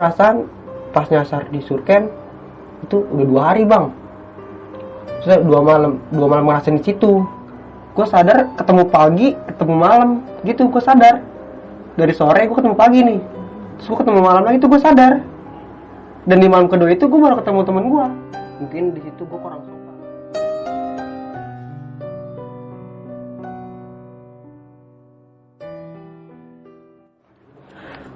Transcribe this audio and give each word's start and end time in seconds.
perasaan 0.00 0.48
pas 0.96 1.04
nyasar 1.12 1.52
di 1.52 1.60
surken 1.60 2.08
itu 2.88 3.04
udah 3.12 3.26
dua 3.28 3.42
hari 3.52 3.68
bang. 3.68 3.92
Saya 5.20 5.44
dua 5.44 5.60
malam 5.60 6.00
dua 6.08 6.24
malam 6.24 6.48
ngerasain 6.48 6.80
di 6.80 6.84
situ. 6.88 7.20
Gue 7.92 8.06
sadar 8.08 8.48
ketemu 8.56 8.88
pagi 8.88 9.36
ketemu 9.44 9.74
malam 9.76 10.24
gitu 10.48 10.72
gue 10.72 10.80
sadar. 10.80 11.20
Dari 12.00 12.16
sore 12.16 12.48
gue 12.48 12.56
ketemu 12.56 12.76
pagi 12.80 13.04
nih. 13.04 13.20
Terus 13.76 13.86
gue 13.92 13.98
ketemu 14.00 14.20
malam 14.24 14.42
lagi 14.48 14.56
tuh 14.56 14.72
gue 14.72 14.80
sadar. 14.80 15.20
Dan 16.24 16.36
di 16.40 16.48
malam 16.48 16.72
kedua 16.72 16.88
itu 16.96 17.04
gue 17.04 17.20
baru 17.20 17.36
ketemu 17.44 17.60
temen 17.68 17.84
gue 17.92 18.06
mungkin 18.60 18.92
di 18.92 19.00
situ 19.00 19.24
gue 19.24 19.38
kurang 19.40 19.64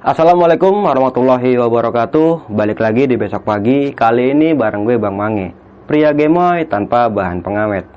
Assalamualaikum 0.04 0.84
warahmatullahi 0.84 1.56
wabarakatuh. 1.56 2.52
Balik 2.52 2.84
lagi 2.84 3.08
di 3.08 3.16
besok 3.16 3.48
pagi. 3.48 3.88
Kali 3.96 4.36
ini 4.36 4.52
bareng 4.52 4.84
gue 4.84 5.00
Bang 5.00 5.16
Mange 5.16 5.56
Pria 5.88 6.12
gemoy 6.12 6.68
tanpa 6.68 7.08
bahan 7.08 7.40
pengawet 7.40 7.88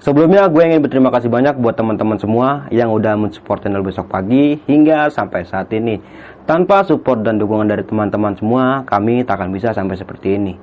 Sebelumnya 0.00 0.48
gue 0.48 0.64
ingin 0.64 0.80
berterima 0.80 1.12
kasih 1.12 1.28
banyak 1.28 1.60
buat 1.60 1.76
teman-teman 1.76 2.16
semua 2.16 2.64
Yang 2.72 3.04
udah 3.04 3.14
mensupport 3.20 3.60
channel 3.60 3.84
besok 3.84 4.08
pagi 4.08 4.64
Hingga 4.64 5.12
sampai 5.12 5.44
saat 5.44 5.68
ini. 5.76 6.00
Tanpa 6.48 6.80
support 6.88 7.20
dan 7.20 7.36
dukungan 7.36 7.68
dari 7.68 7.84
teman-teman 7.84 8.32
semua 8.40 8.80
Kami 8.88 9.28
tak 9.28 9.44
akan 9.44 9.52
bisa 9.52 9.76
sampai 9.76 10.00
seperti 10.00 10.40
ini. 10.40 10.56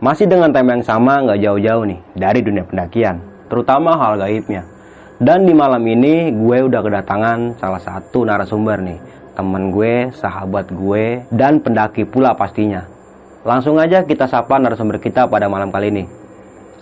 Masih 0.00 0.32
dengan 0.32 0.48
tema 0.48 0.80
yang 0.80 0.84
sama 0.88 1.20
nggak 1.28 1.44
jauh-jauh 1.44 1.84
nih 1.84 2.00
Dari 2.16 2.40
dunia 2.40 2.64
pendakian 2.64 3.20
Terutama 3.52 4.00
hal 4.00 4.16
gaibnya. 4.16 4.64
Dan 5.20 5.44
di 5.44 5.52
malam 5.52 5.84
ini 5.84 6.32
gue 6.32 6.58
udah 6.64 6.80
kedatangan 6.80 7.60
salah 7.60 7.84
satu 7.84 8.24
narasumber 8.24 8.80
nih 8.80 9.07
teman 9.38 9.70
gue, 9.70 10.10
sahabat 10.18 10.66
gue, 10.74 11.22
dan 11.30 11.62
pendaki 11.62 12.02
pula 12.02 12.34
pastinya. 12.34 12.82
Langsung 13.46 13.78
aja 13.78 14.02
kita 14.02 14.26
sapa 14.26 14.58
narasumber 14.58 14.98
kita 14.98 15.30
pada 15.30 15.46
malam 15.46 15.70
kali 15.70 15.94
ini. 15.94 16.04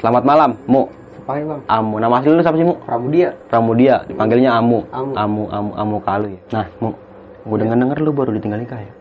Selamat 0.01 0.25
malam, 0.25 0.57
Mu. 0.65 0.89
Ya 1.29 1.45
bang? 1.45 1.61
Amu. 1.69 2.01
Nama 2.01 2.17
asli 2.17 2.33
lu 2.33 2.41
siapa 2.41 2.57
sih, 2.57 2.65
Mu? 2.65 2.81
Pramudia 2.81 3.29
Pramudia, 3.53 3.95
dipanggilnya 4.09 4.57
Amu. 4.57 4.89
Amu. 4.89 5.13
Amu, 5.13 5.43
Amu, 5.53 5.71
Amu 5.77 5.97
Kalu 6.01 6.33
ya. 6.33 6.41
Nah, 6.57 6.67
Mu, 6.81 6.97
gue 7.45 7.57
denger-denger 7.61 7.99
lu 8.01 8.11
baru 8.17 8.31
ditinggal 8.33 8.65
nikah 8.65 8.81
ya? 8.81 8.93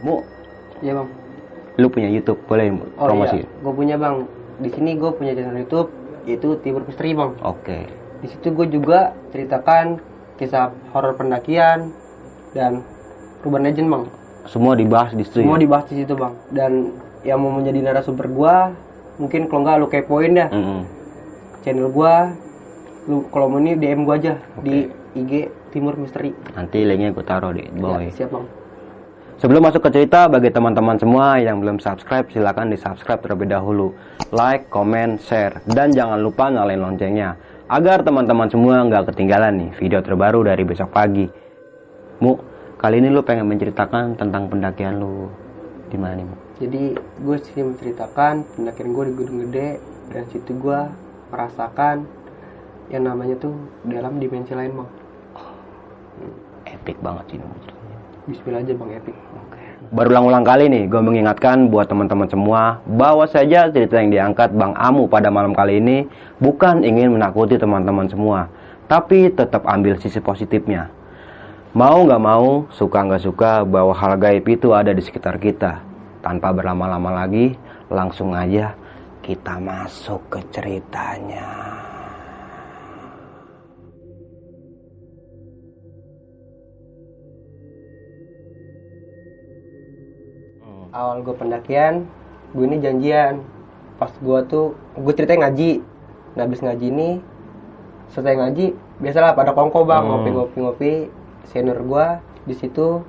Mu, 0.00 0.24
iya 0.80 0.92
bang 0.96 1.08
lu 1.74 1.90
punya 1.90 2.06
YouTube, 2.06 2.38
boleh 2.46 2.70
Mu, 2.70 2.86
oh 3.02 3.08
promosi? 3.10 3.42
iya 3.42 3.46
gue 3.50 3.72
punya 3.74 3.96
bang 3.98 4.22
di 4.62 4.68
sini 4.70 4.94
gue 4.94 5.10
punya 5.10 5.34
channel 5.34 5.58
YouTube 5.58 5.90
yaitu 6.22 6.54
Timur 6.62 6.86
Misteri 6.86 7.10
bang 7.18 7.34
Oke. 7.42 7.90
di 8.22 8.30
situ 8.30 8.54
gue 8.54 8.66
juga 8.70 9.10
ceritakan 9.34 9.98
kisah 10.34 10.74
horor 10.90 11.14
pendakian 11.14 11.94
dan 12.54 12.82
urban 13.46 13.62
legend 13.66 13.88
bang 13.90 14.04
Semua 14.44 14.76
dibahas 14.76 15.10
di 15.16 15.24
situ 15.24 15.40
semua 15.40 15.56
ya? 15.56 15.62
dibahas 15.64 15.86
di 15.88 15.96
situ 16.04 16.12
bang 16.14 16.34
dan 16.52 16.72
yang 17.24 17.40
mau 17.40 17.52
menjadi 17.54 17.80
narasumber 17.80 18.28
gue 18.28 18.56
mungkin 19.16 19.46
kalau 19.48 19.60
nggak 19.64 19.76
lu 19.80 19.86
kepoin 19.88 20.32
dah 20.36 20.48
Mm-mm. 20.52 20.80
channel 21.64 21.88
gue 21.88 22.14
lu 23.08 23.16
kalau 23.30 23.46
mau 23.48 23.60
ini 23.60 23.78
DM 23.78 24.04
gue 24.04 24.14
aja 24.16 24.34
di 24.60 24.88
IG 25.14 25.32
Timur 25.70 25.94
Misteri 25.96 26.34
Nanti 26.54 26.82
linknya 26.82 27.14
gue 27.14 27.24
taruh 27.24 27.54
di 27.54 27.64
bawah 27.72 28.02
ya, 28.02 28.10
ya. 28.10 28.12
siap 28.12 28.30
bang 28.34 28.46
Sebelum 29.34 29.66
masuk 29.66 29.82
ke 29.82 29.90
cerita, 29.90 30.30
bagi 30.30 30.46
teman-teman 30.46 30.94
semua 30.94 31.42
yang 31.42 31.58
belum 31.58 31.82
subscribe, 31.82 32.30
silakan 32.30 32.70
di 32.70 32.78
subscribe 32.78 33.18
terlebih 33.18 33.50
dahulu. 33.50 33.90
Like, 34.30 34.70
comment, 34.70 35.18
share, 35.18 35.58
dan 35.66 35.90
jangan 35.90 36.22
lupa 36.22 36.54
nyalain 36.54 36.78
loncengnya. 36.78 37.34
Agar 37.74 38.06
teman-teman 38.06 38.46
semua 38.46 38.86
nggak 38.86 39.10
ketinggalan 39.10 39.58
nih 39.58 39.70
video 39.82 39.98
terbaru 39.98 40.46
dari 40.46 40.62
besok 40.62 40.94
pagi. 40.94 41.26
Mu, 42.22 42.38
kali 42.78 43.02
ini 43.02 43.10
lu 43.10 43.26
pengen 43.26 43.50
menceritakan 43.50 44.14
tentang 44.14 44.46
pendakian 44.46 45.02
lu 45.02 45.26
di 45.90 45.98
mana 45.98 46.22
nih, 46.22 46.22
Mu? 46.22 46.36
jadi 46.62 46.94
gue 46.94 47.36
sih 47.42 47.66
menceritakan 47.66 48.46
pendakian 48.54 48.94
gue 48.94 49.04
di 49.10 49.14
Gunung 49.18 49.38
Gede 49.50 49.82
dan 50.14 50.22
situ 50.30 50.54
gue 50.54 50.80
merasakan 51.34 52.06
yang 52.94 53.10
namanya 53.10 53.42
tuh 53.42 53.58
dalam 53.82 54.22
dimensi 54.22 54.54
lain 54.54 54.70
bang 54.78 54.90
Epic 56.78 56.94
banget 57.02 57.26
sih. 57.34 57.38
Bismillah 58.30 58.62
aja 58.62 58.70
bang 58.70 58.90
epic 59.02 59.16
Berulang-ulang 59.94 60.42
kali 60.42 60.66
nih, 60.66 60.90
gue 60.90 60.98
mengingatkan 60.98 61.70
buat 61.70 61.86
teman-teman 61.86 62.26
semua 62.26 62.82
bahwa 62.82 63.30
saja 63.30 63.70
cerita 63.70 64.02
yang 64.02 64.10
diangkat 64.10 64.50
Bang 64.50 64.74
Amu 64.74 65.06
pada 65.06 65.30
malam 65.30 65.54
kali 65.54 65.78
ini 65.78 66.10
bukan 66.42 66.82
ingin 66.82 67.14
menakuti 67.14 67.54
teman-teman 67.54 68.10
semua, 68.10 68.50
tapi 68.90 69.30
tetap 69.30 69.62
ambil 69.70 69.94
sisi 70.02 70.18
positifnya. 70.18 70.90
Mau 71.78 72.10
nggak 72.10 72.22
mau, 72.26 72.66
suka 72.74 73.06
nggak 73.06 73.22
suka 73.22 73.62
bahwa 73.62 73.94
hal 73.94 74.18
gaib 74.18 74.42
itu 74.50 74.74
ada 74.74 74.90
di 74.90 74.98
sekitar 74.98 75.38
kita. 75.38 75.78
Tanpa 76.26 76.50
berlama-lama 76.50 77.14
lagi, 77.14 77.54
langsung 77.86 78.34
aja 78.34 78.74
kita 79.22 79.62
masuk 79.62 80.26
ke 80.26 80.42
ceritanya. 80.50 81.83
Awal 90.94 91.26
gue 91.26 91.34
pendakian 91.34 92.06
gue 92.54 92.64
ini 92.64 92.78
janjian. 92.78 93.42
Pas 93.98 94.14
gue 94.14 94.38
tuh 94.46 94.78
gue 94.94 95.12
ceritanya 95.12 95.50
ngaji. 95.50 95.82
Nah 96.38 96.42
habis 96.46 96.62
ngaji 96.62 96.86
ini 96.86 97.10
selesai 98.14 98.38
ngaji 98.38 98.66
biasalah 99.02 99.34
pada 99.34 99.50
kongko 99.50 99.82
bang. 99.82 100.06
Hmm. 100.06 100.10
ngopi 100.14 100.30
ngopi 100.30 100.56
ngopi 100.62 100.92
senior 101.50 101.82
gue 101.82 102.06
di 102.46 102.54
situ 102.54 103.02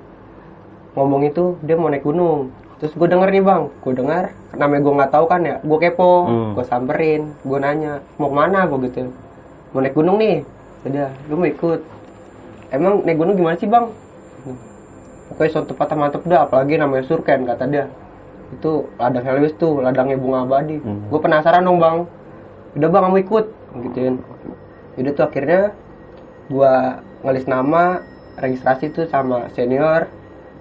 ngomong 0.98 1.30
itu 1.30 1.54
dia 1.62 1.78
mau 1.78 1.86
naik 1.86 2.02
gunung. 2.02 2.50
Terus 2.82 2.92
gue 2.92 3.06
denger 3.06 3.30
nih 3.30 3.44
bang. 3.46 3.62
Gue 3.80 3.92
dengar 3.94 4.34
namanya 4.58 4.82
gue 4.82 4.94
nggak 4.98 5.12
tahu 5.14 5.24
kan 5.30 5.40
ya 5.46 5.56
gue 5.62 5.78
kepo. 5.78 6.26
Hmm. 6.26 6.50
gue 6.58 6.64
samperin 6.66 7.22
gue 7.46 7.58
nanya 7.62 8.02
mau 8.18 8.28
ke 8.28 8.36
mana? 8.36 8.66
gue 8.66 8.78
gitu. 8.90 9.14
Mau 9.70 9.78
naik 9.78 9.94
gunung 9.94 10.18
nih. 10.18 10.42
Udah 10.82 11.10
lu 11.30 11.34
mau 11.38 11.46
ikut? 11.46 11.80
Emang 12.74 13.06
naik 13.06 13.18
gunung 13.18 13.38
gimana 13.38 13.54
sih 13.54 13.70
bang 13.70 13.86
pokoknya 15.30 15.50
suatu 15.52 15.66
tempat 15.74 15.86
yang 15.92 16.00
mantep 16.00 16.22
dah 16.26 16.40
apalagi 16.46 16.74
namanya 16.78 17.04
surken 17.06 17.46
kata 17.46 17.64
dia. 17.66 17.86
Itu 18.54 18.90
ladang 18.98 19.26
Helwis 19.26 19.58
tuh 19.58 19.82
ladangnya 19.82 20.16
bunga 20.18 20.46
abadi 20.46 20.78
Hmm. 20.78 21.10
gue 21.10 21.18
penasaran 21.18 21.66
dong 21.66 21.82
bang. 21.82 22.06
Udah 22.78 22.88
bang 22.92 23.02
kamu 23.08 23.18
ikut? 23.26 23.44
Gituin. 23.82 24.14
Udah 24.96 25.12
tuh 25.12 25.24
akhirnya 25.26 25.60
gue 26.46 26.72
ngelis 27.26 27.46
nama 27.50 28.00
registrasi 28.38 28.94
tuh 28.94 29.10
sama 29.10 29.50
senior 29.56 30.06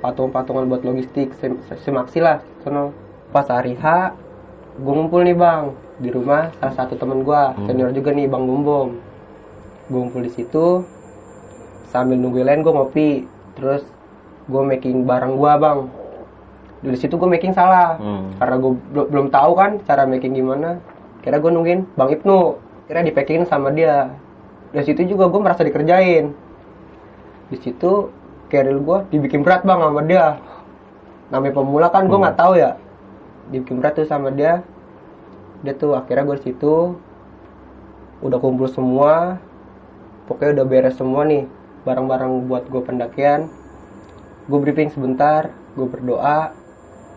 patung-patungan 0.01 0.65
buat 0.65 0.81
logistik 0.81 1.33
sem 1.37 1.61
semaksi 1.85 2.19
lah 2.23 2.41
sono. 2.65 2.91
Pas 3.29 3.45
hari 3.51 3.77
H 3.77 4.15
gue 4.75 4.91
ngumpul 4.91 5.23
nih 5.23 5.37
bang 5.37 5.71
di 6.01 6.11
rumah 6.11 6.51
salah 6.59 6.75
satu 6.75 6.99
temen 6.99 7.23
gue 7.23 7.41
senior 7.69 7.95
juga 7.95 8.11
nih 8.11 8.27
bang 8.27 8.43
Bumbom 8.43 8.99
gue 9.85 9.99
ngumpul 10.01 10.25
di 10.25 10.33
situ 10.33 10.81
sambil 11.93 12.17
nunggu 12.17 12.41
lain 12.41 12.65
gue 12.65 12.73
ngopi. 12.73 13.09
Terus 13.55 13.85
gue 14.45 14.61
making 14.61 15.05
barang 15.05 15.33
gue 15.37 15.53
bang. 15.57 15.79
Dari 16.85 16.97
situ 17.01 17.17
gue 17.17 17.29
making 17.29 17.53
salah. 17.57 17.97
Hmm. 17.97 18.29
karena 18.37 18.55
gue 18.61 18.73
belum 19.09 19.27
tahu 19.33 19.51
kan 19.57 19.71
cara 19.85 20.05
making 20.05 20.37
gimana. 20.37 20.77
Kira 21.25 21.41
gue 21.41 21.49
nungguin 21.49 21.89
bang 21.97 22.09
Ibnu 22.13 22.37
kira 22.85 23.01
di 23.01 23.13
packingin 23.13 23.49
sama 23.49 23.73
dia. 23.73 24.13
Dari 24.69 24.85
situ 24.85 25.01
juga 25.09 25.25
gue 25.29 25.41
merasa 25.41 25.65
dikerjain. 25.65 26.29
Di 27.49 27.57
situ 27.57 28.13
keril 28.53 28.77
gue 28.81 28.97
dibikin 29.09 29.41
berat 29.41 29.65
bang 29.65 29.81
sama 29.81 30.01
dia. 30.05 30.37
Namanya 31.33 31.53
pemula 31.57 31.87
kan 31.89 32.05
gue 32.05 32.17
nggak 32.21 32.37
tahu 32.37 32.53
ya. 32.61 32.77
Dibikin 33.49 33.81
berat 33.81 33.97
tuh 33.97 34.05
sama 34.05 34.29
dia. 34.29 34.61
Dia 35.65 35.73
tuh 35.73 35.97
akhirnya 35.97 36.29
gue 36.29 36.37
di 36.37 36.53
situ. 36.53 36.93
Udah 38.21 38.37
kumpul 38.37 38.69
semua. 38.69 39.41
Pokoknya 40.29 40.61
udah 40.61 40.65
beres 40.65 40.97
semua 40.97 41.25
nih 41.25 41.45
barang-barang 41.85 42.49
buat 42.49 42.65
gue 42.65 42.81
pendakian 42.81 43.45
gue 44.45 44.59
briefing 44.61 44.93
sebentar 44.93 45.49
gue 45.73 45.87
berdoa 45.89 46.53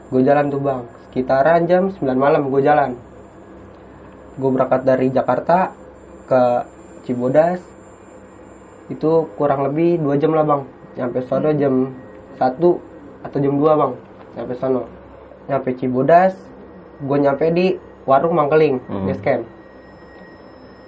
gue 0.08 0.20
jalan 0.25 0.48
tuh 0.48 0.60
bang. 0.64 0.82
Sekitaran 1.08 1.69
jam 1.69 1.92
9 1.92 2.00
malam 2.16 2.48
gue 2.48 2.60
jalan. 2.64 2.96
Gue 4.40 4.50
berangkat 4.52 4.84
dari 4.88 5.12
Jakarta 5.12 5.72
ke 6.25 6.64
Cibodas. 7.04 7.60
Itu 8.88 9.28
kurang 9.36 9.69
lebih 9.69 10.00
dua 10.00 10.16
jam 10.16 10.32
lah 10.32 10.44
bang. 10.48 10.62
Nyampe 10.96 11.20
sono 11.28 11.52
jam 11.52 11.92
1 12.40 12.40
atau 13.25 13.38
jam 13.40 13.54
2 13.60 13.80
bang. 13.80 13.92
Nyampe 14.40 14.54
sono. 14.56 14.82
Nyampe 15.48 15.76
Cibodas 15.76 16.32
gue 16.98 17.19
nyampe 17.20 17.52
di 17.52 17.76
warung 18.08 18.34
Mangkeling 18.34 18.80
Hmm. 18.88 19.04
base 19.04 19.20
camp. 19.20 19.44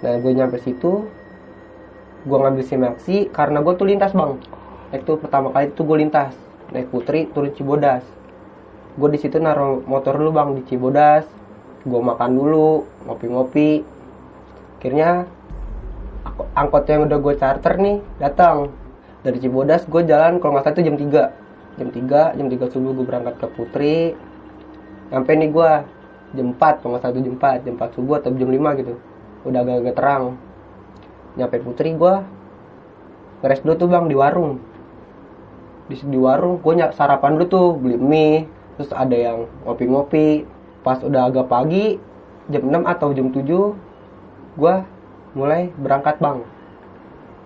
Nah 0.00 0.16
gue 0.16 0.32
nyampe 0.32 0.56
situ 0.56 1.04
gue 2.20 2.37
ngambil 2.37 2.64
simaksi 2.64 3.28
karena 3.32 3.64
gue 3.64 3.72
tuh 3.76 3.88
lintas 3.88 4.12
bang 4.12 4.37
naik 4.90 5.06
tuh 5.06 5.16
pertama 5.22 5.54
kali 5.54 5.70
itu 5.70 5.82
gue 5.87 5.96
lintas. 6.02 6.34
Naik 6.75 6.90
putri 6.90 7.31
turun 7.31 7.54
Cibodas. 7.54 8.02
Gue 8.98 9.08
di 9.14 9.19
situ 9.22 9.38
naruh 9.38 9.82
motor 9.87 10.19
dulu 10.19 10.31
bang 10.34 10.50
di 10.58 10.62
Cibodas. 10.66 11.26
Gue 11.87 12.00
makan 12.02 12.31
dulu 12.34 12.84
ngopi-ngopi. 13.06 13.87
Akhirnya 14.78 15.31
angkot 16.58 16.84
yang 16.90 17.06
udah 17.06 17.19
gue 17.22 17.34
charter 17.38 17.75
nih 17.78 17.98
datang. 18.19 18.75
Dari 19.22 19.38
Cibodas 19.38 19.87
gue 19.87 20.02
jalan 20.02 20.42
kalau 20.42 20.58
nggak 20.58 20.64
salah 20.66 20.76
itu 20.78 20.82
jam 20.87 20.96
3 20.98 21.78
jam 21.78 21.88
3 21.88 22.37
jam 22.37 22.46
3 22.50 22.72
subuh 22.75 22.90
gue 22.98 23.06
berangkat 23.06 23.34
ke 23.38 23.46
Putri. 23.54 23.98
Sampai 25.10 25.38
nih 25.38 25.50
gue 25.54 25.70
jam 26.34 26.46
4 26.54 26.58
kalau 26.82 26.98
nggak 26.98 27.02
salah 27.02 27.14
itu 27.14 27.22
jam 27.31 27.34
4 27.38 27.66
jam 27.66 27.75
4 27.78 27.96
subuh 27.96 28.14
atau 28.19 28.31
jam 28.34 28.50
5 28.50 28.81
gitu. 28.82 28.94
Udah 29.46 29.60
agak-agak 29.62 29.94
terang. 29.94 30.25
Nyampe 31.38 31.56
Putri 31.62 31.94
gue 31.94 32.14
ngeres 33.40 33.62
dulu 33.64 33.75
tuh 33.78 33.88
bang 33.88 34.04
di 34.04 34.16
warung 34.19 34.69
di, 35.90 35.98
di 36.06 36.19
warung 36.19 36.62
gue 36.62 36.75
sarapan 36.94 37.34
dulu 37.34 37.46
tuh 37.50 37.66
beli 37.75 37.98
mie 37.98 38.46
terus 38.78 38.94
ada 38.94 39.12
yang 39.12 39.44
ngopi-ngopi. 39.66 40.46
Pas 40.81 40.96
udah 41.02 41.28
agak 41.28 41.50
pagi 41.50 41.98
jam 42.48 42.64
6 42.64 42.87
atau 42.87 43.12
jam 43.12 43.28
7 43.28 43.44
gue 44.56 44.75
mulai 45.34 45.69
berangkat 45.76 46.16
bang. 46.16 46.40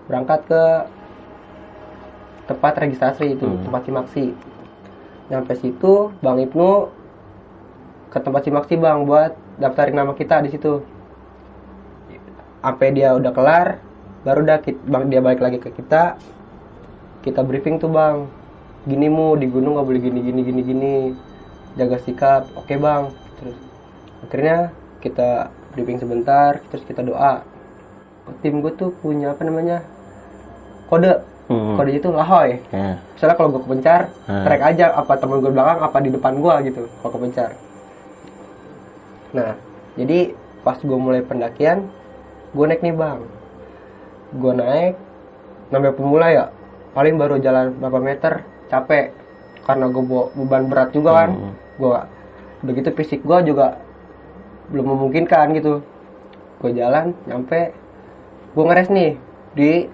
Berangkat 0.06 0.41
ke 0.46 0.62
tempat 2.44 2.73
registrasi 2.76 3.35
itu 3.35 3.49
Hmm. 3.49 3.64
tempat 3.64 3.82
simaksi 3.88 4.37
nyampe 5.32 5.56
situ 5.56 6.12
bang 6.20 6.37
Ibnu 6.44 6.93
ke 8.12 8.19
tempat 8.20 8.44
simaksi 8.44 8.76
bang 8.76 9.08
buat 9.08 9.32
daftarin 9.56 9.96
nama 9.96 10.12
kita 10.12 10.44
di 10.44 10.52
situ. 10.52 10.85
Sampai 12.61 12.93
dia 12.93 13.17
udah 13.17 13.32
kelar 13.32 13.81
baru 14.25 14.41
dah 14.41 14.58
kit- 14.61 14.81
bang 14.85 15.08
dia 15.08 15.20
balik 15.20 15.41
lagi 15.41 15.58
ke 15.61 15.69
kita 15.73 16.17
kita 17.25 17.41
briefing 17.41 17.81
tuh 17.81 17.88
bang. 17.88 18.29
Gini 18.85 19.09
mu 19.09 19.32
di 19.41 19.49
gunung 19.49 19.81
nggak 19.81 19.88
boleh 19.88 20.00
gini 20.05 20.21
gini 20.21 20.41
gini 20.44 20.61
gini. 20.61 20.97
Jaga 21.81 21.97
sikap. 22.05 22.53
Oke 22.53 22.76
bang. 22.76 23.09
Terus 23.41 23.56
akhirnya 24.29 24.59
kita 25.00 25.49
briefing 25.73 25.97
sebentar 25.97 26.61
terus 26.69 26.85
kita 26.85 27.00
doa. 27.00 27.41
Tim 28.44 28.61
gue 28.61 28.73
tuh 28.76 28.93
punya 29.00 29.32
apa 29.32 29.43
namanya 29.49 29.81
kode. 30.93 31.25
Hmm. 31.44 31.76
kode 31.76 31.93
itu 31.93 32.09
lahoy. 32.09 32.56
Ya. 32.73 32.97
misalnya 33.12 33.37
kalau 33.37 33.53
gue 33.53 33.62
kepencar 33.69 34.09
Hmm. 34.25 34.49
track 34.49 34.62
aja 34.65 34.97
apa 34.97 35.12
temen 35.20 35.44
gue 35.44 35.53
belakang 35.53 35.77
apa 35.85 35.99
di 36.00 36.09
depan 36.09 36.41
gue 36.41 36.55
gitu 36.73 36.88
kalau 37.00 37.12
kepencar. 37.17 37.50
Nah 39.37 39.53
jadi 39.97 40.32
pas 40.65 40.81
gue 40.81 40.97
mulai 40.97 41.20
pendakian 41.20 41.85
gue 42.53 42.65
naik 42.65 42.81
nih 42.81 42.97
bang. 42.97 43.20
Gue 44.41 44.53
naik 44.56 44.94
namanya 45.69 45.93
pemula 45.97 46.29
ya 46.32 46.44
paling 46.94 47.19
baru 47.19 47.37
jalan 47.43 47.75
berapa 47.82 47.99
meter 47.99 48.32
capek. 48.70 49.11
Karena 49.67 49.91
gue 49.91 50.05
bawa 50.05 50.25
beban 50.38 50.64
berat 50.70 50.91
juga 50.94 51.11
kan. 51.12 51.31
Hmm. 51.35 51.52
gue 51.75 51.91
begitu 52.64 52.88
fisik 52.94 53.20
gue 53.26 53.38
juga 53.50 53.82
belum 54.70 54.94
memungkinkan 54.94 55.52
gitu. 55.58 55.82
Gue 56.62 56.70
jalan 56.73 57.12
nyampe 57.26 57.75
gue 58.55 58.64
ngeres 58.64 58.88
nih. 58.88 59.19
Di 59.58 59.91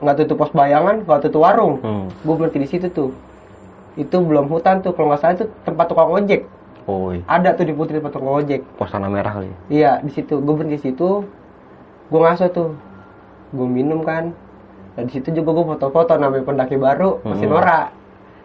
nggak 0.00 0.16
tutup 0.24 0.42
pos 0.42 0.52
bayangan 0.52 1.06
nggak 1.06 1.30
tutup 1.30 1.46
warung. 1.46 1.78
Hmm. 1.80 2.06
gue 2.10 2.34
berhenti 2.34 2.58
di 2.66 2.68
situ 2.68 2.86
tuh. 2.90 3.14
Itu 3.94 4.20
belum 4.20 4.50
hutan 4.50 4.82
tuh. 4.82 4.92
Kalau 4.92 5.14
nggak 5.14 5.20
salah 5.22 5.34
itu 5.38 5.46
tempat 5.62 5.86
tukang 5.86 6.10
ojek. 6.10 6.44
Oh, 6.88 7.14
iya. 7.14 7.22
ada 7.28 7.54
tuh 7.54 7.68
di 7.68 7.76
putri 7.76 8.02
tempat 8.02 8.18
tukang 8.18 8.34
ojek. 8.34 8.66
Pos 8.74 8.90
tanah 8.90 9.06
merah 9.06 9.30
kali. 9.38 9.52
iya 9.70 10.02
di 10.02 10.10
situ. 10.10 10.42
Gue 10.42 10.54
berhenti 10.58 10.80
di 10.80 10.84
situ. 10.90 11.22
Gue 12.10 12.20
ngaso 12.24 12.50
tuh. 12.50 12.74
Gue 13.54 13.68
minum 13.68 14.02
kan 14.02 14.34
nah 14.90 15.02
di 15.06 15.12
situ 15.12 15.30
juga 15.30 15.54
gue 15.54 15.64
foto-foto 15.76 16.18
namanya 16.18 16.42
pendaki 16.42 16.74
baru 16.74 17.22
masih 17.22 17.46
Hmm. 17.46 17.54
norak 17.54 17.86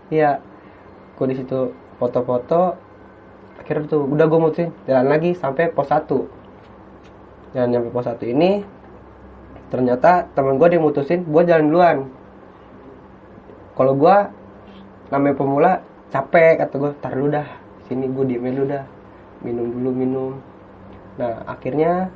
iya. 0.09 0.31
Gue 1.15 1.31
di 1.31 1.35
situ 1.39 1.71
foto-foto 1.95 2.75
akhirnya 3.55 3.87
tuh 3.87 4.03
udah 4.05 4.25
gue 4.27 4.39
mutusin 4.39 4.69
jalan 4.85 5.07
lagi 5.07 5.31
sampai 5.33 5.71
pos 5.71 5.87
1 5.89 6.27
dan 7.55 7.71
nyampe 7.71 7.89
pos 7.89 8.05
1 8.05 8.19
ini 8.27 8.61
ternyata 9.71 10.27
temen 10.35 10.59
gue 10.59 10.67
dia 10.69 10.77
mutusin 10.77 11.23
gue 11.23 11.41
jalan 11.43 11.65
duluan. 11.71 11.97
Kalau 13.75 13.95
gue 13.95 14.15
namanya 15.09 15.35
pemula 15.35 15.71
capek 16.11 16.61
kata 16.61 16.75
gue 16.77 16.91
tar 16.99 17.11
dulu 17.15 17.29
dah 17.31 17.47
sini 17.87 18.05
gue 18.07 18.23
diem 18.27 18.45
dulu 18.53 18.67
dah 18.69 18.83
minum 19.41 19.65
dulu 19.71 19.89
minum. 19.91 20.31
Nah 21.15 21.47
akhirnya 21.47 22.11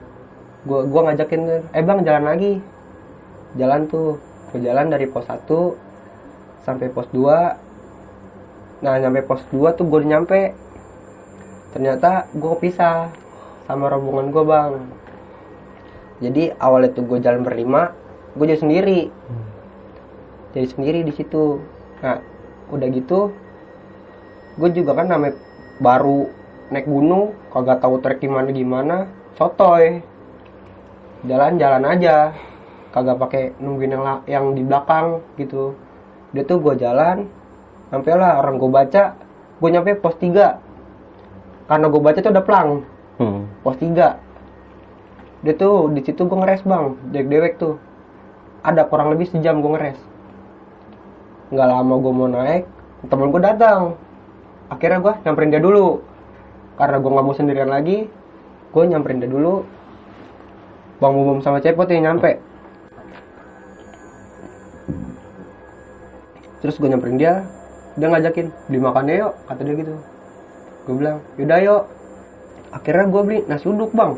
gue 0.67 0.79
gua 0.91 1.07
ngajakin 1.07 1.71
eh 1.71 1.83
bang 1.83 1.99
jalan 2.03 2.25
lagi 2.27 2.59
jalan 3.57 3.90
tuh 3.90 4.22
gue 4.50 4.60
jalan 4.62 4.90
dari 4.90 5.06
pos 5.10 5.25
1 5.25 5.46
sampai 6.66 6.90
pos 6.90 7.10
2 7.13 8.86
nah 8.86 8.96
nyampe 8.96 9.25
pos 9.25 9.44
2 9.51 9.78
tuh 9.78 9.86
gue 9.88 10.00
nyampe. 10.07 10.56
Ternyata 11.69 12.25
gue 12.34 12.54
pisah 12.57 13.13
sama 13.69 13.92
rombongan 13.94 14.34
gue 14.34 14.44
bang. 14.48 14.74
Jadi 16.19 16.44
awalnya 16.57 16.96
tuh 16.96 17.06
gue 17.06 17.19
jalan 17.22 17.44
berlima 17.46 17.94
gue 18.34 18.46
jadi 18.48 18.62
sendiri. 18.62 19.12
Jadi 20.56 20.68
sendiri 20.72 21.00
di 21.06 21.13
situ. 21.13 21.60
Nah 22.01 22.24
udah 22.69 22.88
gitu 22.94 23.34
gue 24.60 24.69
juga 24.75 24.92
kan 24.92 25.07
namanya 25.07 25.40
baru 25.80 26.28
naik 26.69 26.86
gunung 26.86 27.31
kagak 27.50 27.80
tahu 27.80 27.98
trek 28.04 28.24
gimana 28.24 28.50
gimana 28.54 29.12
sotoy. 29.36 30.01
Jalan-jalan 31.28 31.84
aja 31.84 32.31
kagak 32.89 33.18
pakai 33.21 33.44
nungguin 33.62 33.94
yang 33.94 34.03
yang 34.25 34.45
di 34.57 34.62
belakang 34.65 35.21
gitu. 35.38 35.77
Dia 36.33 36.45
tuh 36.45 36.62
gue 36.62 36.74
jalan 36.77 37.25
sampai 37.89 38.13
lah 38.18 38.38
orang 38.38 38.62
gue 38.62 38.69
baca 38.69 39.03
gue 39.59 39.69
nyampe 39.69 39.97
pos 39.97 40.13
3 40.21 40.62
karena 41.65 41.86
gue 41.89 42.01
baca 42.01 42.19
tuh 42.21 42.31
udah 42.31 42.45
plang 42.45 42.69
Hmm. 43.19 43.51
pos 43.65 43.75
3 43.75 44.15
dia 45.39 45.53
tuh 45.56 45.88
di 45.91 46.03
situ 46.03 46.27
gue 46.27 46.38
ngeres 46.38 46.68
bang. 46.68 47.00
Dewek-dewek 47.15 47.56
tuh. 47.59 47.80
Ada 48.59 48.83
kurang 48.91 49.15
lebih 49.15 49.31
sejam 49.31 49.63
gue 49.63 49.71
ngeres. 49.71 50.00
Nggak 51.50 51.68
lama 51.68 51.94
gue 51.95 52.13
mau 52.13 52.27
naik 52.27 52.63
temen 53.07 53.31
gue 53.31 53.41
datang. 53.41 53.95
Akhirnya 54.68 55.00
gue 55.00 55.13
nyamperin 55.24 55.51
dia 55.51 55.63
dulu. 55.63 56.03
Karena 56.75 57.00
gue 57.00 57.12
nggak 57.12 57.25
mau 57.25 57.36
sendirian 57.36 57.71
lagi 57.71 58.12
gue 58.69 58.83
nyamperin 58.83 59.24
dia 59.24 59.31
dulu. 59.31 59.63
Bang 61.00 61.15
Bumum 61.15 61.39
sama 61.39 61.63
Cepot 61.63 61.88
yang 61.88 62.03
nyampe 62.12 62.44
terus 66.59 66.75
gue 66.75 66.89
nyamperin 66.91 67.17
dia 67.19 67.33
dia 67.95 68.07
ngajakin 68.07 68.47
beli 68.69 68.79
makannya 68.79 69.15
yuk 69.25 69.33
kata 69.47 69.61
dia 69.65 69.75
gitu. 69.75 69.94
Gue 70.88 70.95
bilang 70.95 71.17
yaudah 71.35 71.59
yuk. 71.59 71.83
Akhirnya 72.69 73.06
gue 73.09 73.21
beli 73.25 73.39
nasi 73.50 73.65
uduk 73.67 73.91
bang. 73.91 74.13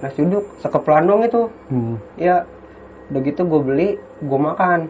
Nasi 0.00 0.18
uduk 0.24 0.44
sekeplan 0.62 1.04
doang 1.06 1.22
itu. 1.26 1.42
Hmm. 1.70 1.96
ya 2.16 2.46
udah 3.08 3.20
gitu 3.24 3.42
gue 3.44 3.60
beli 3.62 3.88
gue 4.24 4.38
makan. 4.38 4.88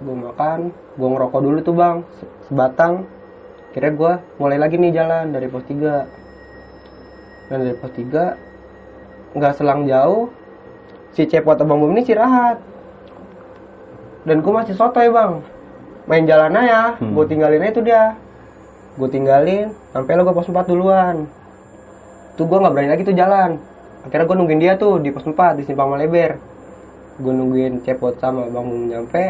Gue 0.00 0.16
makan 0.16 0.58
gue 0.96 1.08
ngerokok 1.08 1.40
dulu 1.40 1.58
tuh 1.60 1.74
bang 1.76 1.96
se- 2.18 2.32
sebatang. 2.48 3.04
Kira 3.70 3.94
gue 3.94 4.12
mulai 4.42 4.58
lagi 4.58 4.74
nih 4.76 4.90
jalan 4.90 5.30
dari 5.30 5.46
pos 5.46 5.62
3 5.62 7.50
dan 7.50 7.58
dari 7.62 7.76
pos 7.78 7.94
3 7.94 9.38
nggak 9.38 9.54
selang 9.54 9.86
jauh 9.86 10.26
si 11.14 11.22
cepot 11.26 11.54
abang 11.54 11.78
bum 11.78 11.94
ini 11.94 12.02
istirahat 12.02 12.58
dan 14.22 14.40
gue 14.40 14.52
masih 14.52 14.74
sotoy 14.74 15.08
bang. 15.08 15.40
Main 16.04 16.24
jalan 16.26 16.52
aja 16.52 16.96
Hmm. 16.96 17.14
gue 17.14 17.24
tinggalin 17.26 17.60
aja 17.60 17.72
tuh 17.72 17.84
dia. 17.84 18.04
Gue 18.94 19.08
tinggalin 19.08 19.70
sampai 19.90 20.12
lo 20.14 20.22
gue 20.22 20.34
pos 20.34 20.44
4 20.44 20.66
duluan. 20.66 21.24
Tuh 22.34 22.44
gue 22.44 22.58
nggak 22.58 22.72
berani 22.72 22.90
lagi 22.90 23.02
tuh 23.02 23.14
jalan. 23.14 23.56
Akhirnya 24.00 24.24
gue 24.24 24.36
nungguin 24.36 24.60
dia 24.60 24.74
tuh 24.74 24.96
di 24.96 25.08
pos 25.08 25.22
4 25.22 25.54
di 25.54 25.62
simpang 25.62 25.88
Maleber 25.88 26.40
gue 27.16 27.28
nungguin 27.28 27.84
cepot 27.84 28.16
sama 28.16 28.48
bang 28.48 28.66
nyampe. 28.88 29.24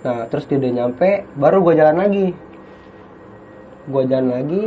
Nah 0.00 0.24
terus 0.26 0.44
dia 0.44 0.56
udah 0.56 0.72
nyampe 0.74 1.08
baru 1.34 1.60
gue 1.60 1.74
jalan 1.76 1.96
lagi. 1.96 2.26
Gue 3.84 4.02
jalan 4.06 4.28
lagi. 4.32 4.64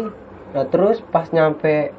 Nah 0.53 0.65
terus 0.67 1.01
pas 1.03 1.25
nyampe 1.29 1.89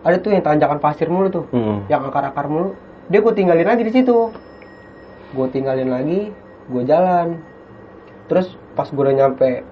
ada 0.00 0.16
tuh 0.16 0.30
yang 0.30 0.40
tanjakan 0.40 0.78
pasir 0.78 1.06
mulu 1.06 1.28
tuh 1.28 1.44
Hmm. 1.50 1.84
yang 1.86 2.00
akar-akar 2.02 2.46
mulu. 2.46 2.72
Dia 3.06 3.20
gue 3.20 3.34
tinggalin 3.34 3.66
lagi 3.66 3.82
di 3.82 3.92
situ 3.92 4.32
gue 5.32 5.46
tinggalin 5.50 5.90
lagi 5.90 6.30
gue 6.70 6.82
jalan. 6.86 7.40
Terus 8.26 8.54
pas 8.74 8.86
gue 8.86 9.02
udah 9.02 9.16
nyampe 9.16 9.62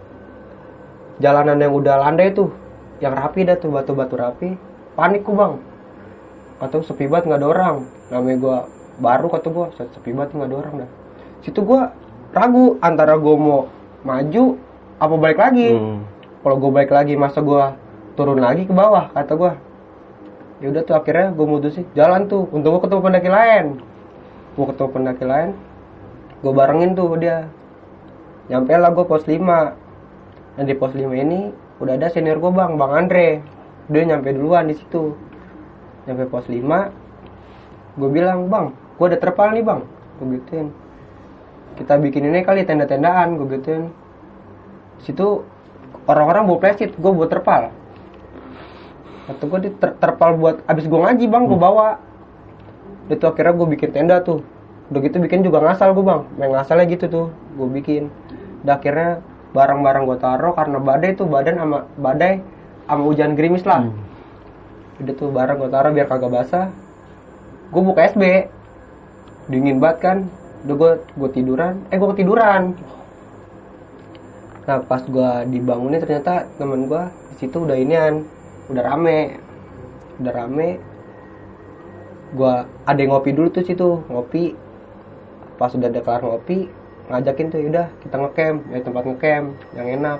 jalanan 1.22 1.58
yang 1.60 1.74
udah 1.74 2.00
landai 2.00 2.34
tuh 2.34 2.50
yang 3.02 3.14
rapi 3.14 3.46
dah 3.46 3.58
tuh 3.58 3.70
batu-batu 3.70 4.14
rapi 4.18 4.58
panik 4.98 5.22
gue 5.22 5.34
bang. 5.34 5.54
Atau 6.62 6.82
sepi 6.86 7.06
banget 7.06 7.30
nggak 7.30 7.40
ada 7.42 7.48
orang. 7.50 7.76
Namanya 8.10 8.36
gue 8.38 8.58
baru 9.02 9.26
kata 9.30 9.48
gue 9.50 9.66
sepi 9.78 10.10
banget 10.14 10.38
nggak 10.38 10.48
ada 10.50 10.56
orang 10.56 10.74
dah. 10.86 10.90
Situ 11.42 11.60
gue 11.60 11.80
ragu 12.34 12.78
antara 12.82 13.14
gue 13.18 13.34
mau 13.36 13.70
maju 14.02 14.44
apa 14.98 15.14
balik 15.18 15.38
lagi. 15.38 15.70
Hmm. 15.74 16.02
kalau 16.44 16.60
gue 16.60 16.70
balik 16.76 16.92
lagi 16.92 17.16
masa 17.16 17.40
gue 17.40 17.64
turun 18.14 18.38
lagi 18.38 18.68
ke 18.68 18.74
bawah 18.76 19.10
kata 19.16 19.32
gue 19.32 19.52
ya 20.62 20.66
udah 20.70 20.82
tuh 20.86 20.94
akhirnya 20.94 21.34
gue 21.34 21.46
mutusin 21.48 21.84
jalan 21.98 22.30
tuh 22.30 22.46
untuk 22.54 22.78
gue 22.78 22.82
ketemu 22.86 23.00
pendaki 23.00 23.30
lain 23.32 23.64
gue 24.54 24.64
ketemu 24.70 24.88
pendaki 24.94 25.24
lain 25.26 25.50
gue 26.44 26.52
barengin 26.52 26.92
tuh 26.92 27.16
dia. 27.16 27.48
Nyampe 28.52 28.76
lah 28.76 28.92
gue 28.92 29.04
pos 29.08 29.24
5 29.24 29.40
dan 30.60 30.64
di 30.68 30.76
pos 30.76 30.92
5 30.92 31.08
ini 31.16 31.48
udah 31.80 31.96
ada 31.96 32.12
senior 32.12 32.36
gue 32.36 32.52
bang 32.52 32.76
bang 32.76 32.92
Andre. 32.92 33.28
Dia 33.88 34.02
nyampe 34.04 34.28
duluan 34.36 34.68
di 34.68 34.76
situ. 34.76 35.16
Nyampe 36.04 36.28
pos 36.28 36.44
5 36.44 36.60
gue 37.96 38.10
bilang 38.12 38.52
bang 38.52 38.76
gue 39.00 39.06
ada 39.08 39.16
terpal 39.16 39.56
nih 39.56 39.64
bang. 39.64 39.80
Gue 40.20 40.36
gituin. 40.36 40.68
Kita 41.80 41.96
bikin 41.96 42.28
ini 42.28 42.44
kali 42.44 42.68
tenda-tendaan 42.68 43.40
gue 43.40 43.48
gituin. 43.56 43.88
Situ 45.00 45.40
orang-orang 46.04 46.44
bawa 46.44 46.58
plastik 46.60 46.92
gue 46.92 47.12
buat 47.16 47.32
terpal. 47.32 47.72
Atau 49.32 49.48
gue 49.48 49.60
di 49.64 49.70
ter- 49.80 49.96
terpal 49.96 50.36
buat 50.36 50.60
abis 50.68 50.84
gue 50.84 51.00
ngaji 51.00 51.24
bang 51.24 51.48
gue 51.48 51.56
bawa 51.56 51.96
itu 53.12 53.24
akhirnya 53.24 53.52
gue 53.52 53.68
bikin 53.76 53.90
tenda 53.92 54.16
tuh. 54.24 54.40
Udah 54.92 55.00
gitu 55.00 55.16
bikin 55.20 55.44
juga 55.44 55.60
ngasal 55.60 55.92
gue 55.92 56.04
bang. 56.04 56.22
Main 56.36 56.50
ngasalnya 56.56 56.86
gitu 56.88 57.04
tuh 57.08 57.26
gue 57.32 57.68
bikin. 57.80 58.08
Udah 58.64 58.80
akhirnya 58.80 59.20
barang-barang 59.52 60.02
gue 60.08 60.18
taruh 60.18 60.52
karena 60.56 60.78
badai 60.80 61.10
tuh 61.14 61.28
badan 61.28 61.56
sama 61.60 61.78
badai 62.00 62.40
sama 62.88 63.02
hujan 63.04 63.36
gerimis 63.36 63.64
lah. 63.64 63.88
Udah 65.00 65.14
tuh 65.16 65.28
barang 65.32 65.56
gue 65.60 65.70
taruh 65.72 65.92
biar 65.92 66.06
kagak 66.08 66.32
basah. 66.32 66.66
Gue 67.72 67.82
buka 67.84 68.08
SB 68.08 68.48
dingin 69.52 69.80
banget 69.80 69.98
kan. 70.00 70.18
Udah 70.64 70.74
gue 70.76 70.92
gue 71.04 71.30
tiduran. 71.32 71.84
Eh 71.92 71.96
gue 72.00 72.08
ketiduran. 72.16 72.72
Nah 74.64 74.80
pas 74.80 75.04
gue 75.04 75.30
dibangunin 75.52 76.00
ternyata 76.00 76.48
temen 76.56 76.88
gue 76.88 77.02
di 77.36 77.44
situ 77.44 77.56
udah 77.68 77.76
inian. 77.76 78.24
Udah 78.72 78.82
rame. 78.84 79.36
Udah 80.20 80.32
rame 80.32 80.93
gue 82.34 82.54
ada 82.82 82.98
yang 82.98 83.10
ngopi 83.10 83.30
dulu 83.30 83.48
tuh 83.48 83.62
situ 83.62 84.02
ngopi 84.06 84.58
pas 85.54 85.70
udah 85.70 85.86
ada 85.86 86.00
kelar 86.00 86.20
ngopi 86.20 86.66
ngajakin 87.06 87.46
tuh 87.48 87.58
yaudah 87.58 87.86
kita 88.00 88.16
ngecamp 88.16 88.58
ya 88.68 88.80
tempat 88.80 89.02
ngecamp 89.04 89.46
yang 89.72 89.86
enak 89.92 90.18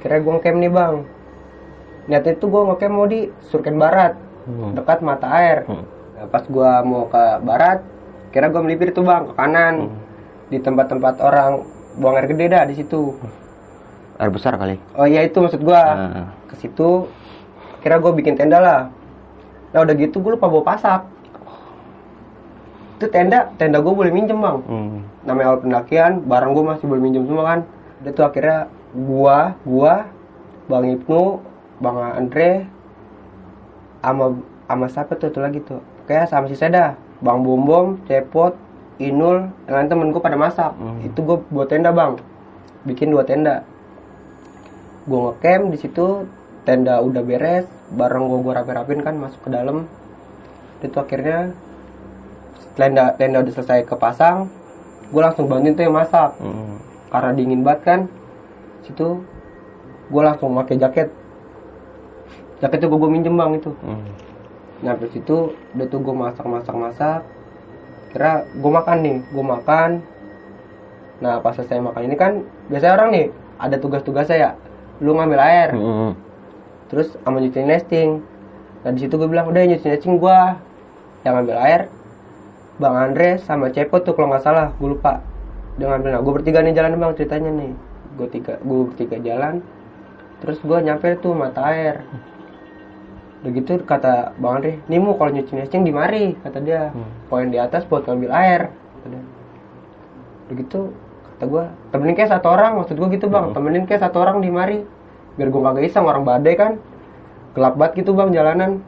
kira 0.00 0.18
gue 0.18 0.32
ngecamp 0.32 0.58
nih 0.58 0.70
bang 0.70 0.94
niatnya 2.06 2.32
tuh 2.34 2.48
gue 2.48 2.62
ngecamp 2.66 2.92
mau 2.92 3.06
di 3.06 3.20
Surken 3.42 3.76
Barat 3.76 4.14
Hmm. 4.44 4.76
dekat 4.76 5.00
mata 5.00 5.24
air 5.30 5.64
Hmm. 5.64 5.88
Nah, 6.14 6.28
pas 6.28 6.44
gue 6.44 6.70
mau 6.84 7.08
ke 7.08 7.24
barat 7.40 7.80
kira 8.28 8.46
gue 8.46 8.60
melipir 8.60 8.92
tuh 8.92 9.00
bang 9.00 9.24
ke 9.24 9.32
kanan 9.32 9.88
Hmm. 9.88 9.96
di 10.46 10.58
tempat-tempat 10.58 11.16
orang 11.18 11.64
buang 11.96 12.12
air 12.14 12.28
gede 12.28 12.46
dah 12.46 12.64
di 12.64 12.76
situ 12.76 13.16
Air 14.14 14.28
besar 14.28 14.54
kali. 14.54 14.76
oh 14.92 15.04
iya 15.04 15.24
itu 15.24 15.34
maksud 15.34 15.58
gue 15.58 15.72
Ah. 15.74 16.28
ke 16.44 16.54
situ 16.56 17.08
kira 17.80 17.96
gue 17.96 18.12
bikin 18.12 18.36
tenda 18.36 18.60
lah 18.60 18.80
nah 19.74 19.82
udah 19.82 19.94
gitu 19.98 20.22
gue 20.22 20.38
lupa 20.38 20.46
bawa 20.46 20.62
pasak. 20.62 21.02
Itu 22.96 23.10
tenda 23.10 23.50
tenda 23.58 23.82
gue 23.82 23.90
boleh 23.90 24.14
minjem 24.14 24.38
bang. 24.38 24.58
Hmm. 24.70 24.98
namanya 25.26 25.56
awal 25.56 25.60
pendakian 25.66 26.22
barang 26.22 26.50
gue 26.54 26.64
masih 26.64 26.86
boleh 26.86 27.02
minjem 27.02 27.26
semua 27.26 27.44
kan. 27.44 27.60
Udah 28.00 28.12
tuh 28.14 28.24
akhirnya 28.24 28.58
gua 28.94 29.58
gua 29.66 30.06
bang 30.70 30.94
Ibnu 30.94 31.22
bang 31.82 31.96
Andre 32.14 32.50
sama 33.98 34.38
sama 34.70 34.86
siapa 34.86 35.12
tuh 35.18 35.34
tuh 35.34 35.42
lagi 35.42 35.58
tuh. 35.60 35.82
Kayak 36.06 36.30
sama 36.30 36.46
si 36.46 36.54
Seda 36.54 36.94
bang 37.18 37.38
Bom 37.42 37.66
Bom 37.66 37.86
Cepot 38.06 38.54
Inul 39.02 39.50
yang 39.66 39.74
lain 39.74 39.88
temen 39.90 40.08
gue 40.14 40.22
pada 40.22 40.38
masak. 40.38 40.70
Hmm. 40.78 41.02
itu 41.02 41.18
gue 41.18 41.38
buat 41.50 41.66
tenda 41.66 41.90
bang. 41.90 42.14
Bikin 42.86 43.10
dua 43.10 43.26
tenda. 43.26 43.66
Gue 45.10 45.18
ngecamp 45.18 45.74
di 45.74 45.78
situ 45.82 46.28
tenda 46.64 47.00
udah 47.04 47.20
beres 47.20 47.68
barang 47.92 48.24
gue 48.24 48.38
gue 48.40 48.52
rapi-rapin 48.52 49.00
kan 49.04 49.14
masuk 49.20 49.40
ke 49.46 49.50
dalam. 49.52 49.84
Itu 50.80 50.96
akhirnya 51.00 51.52
tenda 52.74 53.14
tenda 53.14 53.44
udah 53.44 53.52
selesai 53.54 53.86
kepasang 53.86 54.50
gue 55.14 55.22
langsung 55.22 55.46
bantuin 55.46 55.76
tuh 55.76 55.84
yang 55.86 55.94
masak. 55.94 56.34
Hmm. 56.40 56.80
karena 57.14 57.30
dingin 57.38 57.62
banget 57.62 57.80
kan 57.86 58.00
situ 58.82 59.22
gue 60.10 60.22
langsung 60.24 60.50
pakai 60.58 60.76
jaket. 60.80 61.08
Jaket 62.58 62.78
tuh 62.82 62.88
gue 62.90 63.10
minjem 63.12 63.36
bang 63.38 63.54
itu. 63.54 63.70
Hmm. 63.84 64.10
nyampe 64.82 65.08
situ 65.14 65.54
udah 65.76 65.86
tuh 65.86 66.00
gue 66.02 66.14
masak 66.16 66.46
masak 66.48 66.74
masak. 66.74 67.20
Kira 68.10 68.42
gue 68.50 68.70
makan 68.72 68.96
nih 69.04 69.16
gue 69.22 69.44
makan. 69.44 69.90
Nah 71.22 71.38
pas 71.38 71.54
selesai 71.54 71.78
makan 71.78 72.02
ini 72.10 72.16
kan 72.18 72.42
biasanya 72.66 72.94
orang 72.98 73.08
nih 73.14 73.26
ada 73.62 73.76
tugas-tugasnya 73.78 74.36
ya. 74.36 74.50
Lu 74.98 75.14
ngambil 75.14 75.40
air. 75.40 75.70
Hmm. 75.70 76.12
Terus 76.94 77.10
sama 77.26 77.42
nyuci 77.42 77.58
nesting. 77.66 78.22
Nah 78.86 78.90
di 78.94 79.02
situ 79.02 79.18
gue 79.18 79.26
bilang 79.26 79.50
udah 79.50 79.66
nyuci 79.66 79.90
nesting 79.90 80.22
gue 80.22 80.38
yang 81.26 81.34
ngambil 81.34 81.58
air 81.58 81.90
bang 82.78 82.94
Andre 82.94 83.42
sama 83.42 83.74
Cepot 83.74 84.06
tuh 84.06 84.14
kalau 84.14 84.30
nggak 84.30 84.46
salah 84.46 84.70
gue 84.78 84.94
lupa. 84.94 85.18
Dia 85.74 85.90
ngambil 85.90 86.14
nah 86.14 86.22
gue 86.22 86.32
bertiga 86.38 86.62
nih 86.62 86.70
jalan 86.70 86.94
bang 86.94 87.12
ceritanya 87.18 87.50
nih. 87.50 87.72
Gue 88.14 88.28
tiga 88.30 88.62
gue 88.62 88.78
bertiga 88.94 89.18
jalan 89.18 89.58
terus 90.38 90.62
gue 90.62 90.78
nyampe 90.78 91.18
tuh 91.18 91.34
mata 91.34 91.66
air. 91.66 92.06
Udah 93.42 93.50
gitu 93.50 93.82
kata 93.82 94.38
bang 94.38 94.52
Andre 94.54 94.72
nih 94.86 94.98
mu 95.02 95.18
kalau 95.18 95.34
nyuci 95.34 95.50
nesting 95.58 95.82
di 95.82 95.90
mari 95.90 96.38
kata 96.46 96.62
dia. 96.62 96.94
Poin 97.26 97.50
di 97.50 97.58
atas 97.58 97.82
buat 97.90 98.06
ngambil 98.06 98.30
air 98.30 98.70
kata 98.70 99.06
dia. 99.10 99.22
udah 100.44 100.54
gitu 100.60 100.80
kata 101.34 101.44
gue 101.50 101.64
temenin 101.90 102.14
kayak 102.14 102.30
satu 102.38 102.46
orang 102.54 102.78
maksud 102.78 102.94
gue 102.94 103.08
gitu 103.18 103.26
bang. 103.26 103.50
Temenin 103.50 103.82
kayak 103.82 104.06
satu 104.06 104.22
orang 104.22 104.38
di 104.38 104.54
mari 104.54 104.78
biar 105.34 105.48
gue 105.50 105.62
kagak 105.62 105.84
iseng 105.86 106.06
orang 106.06 106.22
badai 106.22 106.54
kan. 106.54 106.72
Gelap 107.54 107.74
banget 107.78 108.02
gitu 108.02 108.14
bang 108.14 108.34
jalanan. 108.34 108.82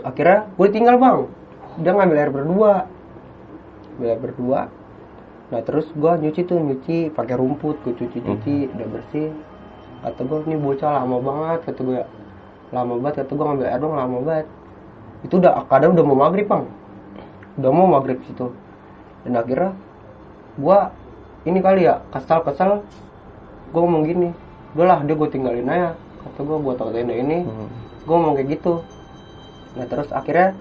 Akhirnya 0.00 0.48
gue 0.56 0.68
tinggal 0.72 0.96
bang. 0.96 1.28
Dia 1.80 1.92
ngambil 1.92 2.16
air 2.16 2.32
berdua. 2.32 2.72
Ngambil 3.96 4.08
air 4.08 4.20
berdua. 4.20 4.60
Nah 5.48 5.60
terus 5.64 5.88
gue 5.92 6.12
nyuci 6.24 6.40
tuh 6.48 6.56
nyuci. 6.60 7.12
Pakai 7.12 7.36
rumput 7.36 7.80
gue 7.84 7.92
cuci 7.92 8.18
cuci 8.24 8.56
udah 8.72 8.88
bersih. 8.88 9.32
Kata 10.04 10.20
gue 10.24 10.38
ini 10.48 10.56
bocah 10.56 11.02
lama 11.02 11.16
banget 11.20 11.60
kata 11.68 11.80
gue 11.84 12.00
lama 12.72 12.94
banget 13.00 13.14
kata 13.24 13.32
gue 13.32 13.46
ngambil 13.46 13.66
air 13.68 13.80
dong 13.80 13.94
lama 13.96 14.16
banget. 14.24 14.46
Itu 15.26 15.34
udah 15.42 15.66
kadang 15.68 15.92
udah 15.92 16.04
mau 16.06 16.16
maghrib 16.16 16.46
bang. 16.48 16.64
Udah 17.60 17.70
mau 17.74 17.86
maghrib 17.90 18.22
situ. 18.24 18.48
Dan 19.26 19.36
akhirnya 19.36 19.76
gue 20.56 20.78
ini 21.46 21.58
kali 21.62 21.86
ya 21.86 22.00
kesal 22.10 22.42
kesal 22.42 22.82
gue 23.70 23.80
ngomong 23.80 24.04
gini 24.08 24.30
udah 24.74 24.86
lah 24.86 24.98
dia 25.04 25.14
gue 25.14 25.28
tinggalin 25.30 25.68
aja. 25.68 25.96
Kata 26.24 26.40
gue 26.44 26.58
buat 26.60 26.76
tau 26.76 26.90
tenda 26.92 27.14
ini. 27.14 27.44
Hmm. 27.44 27.68
gue 28.08 28.14
ngomong 28.16 28.40
kayak 28.40 28.48
gitu. 28.56 28.80
Nah 29.76 29.84
terus 29.84 30.08
akhirnya 30.10 30.56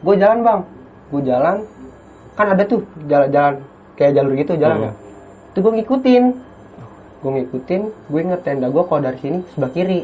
gue 0.00 0.14
jalan 0.16 0.38
bang. 0.42 0.60
Gue 1.12 1.22
jalan. 1.24 1.56
Kan 2.36 2.46
ada 2.52 2.62
tuh 2.68 2.84
jalan-jalan 3.08 3.64
kayak 3.96 4.12
jalur 4.16 4.32
gitu 4.36 4.52
jalan 4.60 4.78
ya. 4.88 4.92
Itu 5.52 5.58
gue 5.64 5.72
ngikutin. 5.80 6.24
Gue 7.24 7.30
ngikutin. 7.40 7.82
Gue 8.12 8.20
inget 8.20 8.40
tenda 8.44 8.68
gue 8.68 8.82
kalau 8.84 9.00
dari 9.00 9.18
sini 9.20 9.38
sebelah 9.52 9.72
kiri. 9.72 10.00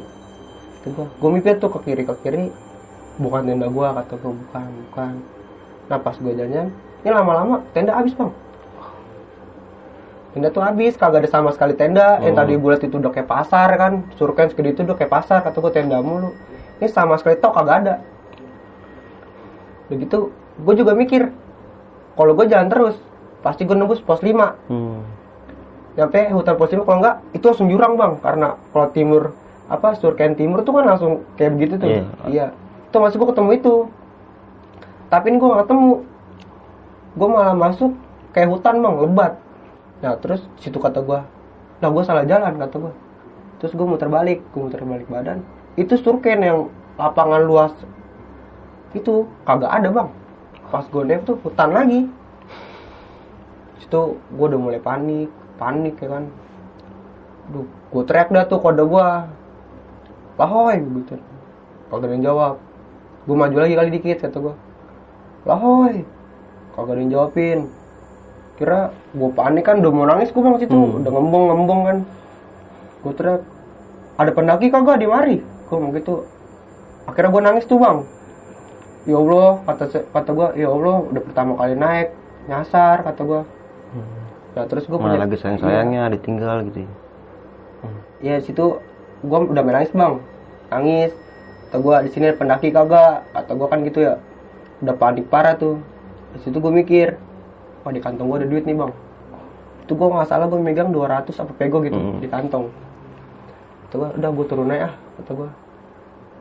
Itu 0.80 0.88
gue 0.92 1.06
gue 1.08 1.28
mimpi 1.28 1.56
tuh 1.60 1.70
ke 1.72 1.78
kiri 1.92 2.02
ke 2.08 2.14
kiri. 2.24 2.48
Bukan 3.20 3.48
tenda 3.48 3.68
gue 3.68 3.86
kata 3.92 4.14
gue 4.16 4.32
bukan 4.32 4.68
bukan. 4.88 5.12
Nah 5.88 5.98
pas 6.00 6.16
gue 6.16 6.32
jalan 6.32 6.72
ini 7.02 7.10
lama-lama 7.10 7.66
tenda 7.74 7.98
habis 7.98 8.14
bang 8.14 8.30
tenda 10.32 10.48
tuh 10.48 10.60
habis 10.60 10.96
kagak 10.96 11.24
ada 11.24 11.30
sama 11.30 11.52
sekali 11.52 11.72
tenda. 11.72 12.16
Yang 12.18 12.34
Oh. 12.34 12.38
tadi 12.40 12.52
gue 12.56 12.70
liat 12.70 12.82
itu 12.82 12.96
udah 12.96 13.12
kayak 13.12 13.28
pasar 13.28 13.68
kan. 13.76 13.92
Surken 14.16 14.48
segede 14.48 14.72
itu 14.72 14.80
udah 14.82 14.96
kayak 14.96 15.12
pasar 15.12 15.38
kata 15.40 15.56
gue 15.58 15.72
tenda 15.72 16.00
mulu. 16.00 16.32
Ini 16.80 16.88
sama 16.88 17.16
sekali 17.16 17.36
tok 17.36 17.52
kagak 17.52 17.76
ada. 17.82 17.94
Begitu 19.86 20.18
gue 20.32 20.74
juga 20.74 20.92
mikir 20.92 21.28
kalau 22.14 22.32
gue 22.32 22.46
jalan 22.46 22.68
terus 22.68 22.96
pasti 23.40 23.64
gue 23.64 23.74
nembus 23.74 23.98
pos 23.98 24.20
5 24.20 24.54
Hmm. 24.68 25.02
nyampe 25.92 26.32
hutan 26.32 26.54
pos 26.56 26.70
5 26.70 26.84
kalau 26.84 26.98
enggak 26.98 27.16
itu 27.32 27.44
langsung 27.44 27.68
jurang 27.68 27.94
bang. 27.94 28.16
Karena 28.18 28.48
kalau 28.72 28.88
timur 28.88 29.22
apa 29.68 29.96
surken 29.96 30.32
timur 30.32 30.60
tuh 30.62 30.72
kan 30.74 30.84
langsung 30.86 31.12
kayak 31.36 31.52
begitu 31.56 31.74
tuh. 31.76 31.88
Iya. 31.88 32.02
iya. 32.26 32.46
Itu 32.88 32.96
masuk 32.96 33.20
gue 33.20 33.28
ketemu 33.32 33.50
itu. 33.54 33.74
Tapi 35.08 35.24
ini 35.28 35.36
gue 35.36 35.48
gak 35.50 35.60
ketemu. 35.62 35.92
Gue 37.12 37.28
malah 37.28 37.52
masuk 37.52 37.92
kayak 38.32 38.48
hutan 38.48 38.80
bang 38.80 38.96
lebat 38.98 39.32
nah 40.02 40.18
terus 40.18 40.42
situ 40.58 40.76
kata 40.82 41.00
gue 41.00 41.20
nah 41.78 41.88
gue 41.88 42.02
salah 42.02 42.26
jalan 42.26 42.58
kata 42.58 42.76
gue 42.76 42.92
terus 43.62 43.78
gue 43.78 43.86
muter 43.86 44.10
balik 44.10 44.42
gue 44.50 44.58
muter 44.58 44.82
balik 44.82 45.06
badan. 45.06 45.46
Itu 45.78 45.94
surken 45.94 46.42
yang 46.42 46.66
lapangan 46.98 47.46
luas 47.46 47.70
itu 48.90 49.24
kagak 49.46 49.70
ada 49.70 49.88
bang. 49.94 50.10
Pas 50.68 50.82
gue 50.82 51.02
naik 51.06 51.22
tuh 51.22 51.38
hutan 51.46 51.70
lagi. 51.70 52.10
Situ 53.78 54.18
gue 54.18 54.46
udah 54.50 54.58
mulai 54.58 54.82
panik 54.82 55.30
panik 55.62 55.94
ya 56.02 56.10
kan. 56.10 56.26
Duh, 57.54 57.70
gue 57.70 58.02
teriak 58.02 58.34
dah 58.34 58.50
tuh 58.50 58.58
kode 58.58 58.82
gue 58.82 59.08
lahoy 60.42 60.82
gitu 60.82 61.22
kagak 61.86 62.10
ada 62.10 62.14
yang 62.18 62.24
jawab. 62.26 62.54
Gue 63.30 63.36
maju 63.38 63.56
lagi 63.62 63.74
kali 63.78 63.90
dikit 63.94 64.26
kata 64.26 64.38
gue 64.42 64.54
lahoy 65.46 66.02
kagak 66.74 66.98
ada 66.98 67.00
yang 67.00 67.10
jawabin 67.14 67.70
kira 68.62 68.80
gue 69.10 69.30
panik 69.34 69.66
kan 69.66 69.82
udah 69.82 69.90
mau 69.90 70.06
nangis 70.06 70.30
gue 70.30 70.38
bang 70.38 70.56
situ 70.56 70.70
Hmm. 70.72 71.02
udah 71.02 71.10
ngembong 71.10 71.44
ngembong 71.50 71.80
kan. 71.82 71.98
Gue 73.02 73.12
teriak 73.12 73.42
ada 74.14 74.30
pendaki 74.30 74.70
kagak? 74.70 75.02
Di 75.02 75.06
mari. 75.06 75.36
Gue 75.42 75.76
mau 75.76 75.90
gitu. 75.90 76.22
Akhirnya 77.04 77.30
gue 77.30 77.42
nangis 77.42 77.66
tuh 77.66 77.76
bang. 77.76 78.06
Ya 79.02 79.18
allah 79.18 79.58
kata 79.66 79.84
kata 80.08 80.30
gue 80.30 80.48
ya 80.56 80.68
allah 80.70 81.02
udah 81.02 81.22
pertama 81.26 81.58
kali 81.58 81.74
naik 81.74 82.14
nyasar 82.42 83.02
kata 83.02 83.22
gue 83.22 83.42
nah 84.52 84.68
terus 84.68 84.84
gue 84.84 84.94
Mana 84.94 85.16
lagi 85.16 85.34
sayang 85.34 85.58
sayangnya 85.58 86.12
ditinggal 86.12 86.68
gitu. 86.68 86.84
ya. 86.84 86.90
ya 88.20 88.34
situ 88.38 88.78
gue 89.22 89.38
udah 89.48 89.62
main 89.64 89.74
nangis 89.74 89.90
bang. 89.90 90.14
Nangis. 90.68 91.10
Kata 91.66 91.76
gue 91.78 91.96
di 92.04 92.10
sini 92.12 92.26
pendaki 92.30 92.68
kagak? 92.68 93.26
Kata 93.32 93.50
gue 93.50 93.66
kan 93.66 93.80
gitu 93.82 93.98
ya. 94.02 94.14
Udah 94.84 94.94
panik 94.94 95.26
parah 95.26 95.56
tuh. 95.56 95.80
Di 96.32 96.44
situ 96.44 96.60
gue 96.60 96.70
mikir 96.70 97.16
wah 97.82 97.92
di 97.92 98.00
kantong 98.00 98.26
gue 98.26 98.38
ada 98.42 98.48
duit 98.48 98.64
nih 98.64 98.76
bang. 98.76 98.92
Itu 99.82 99.92
gue 99.94 100.06
nggak 100.06 100.28
salah 100.28 100.46
gue 100.46 100.58
megang 100.58 100.90
200 100.90 101.28
apa 101.28 101.52
pego 101.52 101.82
gitu 101.82 101.98
Hmm. 101.98 102.18
di 102.18 102.26
kantong. 102.26 102.70
Itu 103.90 103.94
gue 103.98 104.08
udah 104.16 104.30
gue 104.30 104.46
turun 104.46 104.70
aja 104.70 104.88
ah, 104.88 104.94
kata 105.20 105.32
gue 105.34 105.48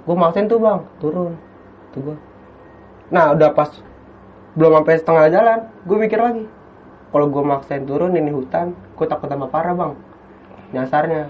gue 0.01 0.15
maksain 0.15 0.45
tuh 0.45 0.57
bang 0.57 0.79
turun. 0.97 1.33
Itu 1.91 1.97
gue 2.01 2.17
nah 3.11 3.35
udah 3.35 3.51
pas 3.51 3.67
belum 4.55 4.71
sampai 4.79 4.95
setengah 4.95 5.25
jalan 5.27 5.59
gue 5.83 5.97
mikir 5.99 6.15
lagi 6.15 6.47
kalau 7.11 7.27
gue 7.27 7.43
maksain 7.43 7.83
turun 7.83 8.15
ini 8.15 8.31
hutan 8.31 8.71
gue 8.71 9.05
takut 9.05 9.27
tambah 9.27 9.47
parah 9.47 9.75
bang 9.75 9.93
nyasarnya. 10.71 11.27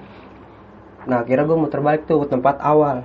Nah 1.10 1.26
akhirnya 1.26 1.50
gue 1.50 1.58
muter 1.58 1.82
balik 1.82 2.06
tuh 2.06 2.22
ke 2.22 2.30
tempat 2.30 2.62
awal. 2.62 3.02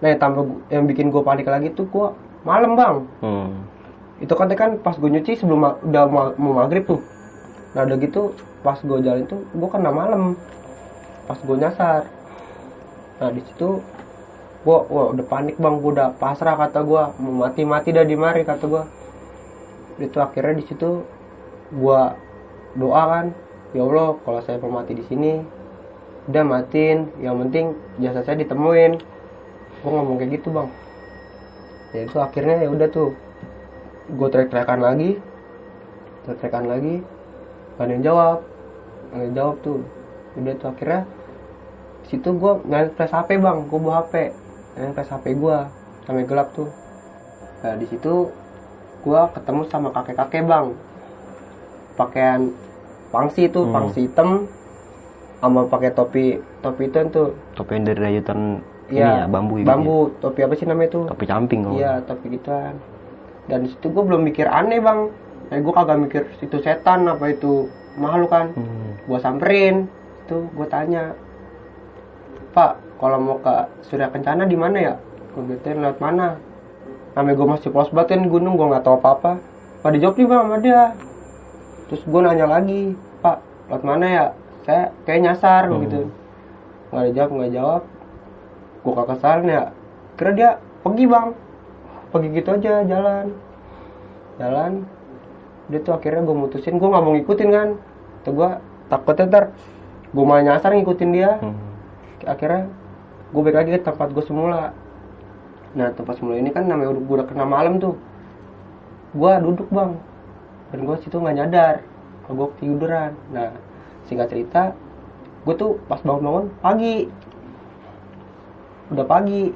Nah 0.00 0.06
yang 0.08 0.16
tambah 0.16 0.42
yang 0.72 0.88
bikin 0.88 1.12
gue 1.12 1.20
panik 1.20 1.44
lagi 1.44 1.68
tuh 1.70 1.84
gue 1.84 2.08
malam 2.40 2.72
bang. 2.72 2.96
Hmm. 3.20 3.52
Itu 4.18 4.34
kan 4.34 4.50
kan 4.50 4.82
pas 4.82 4.98
gue 4.98 5.06
nyuci 5.06 5.38
sebelum 5.38 5.60
ma- 5.62 5.78
udah 5.78 6.04
ma- 6.10 6.34
mau 6.34 6.58
maghrib 6.58 6.82
tuh. 6.86 7.00
Nah 7.74 7.86
udah 7.86 7.96
gitu 8.02 8.34
pas 8.66 8.78
gue 8.82 8.98
jalan 8.98 9.22
tuh 9.30 9.46
gue 9.46 9.68
kena 9.70 9.94
malam. 9.94 10.34
Pas 11.30 11.38
gue 11.38 11.54
nyasar. 11.54 12.02
Nah 13.22 13.30
di 13.30 13.42
situ 13.46 13.78
gue 14.66 14.78
wah 14.90 15.14
udah 15.14 15.22
panik 15.22 15.54
bang. 15.62 15.78
Gue 15.78 15.94
udah 15.94 16.18
pasrah 16.18 16.58
kata 16.58 16.82
gue 16.82 17.02
mau 17.22 17.34
mati 17.46 17.62
mati 17.62 17.94
dah 17.94 18.02
di 18.02 18.18
mari 18.18 18.42
kata 18.42 18.64
gue 18.66 18.82
itu 19.98 20.18
akhirnya 20.18 20.58
di 20.58 20.64
situ 20.66 21.06
gue 21.70 22.00
doa 22.74 23.02
kan. 23.06 23.26
Ya 23.76 23.86
allah 23.86 24.18
kalau 24.26 24.40
saya 24.42 24.58
mau 24.58 24.82
mati 24.82 24.98
di 24.98 25.04
sini 25.06 25.38
udah 26.26 26.42
matiin. 26.42 27.06
Yang 27.22 27.36
penting 27.46 27.66
jasa 28.02 28.26
saya 28.26 28.42
ditemuin. 28.42 28.98
Gue 29.78 29.90
ngomong 29.94 30.18
kayak 30.18 30.42
gitu 30.42 30.50
bang. 30.50 30.66
Ya 31.94 32.02
itu 32.02 32.18
akhirnya 32.18 32.66
ya 32.66 32.68
udah 32.74 32.90
tuh 32.90 33.14
gue 34.08 34.28
trek-trekan 34.28 34.78
lagi. 34.78 35.10
Trek-trekan 36.24 36.64
lagi. 36.64 37.00
Gak 37.76 37.84
ada 37.84 37.92
yang 37.92 38.04
jawab. 38.04 38.38
Gak 39.08 39.14
ada 39.14 39.24
yang 39.24 39.34
jawab 39.34 39.56
tuh. 39.60 39.80
Udah 40.34 40.54
tuh 40.56 40.68
akhirnya 40.68 41.00
situ 42.04 42.28
gue 42.30 42.52
nyari 42.64 42.88
flash 42.90 43.12
HP 43.12 43.36
bang. 43.36 43.58
Gue 43.66 43.78
bawa 43.78 44.02
HP 44.02 44.14
nyari 44.74 44.92
flash 44.92 45.10
HP 45.10 45.26
gue 45.34 45.56
sampai 46.04 46.24
gelap 46.24 46.48
tuh. 46.52 46.68
Nah 47.58 47.74
di 47.74 47.86
situ 47.86 48.32
gue 48.98 49.20
ketemu 49.32 49.60
sama 49.66 49.88
kakek-kakek 49.90 50.44
bang. 50.44 50.66
Pakaian 51.94 52.52
pangsi 53.08 53.48
tuh 53.48 53.66
Hmm. 53.66 53.74
pangsi 53.74 54.06
hitam. 54.06 54.46
Sama 55.38 55.66
pakai 55.66 55.94
topi 55.94 56.24
topi 56.60 56.88
itu 56.88 56.98
tuh. 57.08 57.28
Topi 57.54 57.72
yang 57.72 57.86
dari 57.86 58.00
rayutan 58.00 58.58
ini 58.88 58.98
Iya, 58.98 59.06
ya, 59.14 59.26
bambu 59.28 59.54
gitu 59.54 59.68
bambu. 59.68 59.98
topi 60.18 60.40
apa 60.42 60.54
sih 60.56 60.66
namanya 60.66 60.90
tuh? 60.90 61.04
Ya? 61.04 61.10
Topi 61.12 61.24
camping 61.26 61.60
kalau. 61.62 61.76
Iya, 61.76 61.92
tapi 62.02 62.24
gituan. 62.32 62.74
Dan 63.48 63.64
situ 63.66 63.88
gue 63.88 64.04
belum 64.04 64.22
mikir 64.28 64.44
aneh 64.44 64.78
bang. 64.78 65.08
Eh 65.48 65.58
gue 65.64 65.72
kagak 65.72 65.98
mikir 65.98 66.22
itu 66.44 66.56
setan 66.60 67.08
apa 67.08 67.32
itu 67.32 67.66
makhluk 67.96 68.30
kan. 68.30 68.52
Hmm. 68.52 69.00
Gue 69.08 69.18
samperin, 69.18 69.88
tuh 70.28 70.44
gue 70.52 70.68
tanya, 70.68 71.16
Pak, 72.52 73.00
kalau 73.00 73.16
mau 73.16 73.36
ke 73.40 73.54
Surya 73.88 74.12
Kencana 74.12 74.44
di 74.44 74.54
mana 74.54 74.76
ya? 74.76 74.94
Gue 75.32 75.56
gituin 75.56 75.80
lewat 75.80 75.98
mana? 75.98 76.36
Namanya 77.16 77.34
gue 77.34 77.46
masih 77.48 77.68
polos 77.72 77.88
banget 77.90 78.20
kan 78.20 78.28
gunung, 78.28 78.60
gue 78.60 78.68
nggak 78.68 78.84
tahu 78.84 79.00
apa-apa. 79.00 79.40
Pak 79.80 79.90
dijawab 79.96 80.14
nih 80.20 80.26
bang 80.28 80.40
sama 80.44 80.56
dia. 80.60 80.82
Terus 81.88 82.02
gue 82.04 82.20
nanya 82.20 82.46
lagi, 82.46 82.92
Pak, 83.24 83.38
lewat 83.72 83.82
mana 83.88 84.06
ya? 84.06 84.26
Saya 84.68 84.92
kayak 85.08 85.20
nyasar 85.24 85.62
Hmm. 85.72 85.80
gitu. 85.88 86.00
Nggak 86.92 87.00
ada 87.00 87.10
jawab, 87.16 87.30
nggak 87.32 87.52
jawab. 87.56 87.82
Gue 88.84 88.92
kakak 88.94 89.40
ya. 89.48 89.64
Kira 90.18 90.30
dia 90.36 90.50
pergi 90.84 91.04
bang. 91.08 91.28
Pergi 92.08 92.28
gitu 92.32 92.48
aja 92.56 92.84
jalan. 92.84 93.26
Jalan. 94.40 94.72
Dia 95.68 95.80
tuh 95.84 95.92
akhirnya 95.92 96.24
gue 96.24 96.36
mutusin, 96.36 96.80
gue 96.80 96.88
nggak 96.88 97.04
mau 97.04 97.12
ngikutin 97.12 97.48
kan. 97.52 97.68
Tuh 98.24 98.32
gue 98.32 98.50
takutnya 98.88 99.24
ntar 99.28 99.44
gue 100.08 100.24
malah 100.24 100.42
nyasar 100.44 100.72
ngikutin 100.72 101.10
dia. 101.12 101.36
Hmm. 101.40 101.56
akhirnya 102.26 102.66
gue 103.30 103.40
balik 103.40 103.58
lagi 103.62 103.70
ke 103.76 103.80
tempat 103.84 104.08
gue 104.10 104.24
semula. 104.24 104.72
Nah 105.76 105.92
tempat 105.92 106.18
semula 106.18 106.40
ini 106.40 106.50
kan 106.50 106.64
namanya 106.64 106.96
udah 106.96 107.02
gue 107.04 107.14
udah 107.20 107.28
kena 107.28 107.44
malam 107.44 107.76
tuh. 107.76 107.94
Gue 109.12 109.32
duduk 109.44 109.68
bang. 109.68 110.00
Dan 110.72 110.78
gue 110.88 110.96
situ 111.04 111.16
nggak 111.20 111.36
nyadar. 111.36 111.74
Kalau 112.24 112.34
gue 112.34 112.48
ketiduran. 112.56 113.12
Nah 113.30 113.52
singkat 114.08 114.32
cerita 114.32 114.72
gue 115.44 115.54
tuh 115.54 115.76
pas 115.86 116.00
bangun-bangun 116.00 116.48
pagi. 116.64 117.08
Udah 118.88 119.04
pagi 119.04 119.52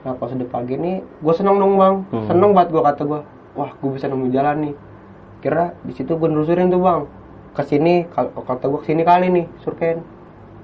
nah 0.00 0.16
pas 0.16 0.32
udah 0.32 0.48
pagi 0.48 0.80
nih 0.80 1.04
gue 1.04 1.34
seneng 1.36 1.60
dong 1.60 1.76
bang. 1.76 1.94
Hmm. 2.08 2.26
seneng 2.28 2.50
banget 2.56 2.68
gue 2.72 2.82
kata 2.82 3.02
gue 3.04 3.20
wah 3.52 3.70
gue 3.76 3.90
bisa 3.92 4.06
nemu 4.08 4.26
jalan 4.32 4.56
nih. 4.70 4.74
Kira 5.40 5.76
di 5.84 5.92
situ 5.92 6.16
gue 6.16 6.28
nelusurin 6.28 6.72
tuh 6.72 6.80
bang. 6.80 7.02
Ke 7.52 7.62
sini 7.68 8.08
kalau 8.08 8.32
kata 8.40 8.64
gue 8.68 8.80
ke 8.80 8.86
sini 8.88 9.02
kali 9.04 9.26
nih 9.28 9.46
surken 9.60 10.00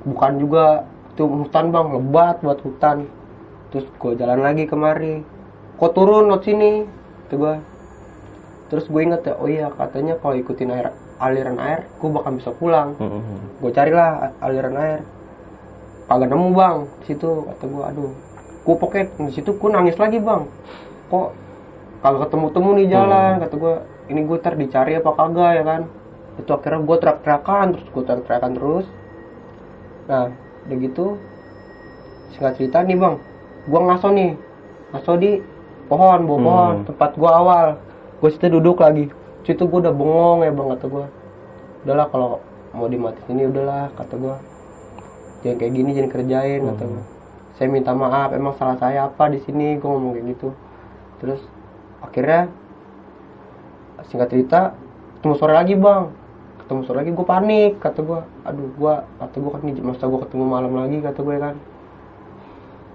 bukan 0.09 0.33
juga 0.41 0.89
itu 1.13 1.25
hutan 1.29 1.69
bang. 1.69 1.87
Lebat 1.93 2.37
buat 2.41 2.59
hutan. 2.65 3.05
Terus 3.73 3.85
gue 3.93 4.13
jalan 4.17 4.41
lagi 4.41 4.65
kemari. 4.65 5.21
Kok 5.77 5.93
turun 5.93 6.33
lot 6.33 6.41
sini? 6.41 6.89
Itu 7.29 7.37
gue 7.37 7.57
terus 8.67 8.91
gue 8.91 8.99
inget 8.99 9.23
ya 9.23 9.39
oh 9.39 9.47
iya 9.47 9.71
katanya 9.71 10.19
kalau 10.19 10.35
ikutin 10.35 10.75
air 10.75 10.91
aliran 11.23 11.55
air 11.63 11.87
gue 12.01 12.09
bakal 12.09 12.33
bisa 12.35 12.51
pulang. 12.57 12.97
Hmm, 12.97 13.21
hmm. 13.21 13.39
gue 13.61 13.71
carilah 13.77 14.33
aliran 14.41 14.77
air. 14.81 15.01
Kagak 16.07 16.31
nemu 16.33 16.49
bang 16.55 16.77
di 17.03 17.05
situ 17.13 17.45
kata 17.51 17.65
gue 17.67 17.85
aduh 17.85 18.15
gue 18.67 18.75
pokoknya 18.75 19.07
di 19.23 19.33
situ 19.33 19.55
gue 19.55 19.71
nangis 19.71 19.95
lagi 19.95 20.19
bang. 20.19 20.43
Kok 21.07 21.29
kagak 22.03 22.21
ketemu 22.27 22.47
temu 22.51 22.71
nih 22.75 22.87
jalan 22.91 23.33
kata 23.39 23.55
gue 23.55 23.75
ini 24.07 24.21
gue 24.23 24.37
ntar 24.39 24.55
dicari 24.59 24.93
apa 24.99 25.11
kagak 25.15 25.53
ya 25.55 25.63
kan. 25.63 25.83
Itu 26.37 26.51
akhirnya 26.53 26.83
gue 26.83 26.97
teriak-teriakan 26.99 27.67
terus 27.73 27.87
gue 27.89 28.03
teriak-teriakan 28.03 28.53
terus. 28.53 28.87
Nah 30.11 30.25
udah 30.67 30.77
gitu 30.83 31.07
singkat 32.35 32.59
cerita 32.59 32.83
nih 32.83 32.99
bang 32.99 33.15
gue 33.67 33.81
ngaso 33.81 34.09
nih 34.11 34.31
ngaso 34.91 35.13
di 35.15 35.39
pohon 35.87 36.27
bawah 36.27 36.37
Hmm. 36.37 36.47
pohon 36.47 36.75
tempat 36.85 37.11
gue 37.15 37.31
awal. 37.31 37.67
Gue 38.19 38.31
situ 38.35 38.47
duduk 38.51 38.83
lagi. 38.83 39.07
Situ 39.47 39.63
gue 39.63 39.79
udah 39.79 39.95
bengong 39.95 40.43
ya 40.43 40.51
bang 40.51 40.69
kata 40.75 40.87
gue 40.87 41.07
udahlah 41.87 42.07
kalau 42.11 42.31
mau 42.75 42.91
dimati 42.91 43.23
ini 43.31 43.47
udahlah 43.47 43.95
kata 43.95 44.15
gue 44.19 44.37
jangan 45.41 45.57
kayak 45.57 45.73
gini 45.73 45.91
jangan 45.95 46.11
kerjain 46.11 46.61
kata 46.67 46.83
Hmm. 46.83 46.93
gue 46.93 47.05
saya 47.57 47.73
minta 47.73 47.97
maaf 47.97 48.37
emang 48.37 48.53
salah 48.61 48.77
saya 48.77 49.09
apa 49.09 49.33
di 49.33 49.41
sini? 49.41 49.81
Gue 49.81 49.89
ngomong 49.89 50.13
kayak 50.13 50.27
gitu. 50.37 50.49
Terus 51.25 51.41
akhirnya 52.05 52.53
singkat 54.13 54.29
cerita 54.29 54.61
ketemu 55.19 55.35
sore 55.41 55.57
lagi 55.57 55.73
bang. 55.73 56.13
Ketemu 56.61 56.81
sore 56.85 56.97
lagi 57.01 57.13
gue 57.17 57.27
panik 57.27 57.73
kata 57.81 58.01
gue 58.05 58.21
aduh 58.45 58.69
gue 58.77 58.95
kata 59.25 59.37
gue 59.41 59.51
kan 59.51 59.61
nih 59.65 59.75
masa 59.81 60.05
gue 60.05 60.21
ketemu 60.21 60.45
malam 60.45 60.73
lagi 60.77 61.01
kata 61.01 61.21
gue 61.25 61.37
kan? 61.41 61.57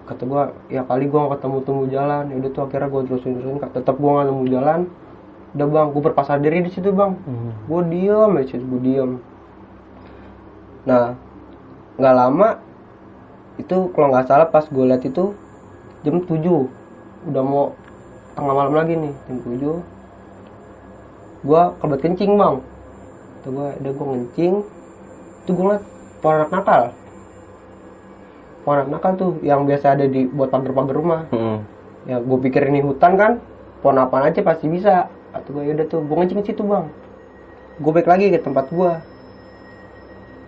Kata 0.06 0.24
gue 0.30 0.42
ya 0.70 0.82
kali 0.86 1.10
gue 1.10 1.18
gak 1.18 1.34
ketemu 1.42 1.58
temu 1.66 1.84
jalan. 1.90 2.24
Ya 2.30 2.36
udah 2.38 2.52
tuh 2.54 2.62
akhirnya 2.70 2.88
gue 2.94 3.02
terusin 3.10 3.32
terusin 3.42 3.58
tetap 3.66 3.96
gue 3.98 4.12
gak 4.14 4.26
nemu 4.30 4.46
jalan. 4.46 4.80
Udah 5.58 5.68
bang 5.74 5.88
gue 5.90 6.02
berpasar 6.06 6.38
diri 6.38 6.62
di 6.62 6.70
situ 6.70 6.94
bang. 6.94 7.18
Hmm. 7.18 7.52
gue 7.66 7.82
diem 7.90 8.32
aja 8.38 8.56
gue 8.62 8.82
diem. 8.86 9.12
Nah 10.86 11.18
nggak 11.98 12.16
lama 12.16 12.71
itu 13.60 13.92
kalau 13.92 14.08
nggak 14.14 14.28
salah 14.30 14.48
pas 14.48 14.64
gue 14.64 14.86
liat 14.86 15.04
itu 15.04 15.36
jam 16.06 16.24
7 16.24 16.30
udah 17.32 17.44
mau 17.44 17.76
tengah 18.38 18.56
malam 18.56 18.74
lagi 18.74 18.94
nih 18.96 19.14
jam 19.28 19.38
7 19.44 20.02
gue 21.42 21.62
kebelet 21.82 22.02
kencing 22.06 22.32
bang. 22.38 22.56
Tuh 23.42 23.50
gue 23.50 23.68
udah 23.82 23.92
gue 23.92 24.06
ngencing. 24.14 24.56
Tuh 25.50 25.52
gue 25.58 25.64
ngeliat 25.66 25.84
pohon 26.22 26.36
anak 26.38 26.52
nakal. 26.54 26.82
Pohon 28.62 28.78
anak 28.86 28.90
nakal 28.94 29.12
tuh 29.18 29.30
yang 29.42 29.66
biasa 29.66 29.98
ada 29.98 30.06
di 30.06 30.30
buat 30.30 30.54
pagar-pagar 30.54 30.96
rumah. 30.96 31.22
Hmm. 31.34 31.66
ya 32.10 32.18
gue 32.18 32.38
pikir 32.50 32.66
ini 32.70 32.82
hutan 32.82 33.14
kan? 33.18 33.32
Pohon 33.82 33.98
apa 34.02 34.30
aja 34.30 34.42
pasti 34.46 34.70
bisa. 34.70 35.10
Atau 35.34 35.58
gue 35.58 35.64
yaudah 35.66 35.86
tuh 35.90 36.06
gue 36.06 36.16
ngencing 36.16 36.46
situ 36.46 36.62
bang. 36.62 36.86
Gue 37.82 37.92
balik 37.94 38.10
lagi 38.10 38.30
ke 38.30 38.38
tempat 38.38 38.70
gue 38.70 38.92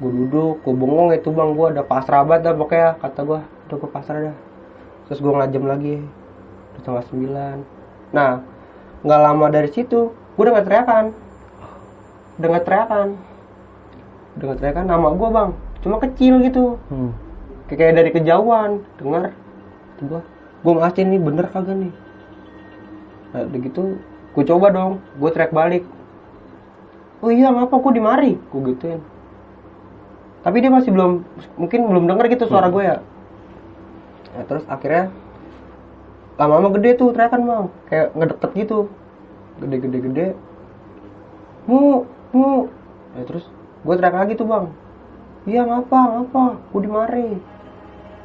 gue 0.03 0.11
duduk 0.11 0.59
gue 0.67 0.75
bengong 0.75 1.15
itu 1.15 1.31
bang 1.31 1.55
gue 1.55 1.67
ada 1.71 1.83
pasrah 1.87 2.27
banget 2.27 2.51
dah 2.51 2.53
pokoknya 2.59 2.89
kata 2.99 3.19
gue 3.23 3.39
udah 3.39 3.77
gue 3.79 3.89
pasrah 3.89 4.19
dah. 4.19 4.37
Terus 5.07 5.19
gue 5.23 5.31
ngeliat 5.31 5.51
jam 5.55 5.63
lagi 5.63 5.95
udah 6.75 6.81
tengah 6.83 7.03
sembilan. 7.07 7.57
Nah 8.11 8.31
nggak 9.07 9.21
lama 9.23 9.45
dari 9.47 9.69
situ 9.71 10.11
gue 10.11 10.41
udah 10.43 10.53
nggak 10.59 10.67
teriakan 10.67 11.05
udah 12.35 12.47
nggak 12.51 12.65
teriakan 12.67 13.07
udah 14.35 14.45
nggak 14.51 14.59
teriakan 14.59 14.85
nama 14.91 15.07
gue 15.15 15.29
bang. 15.31 15.49
Cuma 15.79 15.95
kecil 16.03 16.33
gitu. 16.43 16.75
Hmm. 16.91 17.15
kayak 17.71 17.79
kayak 17.79 17.93
dari 17.95 18.09
kejauhan 18.11 18.83
dengar. 18.99 19.31
Gua 20.03 20.19
gua 20.67 20.73
ngasih 20.83 21.07
nih 21.07 21.19
bener 21.23 21.47
kagak 21.47 21.79
nih? 21.79 21.93
Nah 23.31 23.39
udah 23.47 23.59
gitu 23.63 23.81
gue 24.35 24.43
coba 24.43 24.67
dong. 24.67 24.99
Gue 25.15 25.31
track 25.31 25.55
balik. 25.55 25.87
Oh 27.23 27.31
iya 27.31 27.55
ngapa 27.55 27.79
gue 27.79 27.91
di 27.95 28.03
mari 28.03 28.31
gue 28.35 28.61
gituin 28.75 28.99
tapi 30.43 30.59
dia 30.59 30.71
masih 30.71 30.91
belum 30.91 31.23
mungkin 31.55 31.79
belum 31.87 32.03
denger 32.11 32.25
gitu 32.35 32.45
suara 32.51 32.67
gue 32.67 32.83
ya. 32.83 32.97
Nah, 34.35 34.43
terus 34.43 34.67
akhirnya 34.67 35.09
lama-lama 36.35 36.75
gede 36.75 36.99
tuh 36.99 37.15
teriakan 37.15 37.41
bang 37.47 37.65
kayak 37.87 38.07
ngedeket 38.13 38.51
gitu. 38.59 38.79
Gede-gede 39.63 39.97
gede 40.03 40.27
mu 41.63 42.03
mu. 42.35 42.67
Ya 43.15 43.23
terus 43.23 43.47
gue 43.87 43.93
teriak 43.95 44.15
lagi 44.19 44.33
tuh 44.35 44.47
bang. 44.47 44.65
Iya 45.47 45.63
ngapa 45.63 45.99
ngapa? 46.19 46.43
Gue 46.75 46.81
dimari. 46.83 47.29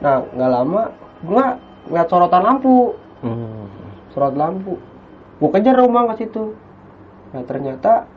Nah 0.03 0.27
nggak 0.27 0.51
lama 0.51 0.83
gue 1.23 1.45
ngeliat 1.89 2.09
sorotan 2.11 2.43
lampu. 2.43 2.99
Hmm. 3.19 3.67
sorot 4.15 4.35
lampu. 4.35 4.79
Gue 5.39 5.51
kejar 5.55 5.79
rumah 5.79 6.11
ke 6.15 6.27
situ. 6.27 6.59
Nah 7.31 7.43
ternyata 7.47 8.11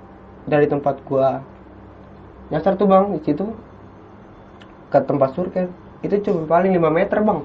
dari 0.45 0.65
tempat 0.65 1.01
gua 1.05 1.45
nyasar 2.49 2.75
tuh 2.75 2.89
bang 2.89 3.15
di 3.15 3.21
situ 3.23 3.45
ke 4.91 4.99
tempat 5.07 5.31
surken 5.31 5.71
itu 6.03 6.19
cuma 6.27 6.43
paling 6.45 6.75
5 6.75 6.91
meter 6.91 7.17
bang. 7.23 7.39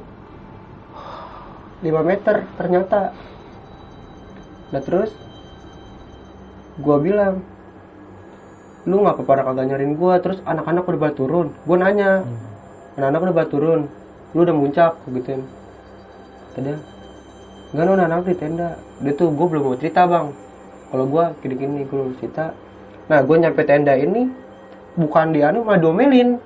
5 1.86 2.02
meter 2.02 2.36
ternyata. 2.58 3.14
Nah 4.74 4.82
terus 4.82 5.14
gua 6.82 6.98
bilang 6.98 7.40
lu 8.86 9.02
nggak 9.02 9.22
pada 9.22 9.46
kagak 9.46 9.70
nyariin 9.70 9.94
gua. 9.94 10.18
Terus 10.18 10.42
anak-anak 10.42 10.84
udah 10.90 11.00
pada 11.00 11.14
turun. 11.14 11.54
Gua 11.62 11.76
nanya 11.78 12.26
anak-anak 12.98 13.30
udah 13.30 13.36
pada 13.36 13.48
turun? 13.48 13.80
Lu 14.34 14.42
udah 14.42 14.56
muncak? 14.56 14.98
Gituin. 15.06 15.46
Kata 16.52 16.60
dia 16.60 16.76
Enggak 17.74 17.84
no, 17.92 17.92
anak 17.98 18.24
di 18.30 18.36
tenda. 18.38 18.78
Dia 19.02 19.12
tuh 19.12 19.34
gue 19.34 19.46
belum 19.46 19.62
mau 19.68 19.76
cerita 19.76 20.06
bang. 20.06 20.30
Kalau 20.86 21.04
gue 21.10 21.24
gini-gini 21.42 21.82
gue 21.82 21.92
belum 21.92 22.14
cerita. 22.22 22.54
Nah 23.10 23.18
gue 23.20 23.36
nyampe 23.36 23.62
tenda 23.66 23.92
ini 23.98 24.30
bukan 24.96 25.34
di 25.34 25.44
anu 25.44 25.66
malah 25.66 25.82
domelin 25.82 26.40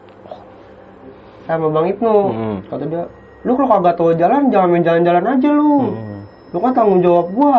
sama 1.50 1.66
bang 1.74 1.86
Ibnu. 1.98 2.14
Hmm. 2.30 2.56
Kata 2.70 2.84
dia, 2.86 3.02
lu 3.42 3.52
kalau 3.58 3.68
kagak 3.74 3.94
tahu 3.98 4.14
jalan 4.14 4.42
jangan 4.54 4.68
main 4.70 4.84
jalan-jalan 4.86 5.24
aja 5.26 5.48
lu. 5.50 5.72
Hmm. 5.90 6.20
Lu 6.54 6.58
kan 6.62 6.72
tanggung 6.74 7.02
jawab 7.02 7.26
gue. 7.34 7.58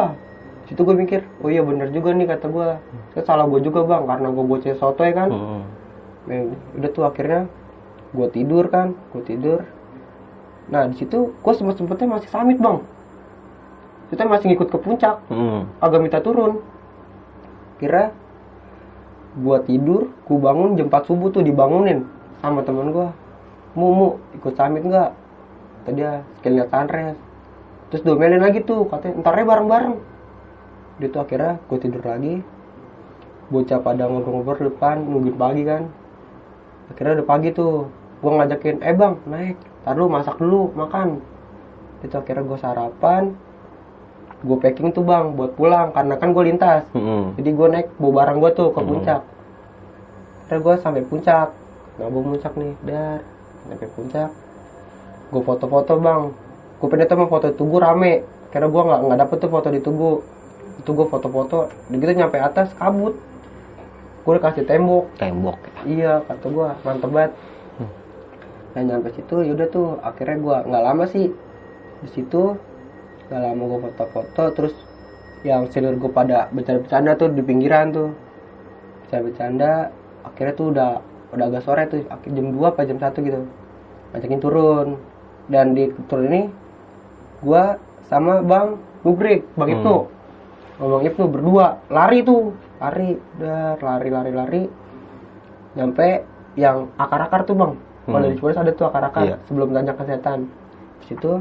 Situ 0.72 0.82
gue 0.88 0.96
mikir, 0.96 1.22
oh 1.44 1.52
iya 1.52 1.60
bener 1.68 1.92
juga 1.92 2.16
nih 2.16 2.32
kata 2.32 2.48
gue. 2.48 2.70
Itu 3.12 3.20
salah 3.28 3.44
gue 3.44 3.60
juga 3.60 3.84
bang 3.84 4.08
karena 4.08 4.28
gue 4.32 4.46
bocah 4.48 4.76
sotoy 4.80 5.12
kan. 5.12 5.28
Hmm. 5.28 5.62
Nah, 6.32 6.38
udah 6.80 6.90
tuh 6.96 7.04
akhirnya 7.04 7.52
gue 8.16 8.28
tidur 8.32 8.72
kan, 8.72 8.96
gue 9.12 9.24
tidur. 9.28 9.60
Nah 10.72 10.88
di 10.88 10.96
situ 10.96 11.36
gue 11.36 11.54
sempet 11.56 11.76
sempetnya 11.76 12.08
masih 12.08 12.32
samit 12.32 12.56
bang. 12.56 12.80
Kita 14.12 14.28
masih 14.28 14.52
ngikut 14.52 14.68
ke 14.72 14.78
puncak, 14.80 15.24
Hmm. 15.32 15.68
agak 15.80 16.00
minta 16.04 16.20
turun. 16.24 16.60
Kira 17.80 18.12
gue 19.32 19.58
tidur, 19.64 20.12
gue 20.12 20.38
bangun 20.40 20.76
jam 20.76 20.92
4 20.92 21.08
subuh 21.08 21.32
tuh 21.32 21.44
dibangunin 21.44 22.04
sama 22.44 22.64
temen 22.64 22.92
gue. 22.92 23.08
Mu, 23.74 23.88
mu, 23.92 24.08
ikut 24.36 24.54
samit 24.54 24.84
nggak? 24.84 25.10
Tadi 25.84 25.96
dia 25.98 26.22
sekali 26.38 26.54
lihat 26.60 26.70
sunrise. 26.70 27.20
Terus 27.90 28.04
domelin 28.04 28.40
lagi 28.40 28.60
tuh, 28.62 28.88
katanya 28.88 29.20
entarnya 29.20 29.46
bareng-bareng. 29.48 29.96
Dia 31.00 31.08
tuh 31.10 31.22
akhirnya 31.24 31.60
gue 31.66 31.78
tidur 31.80 32.04
lagi. 32.04 32.36
Bocah 33.48 33.80
pada 33.80 34.08
ngobrol-ngobrol 34.08 34.72
depan, 34.72 35.04
nungguin 35.04 35.36
pagi 35.36 35.64
kan 35.64 35.84
akhirnya 36.92 37.24
udah 37.24 37.28
pagi 37.28 37.50
tuh 37.52 37.88
gue 38.20 38.32
ngajakin 38.32 38.84
eh 38.84 38.92
bang 38.92 39.16
naik 39.24 39.56
tar 39.82 39.96
lu 39.96 40.12
masak 40.12 40.36
dulu 40.36 40.76
makan 40.76 41.24
itu 42.04 42.12
akhirnya 42.12 42.44
gue 42.44 42.58
sarapan 42.60 43.24
gue 44.44 44.58
packing 44.60 44.92
tuh 44.92 45.00
bang 45.00 45.32
buat 45.32 45.56
pulang 45.56 45.96
karena 45.96 46.20
kan 46.20 46.36
gue 46.36 46.44
lintas 46.44 46.84
Hmm. 46.92 47.32
jadi 47.40 47.48
gue 47.48 47.68
naik 47.72 47.88
bawa 47.96 48.12
barang 48.20 48.38
gue 48.44 48.52
tuh 48.52 48.68
ke 48.76 48.80
Hmm. 48.84 48.90
puncak 48.92 49.22
terus 50.52 50.60
gue 50.60 50.76
sampai 50.84 51.04
puncak 51.08 51.48
ngabung 51.96 52.36
puncak 52.36 52.54
nih 52.60 52.74
dar 52.84 53.24
sampai 53.68 53.90
puncak. 53.94 54.30
Gue 55.32 55.42
foto-foto 55.46 55.94
bang. 56.02 56.34
Gue 56.82 56.88
pengen 56.90 57.08
tuh 57.08 57.18
mau 57.22 57.30
foto 57.30 57.48
tugu 57.54 57.78
rame. 57.78 58.26
Karena 58.52 58.68
gue 58.68 58.82
nggak 58.84 59.00
nggak 59.08 59.20
dapet 59.22 59.38
tuh 59.40 59.50
foto 59.50 59.68
di 59.72 59.80
tugu. 59.80 60.22
Itu 60.82 60.92
gue 60.98 61.08
foto-foto. 61.08 61.70
Udah 61.70 61.98
gitu 61.98 62.12
nyampe 62.18 62.38
atas 62.42 62.74
kabut. 62.76 63.16
Gue 64.22 64.38
kasih 64.38 64.66
tembok. 64.70 65.10
Tembok. 65.18 65.58
Iya 65.86 66.22
kata 66.30 66.46
gua. 66.54 66.78
Mantep 66.86 67.10
banget. 67.10 67.34
Nah 68.72 68.82
nyampe 68.88 69.12
situ 69.12 69.44
yaudah 69.44 69.68
tuh 69.68 70.00
akhirnya 70.00 70.38
gua 70.40 70.58
nggak 70.64 70.84
lama 70.84 71.04
sih. 71.10 71.34
Di 72.06 72.10
situ 72.14 72.56
nggak 73.28 73.42
lama 73.42 73.62
gua 73.66 73.80
foto-foto. 73.90 74.44
Terus 74.54 74.74
yang 75.42 75.66
senior 75.74 75.98
gua 75.98 76.14
pada 76.14 76.48
bercanda-bercanda 76.54 77.18
tuh 77.18 77.34
di 77.34 77.42
pinggiran 77.42 77.90
tuh. 77.92 78.10
Bercanda-bercanda 79.04 79.90
akhirnya 80.22 80.54
tuh 80.54 80.68
udah 80.70 80.92
udah 81.32 81.46
agak 81.48 81.64
sore 81.64 81.88
tuh 81.88 82.04
akhir 82.08 82.30
jam 82.36 82.52
2 82.52 82.60
apa 82.62 82.82
jam 82.84 82.98
1 83.00 83.16
gitu. 83.24 83.40
Ngajakin 84.12 84.42
turun. 84.44 84.88
Dan 85.48 85.76
di 85.76 85.90
turun 86.08 86.28
ini 86.32 86.42
gua 87.42 87.76
sama 88.08 88.40
bang 88.44 88.76
Nugrik 89.02 89.48
bang 89.58 89.70
Hmm. 89.72 89.76
Ibnu. 89.82 89.96
Bang 90.82 91.04
Ibnu 91.08 91.24
berdua 91.32 91.66
lari 91.90 92.22
tuh. 92.22 92.54
Lari 92.78 93.16
udah 93.40 93.78
lari 93.80 94.10
lari 94.10 94.32
lari. 94.32 94.64
Nyampe 95.78 96.10
yang 96.60 96.92
akar-akar 97.00 97.48
tuh 97.48 97.56
bang. 97.56 97.74
Kalau 98.06 98.18
Hmm. 98.20 98.32
di 98.34 98.38
Cibodas 98.38 98.60
ada 98.60 98.72
tuh 98.76 98.86
akar-akar 98.90 99.24
Iya. 99.24 99.36
sebelum 99.48 99.72
tanjak 99.72 99.96
kesehatan. 99.98 100.40
Di 101.02 101.06
situ 101.16 101.32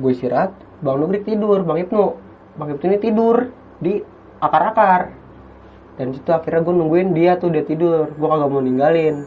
gue 0.00 0.10
istirahat 0.10 0.50
bang 0.80 0.96
Nugrik 0.96 1.24
tidur 1.24 1.62
bang 1.62 1.86
Ibnu. 1.86 2.04
Bang 2.56 2.68
Ibnu 2.74 2.84
ini 2.88 2.98
tidur 2.98 3.36
di 3.78 4.00
akar-akar 4.40 5.12
dan 6.00 6.16
situ 6.16 6.30
akhirnya 6.32 6.64
gue 6.64 6.72
nungguin 6.72 7.08
dia 7.12 7.36
tuh 7.36 7.52
dia 7.52 7.60
tidur. 7.60 8.08
Gue 8.16 8.24
kagak 8.24 8.48
mau 8.48 8.64
ninggalin. 8.64 9.20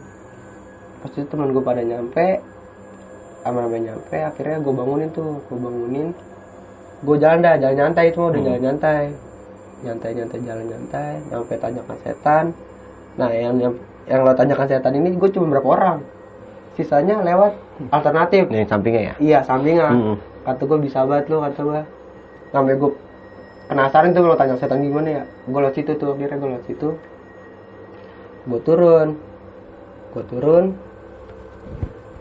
Pas 0.98 1.14
itu 1.14 1.22
teman 1.22 1.54
gue 1.54 1.62
pada 1.62 1.86
nyampe 1.86 2.42
sama 3.46 3.70
nyampe 3.70 4.16
akhirnya 4.18 4.58
gue 4.58 4.74
bangunin 4.74 5.08
tuh. 5.14 5.38
Gue 5.46 5.54
bangunin. 5.54 6.08
Gue 7.06 7.16
jalan 7.22 7.46
dah 7.46 7.54
jalan 7.62 7.76
nyantai 7.78 8.10
itu 8.10 8.18
mah 8.18 8.28
udah 8.28 8.40
Hmm. 8.42 8.48
jalan 8.50 8.60
nyantai. 8.66 9.04
Nyantai 9.86 10.10
nyantai 10.18 10.38
jalan 10.42 10.64
nyantai. 10.66 11.12
Nyampe 11.30 11.52
tanjakan 11.62 11.96
setan. 12.02 12.44
Nah 13.14 13.30
yang 13.30 13.54
yang 13.62 13.74
yang 14.10 14.26
lewat 14.26 14.34
tanjakan 14.34 14.66
setan 14.66 14.92
ini 14.98 15.14
gue 15.14 15.30
cuma 15.30 15.46
berapa 15.54 15.68
orang. 15.70 15.98
Sisanya 16.74 17.22
lewat 17.22 17.54
alternatif. 17.94 18.50
Yang 18.50 18.66
sampingnya 18.66 19.02
ya? 19.06 19.14
iya 19.22 19.38
sampingan 19.46 19.94
Hmm. 19.94 20.16
kata 20.42 20.62
gue 20.66 20.78
bisa 20.82 21.06
banget 21.06 21.30
lo 21.30 21.38
kata 21.38 21.60
gue 21.62 21.80
sampai 22.50 22.74
gue 22.74 22.90
penasaran 23.74 24.14
tuh 24.14 24.22
kalau 24.22 24.38
tanya 24.38 24.54
setan 24.54 24.86
gimana 24.86 25.08
ya? 25.10 25.22
Gue 25.50 25.58
lewat 25.58 25.74
situ 25.74 25.98
tuh 25.98 26.14
akhirnya 26.14 26.38
gue 26.38 26.48
lewat 26.54 26.64
situ. 26.70 26.88
Gue 28.46 28.60
turun. 28.62 29.18
Gue 30.14 30.24
turun. 30.30 30.64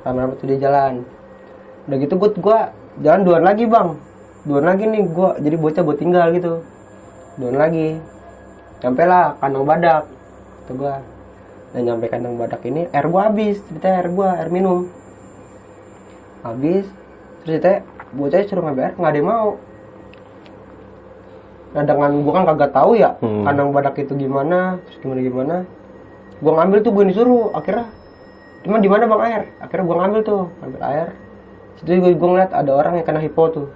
Rame-rame 0.01 0.33
tuh 0.41 0.49
di 0.49 0.57
jalan. 0.57 1.05
Udah 1.85 1.97
gitu 2.01 2.17
gue 2.17 2.29
gua 2.41 2.73
jalan 3.05 3.21
duluan 3.21 3.45
lagi 3.45 3.69
bang. 3.69 3.93
Duluan 4.49 4.65
lagi 4.65 4.83
nih 4.89 5.05
gue 5.05 5.29
jadi 5.45 5.55
bocah 5.61 5.83
gue 5.85 5.95
tinggal 6.01 6.27
gitu. 6.33 6.65
Duluan 7.37 7.61
lagi. 7.61 8.01
Sampai 8.81 9.05
lah 9.05 9.37
kandang 9.37 9.69
badak. 9.69 10.09
Kata 10.65 10.71
gue 10.73 10.93
dan 11.73 11.81
nyampe 11.85 12.05
kandang 12.09 12.35
badak 12.41 12.65
ini 12.65 12.89
air 12.89 13.05
gue 13.05 13.21
habis. 13.21 13.61
Cerita 13.69 13.93
air 13.93 14.09
gue 14.09 14.25
air 14.25 14.49
minum. 14.49 14.89
Habis. 16.41 16.89
Terus 17.45 17.61
kita 17.61 17.73
bocahnya 18.09 18.49
suruh 18.49 18.63
ngambil 18.65 18.83
air 18.89 18.93
nggak 18.97 19.11
ada 19.13 19.19
yang 19.21 19.29
mau 19.29 19.49
nah 21.73 21.81
dengan 21.81 22.21
gue 22.21 22.31
kan 22.31 22.45
kagak 22.45 22.71
tahu 22.71 22.93
ya 22.93 23.17
Hmm. 23.17 23.43
kandang 23.43 23.73
badak 23.73 23.97
itu 23.97 24.13
gimana 24.13 24.77
terus 24.85 24.97
gimana 25.01 25.19
gimana. 25.19 25.55
Gue 26.37 26.51
ngambil 26.51 26.77
tuh 26.79 26.91
gue 26.91 27.03
disuruh 27.09 27.49
akhirnya. 27.51 27.89
Cuman 28.61 28.79
di 28.79 28.87
mana 28.87 29.03
bang 29.05 29.21
air? 29.23 29.41
Akhirnya 29.57 29.83
gue 29.83 29.95
ngambil 29.97 30.21
tuh 30.21 30.41
ngambil 30.59 30.81
air. 30.85 31.07
Situ 31.75 31.89
gue 31.89 32.11
gue 32.13 32.29
ngeliat 32.29 32.51
ada 32.51 32.71
orang 32.71 32.93
yang 32.95 33.05
kena 33.05 33.19
hipo 33.19 33.43
tuh. 33.49 33.67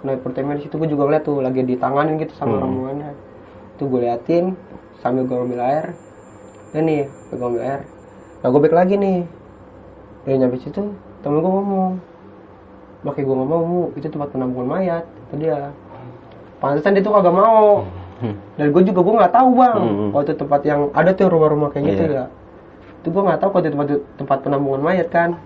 Kena 0.00 0.18
hipotermia 0.18 0.58
di 0.58 0.62
situ 0.62 0.74
gue 0.74 0.88
juga 0.88 1.06
ngeliat 1.06 1.22
tuh 1.22 1.38
lagi 1.38 1.62
ditanganin 1.62 2.18
gitu 2.18 2.34
sama 2.34 2.58
Hmm. 2.58 2.62
rombongannya 2.62 3.10
tuh 3.74 3.86
gue 3.86 4.00
liatin 4.02 4.44
sambil 4.98 5.22
gue 5.22 5.36
ngambil 5.36 5.60
air. 5.60 5.86
Dan 6.72 6.82
nih 6.84 7.02
gue 7.06 7.36
ngambil 7.36 7.62
air. 7.62 7.80
Nah 8.42 8.48
gue 8.48 8.60
balik 8.60 8.76
lagi 8.76 8.94
nih. 8.96 9.18
Dari 10.24 10.36
nyampe 10.36 10.56
situ 10.58 10.82
temen 11.20 11.38
gue 11.38 11.52
ngomong 11.52 12.00
makanya 13.00 13.24
gue 13.28 13.36
ngomong 13.36 13.62
itu 13.94 14.08
tempat 14.08 14.32
penampungan 14.32 14.68
mayat 14.70 15.04
itu 15.28 15.44
dia 15.44 15.68
pantesan 16.64 16.96
dia 16.96 17.04
tuh 17.04 17.12
kagak 17.12 17.36
mau. 17.36 17.84
Hmm. 18.14 18.38
dan 18.56 18.70
gue 18.72 18.82
juga 18.86 19.00
gue 19.04 19.14
nggak 19.20 19.34
tahu 19.34 19.48
bang 19.52 19.80
Hmm. 19.84 20.08
waktu 20.14 20.32
tempat 20.32 20.60
yang 20.64 20.86
ada 20.96 21.10
tuh 21.12 21.28
rumah-rumah 21.28 21.68
kayak 21.68 21.84
gitu 21.92 22.04
Iya. 22.08 22.14
ya. 22.14 22.24
Itu 23.02 23.06
gue 23.10 23.20
nggak 23.20 23.38
tahu 23.42 23.50
kalau 23.52 23.62
tempat 23.68 23.86
tempat 24.16 24.38
penampungan 24.40 24.80
mayat 24.80 25.08
kan. 25.12 25.36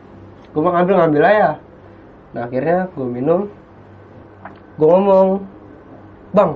Gue 0.53 0.61
mah 0.63 0.73
ngambil 0.79 0.95
ngambil 1.01 1.23
aja. 1.27 1.51
Nah 2.37 2.43
akhirnya 2.45 2.87
gue 2.93 3.07
minum. 3.09 3.41
Gue 4.79 4.87
ngomong 4.87 5.29
bang 6.31 6.51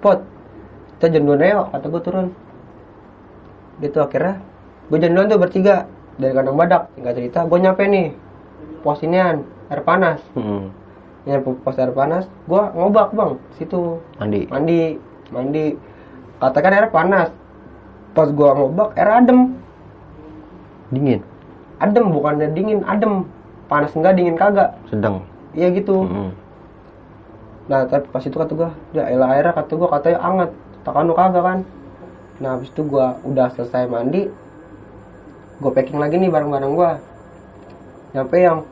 pot 0.00 0.18
kita 0.98 1.06
jenduan 1.12 1.44
yuk," 1.44 1.66
kata 1.70 1.86
gue 1.86 2.02
turun. 2.02 2.26
Gitu 3.78 3.98
akhirnya. 4.00 4.40
Gue 4.88 4.98
jenduan 4.98 5.28
tuh 5.28 5.38
bertiga. 5.38 5.86
Dari 6.16 6.32
kandang 6.34 6.56
badak 6.56 6.88
nggak 6.96 7.14
cerita 7.14 7.38
gue 7.46 7.58
nyampe 7.60 7.84
nih. 7.84 8.08
Pos 8.80 9.00
inian 9.00 9.44
air 9.68 9.80
panas. 9.80 10.18
Hmm. 10.34 10.72
Nyampe 11.28 11.52
pos 11.60 11.76
air 11.76 11.92
panas 11.92 12.24
gue 12.48 12.62
ngobak 12.76 13.12
bang 13.12 13.36
situ. 13.60 14.00
Mandi. 14.16 14.48
mandi 14.48 14.80
mandi. 15.28 15.64
Katakan 16.40 16.72
air 16.72 16.88
panas. 16.88 17.28
Pas 18.16 18.28
gua 18.32 18.56
ngobak 18.56 18.96
air 18.96 19.10
adem. 19.10 19.54
Dingin. 20.90 21.20
adem 21.78 22.04
bukannya 22.08 22.48
dingin 22.56 22.80
adem. 22.88 23.28
Panas 23.68 23.92
enggak 23.94 24.16
dingin 24.16 24.34
kagak. 24.34 24.74
Sedang. 24.88 25.22
iya 25.50 25.70
gitu. 25.74 26.06
Hmm. 26.06 26.30
nah 27.70 27.86
tapi 27.86 28.06
pas 28.10 28.22
itu 28.22 28.34
kata 28.34 28.52
gua 28.54 28.70
ya 28.90 29.06
elah 29.06 29.30
airnya 29.38 29.54
kata 29.54 29.72
gua 29.76 29.88
katanya 29.94 30.18
anget. 30.24 30.50
Takkan 30.82 31.06
lu 31.06 31.14
kagak 31.14 31.44
kan? 31.44 31.58
Nah 32.40 32.56
habis 32.56 32.72
itu 32.72 32.80
gue 32.88 33.06
udah 33.28 33.52
selesai 33.52 33.84
mandi 33.84 34.32
gue 35.60 35.70
packing 35.76 36.00
lagi 36.00 36.16
nih 36.16 36.32
barang-barang 36.32 36.72
gue 36.72 36.90
nyampe 38.16 38.36
yang 38.40 38.64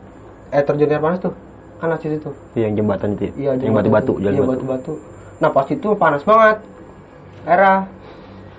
air 0.48 0.64
terjun 0.64 0.88
air 0.88 1.04
panas 1.04 1.20
tuh 1.20 1.36
kan 1.78 1.88
asis 1.92 2.12
itu. 2.16 2.30
Iya, 2.52 2.64
yang 2.66 2.74
jembatan 2.76 3.08
itu. 3.12 3.24
iya 3.34 3.50
yang 3.54 3.72
batu-batu, 3.72 4.12
jalan 4.18 4.32
iya 4.32 4.40
batu. 4.40 4.50
batu-batu. 4.52 4.92
Nah 5.38 5.48
pas 5.48 5.66
itu 5.66 5.88
panas 5.94 6.22
banget. 6.22 6.58
Era. 7.44 7.86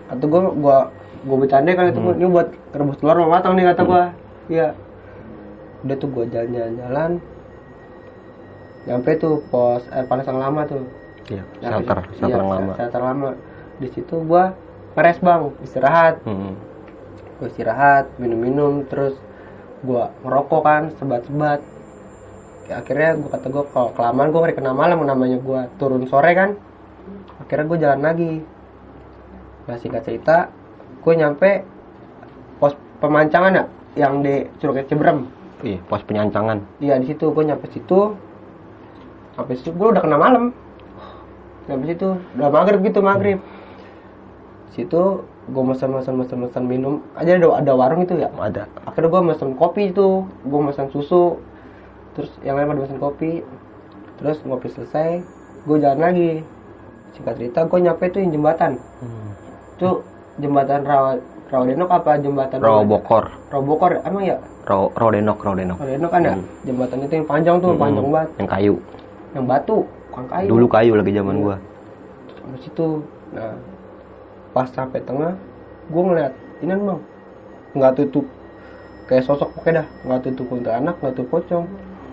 Atau 0.08 0.26
gue 0.26 0.42
gua 0.58 0.78
gue 1.20 1.38
bercanda 1.38 1.70
kan 1.70 1.86
itu 1.88 2.00
Hmm. 2.00 2.16
ini 2.16 2.26
buat 2.26 2.48
rebus 2.72 2.98
telur 2.98 3.20
mau 3.20 3.30
matang 3.30 3.54
nih 3.54 3.68
kata 3.68 3.82
gue 3.84 4.04
iya. 4.50 4.68
Udah 5.82 5.96
tuh 5.96 6.10
gue 6.10 6.24
jalan-jalan. 6.28 7.12
Nyampe 8.82 9.12
tuh 9.16 9.44
pos 9.46 9.84
air 9.90 10.06
panas 10.06 10.26
yang 10.26 10.40
lama 10.40 10.62
tuh. 10.66 10.84
Iya, 11.30 11.44
Nah, 11.62 11.70
shelter, 11.70 11.98
iya, 12.00 12.16
shelter 12.16 12.40
yang 12.40 12.50
lama. 12.50 12.72
shelter 12.74 13.02
lama. 13.02 13.30
Di 13.78 13.88
situ 13.90 14.16
gue 14.18 14.44
ngeres 14.96 15.20
bang. 15.20 15.42
Istirahat. 15.62 16.16
Mm-mm. 16.24 16.54
gue 17.36 17.48
istirahat 17.48 18.12
minum-minum 18.16 18.84
terus 18.84 19.16
gue 19.82 20.04
ngerokok 20.22 20.62
kan 20.62 20.84
sebat-sebat. 20.94 21.64
Ya, 21.64 21.79
akhirnya 22.72 23.18
gue 23.18 23.30
kata 23.30 23.48
gue 23.50 23.64
kalau 23.74 23.90
kelamaan 23.98 24.30
gue 24.30 24.54
kena 24.54 24.72
malam 24.74 25.02
namanya 25.04 25.38
gue 25.42 25.62
turun 25.82 26.06
sore 26.06 26.32
kan. 26.38 26.56
Akhirnya 27.42 27.66
gue 27.66 27.78
jalan 27.82 28.02
lagi. 28.06 28.34
Nah 29.66 29.78
singkat 29.78 30.06
cerita 30.06 30.50
gue 31.00 31.14
nyampe 31.16 31.64
pos 32.60 32.76
pemancangan 33.00 33.56
ya 33.56 33.66
yang 33.98 34.22
di 34.22 34.46
Curug 34.62 34.84
Cebrem 34.86 35.40
Iya, 35.60 35.84
pos 35.92 36.00
penyancangan. 36.08 36.64
iya 36.80 36.96
di 36.96 37.12
situ. 37.12 37.36
Gue 37.36 37.44
nyampe 37.44 37.68
situ. 37.68 38.16
Sampai 39.36 39.60
situ 39.60 39.76
gue 39.76 39.88
udah 39.92 40.00
kena 40.00 40.16
malam. 40.16 40.56
Sampai 41.68 41.92
situ. 41.92 42.16
Udah 42.40 42.48
maghrib 42.48 42.80
gitu 42.80 43.04
maghrib. 43.04 43.44
Situ 44.72 45.28
gue 45.50 45.64
mesen 45.66 45.92
mesen 45.92 46.16
mesen 46.16 46.38
mesen 46.40 46.64
minum. 46.64 47.04
Aja 47.20 47.36
ada 47.36 47.60
ada 47.60 47.72
warung 47.76 48.08
itu 48.08 48.16
ya. 48.16 48.32
Ada. 48.40 48.72
akhirnya 48.88 49.10
gue 49.12 49.22
mesen 49.36 49.50
kopi 49.60 49.92
itu. 49.92 50.24
Gue 50.48 50.62
mesen 50.64 50.88
susu 50.96 51.44
terus 52.20 52.32
yang 52.42 52.54
lain 52.54 52.68
pada 52.68 52.82
mesen 52.82 53.00
kopi 53.00 53.32
terus 54.16 54.38
ngopi 54.44 54.68
selesai 54.68 55.24
gue 55.62 55.78
jalan 55.78 55.98
lagi 55.98 56.44
singkat 57.10 57.36
cerita 57.36 57.64
gue 57.64 57.80
nyampe 57.80 58.06
tuh 58.06 58.20
yang 58.20 58.32
jembatan 58.34 58.76
Hmm. 59.00 59.32
itu 59.74 59.90
jembatan 60.38 60.84
rawa 60.84 61.12
rawadenok 61.48 61.90
apa 61.90 62.12
jembatan 62.16 62.60
Rawa 62.60 62.84
Bokor. 62.84 63.26
Rawabokor 63.50 64.04
emang 64.04 64.22
ya 64.22 64.38
Rawa 64.62 64.92
Rawadenok, 64.94 65.40
Rawadenok. 65.40 65.78
Rawadenok 65.80 66.12
kan 66.12 66.22
ya 66.22 66.36
jembatan 66.64 66.98
itu 67.02 67.14
yang 67.16 67.26
panjang 67.26 67.56
tuh 67.58 67.70
Mm-mm. 67.70 67.82
panjang 67.82 68.06
banget 68.06 68.30
Yang 68.36 68.50
kayu. 68.50 68.76
yang 69.30 69.46
batu 69.46 69.78
bukan 70.10 70.26
kayu 70.28 70.48
Dulu 70.48 70.66
kayu 70.68 70.92
lagi 70.94 71.12
zaman 71.12 71.34
Iya. 71.34 71.42
gua. 71.42 71.56
sampai 72.36 72.60
situ 72.60 72.88
nah 73.30 73.54
pas 74.50 74.68
sampai 74.68 75.00
tengah 75.00 75.34
gue 75.88 76.02
ngeliat 76.04 76.34
ini 76.60 76.74
bang 76.76 77.02
nggak 77.72 77.94
tutup 77.96 78.26
kayak 79.06 79.24
sosok 79.24 79.50
pakai 79.56 79.72
dah 79.76 79.88
nggak 80.04 80.20
tutup 80.22 80.46
kuntilanak 80.46 80.96
nggak 80.98 81.14
tutup 81.14 81.30
pocong 81.32 81.66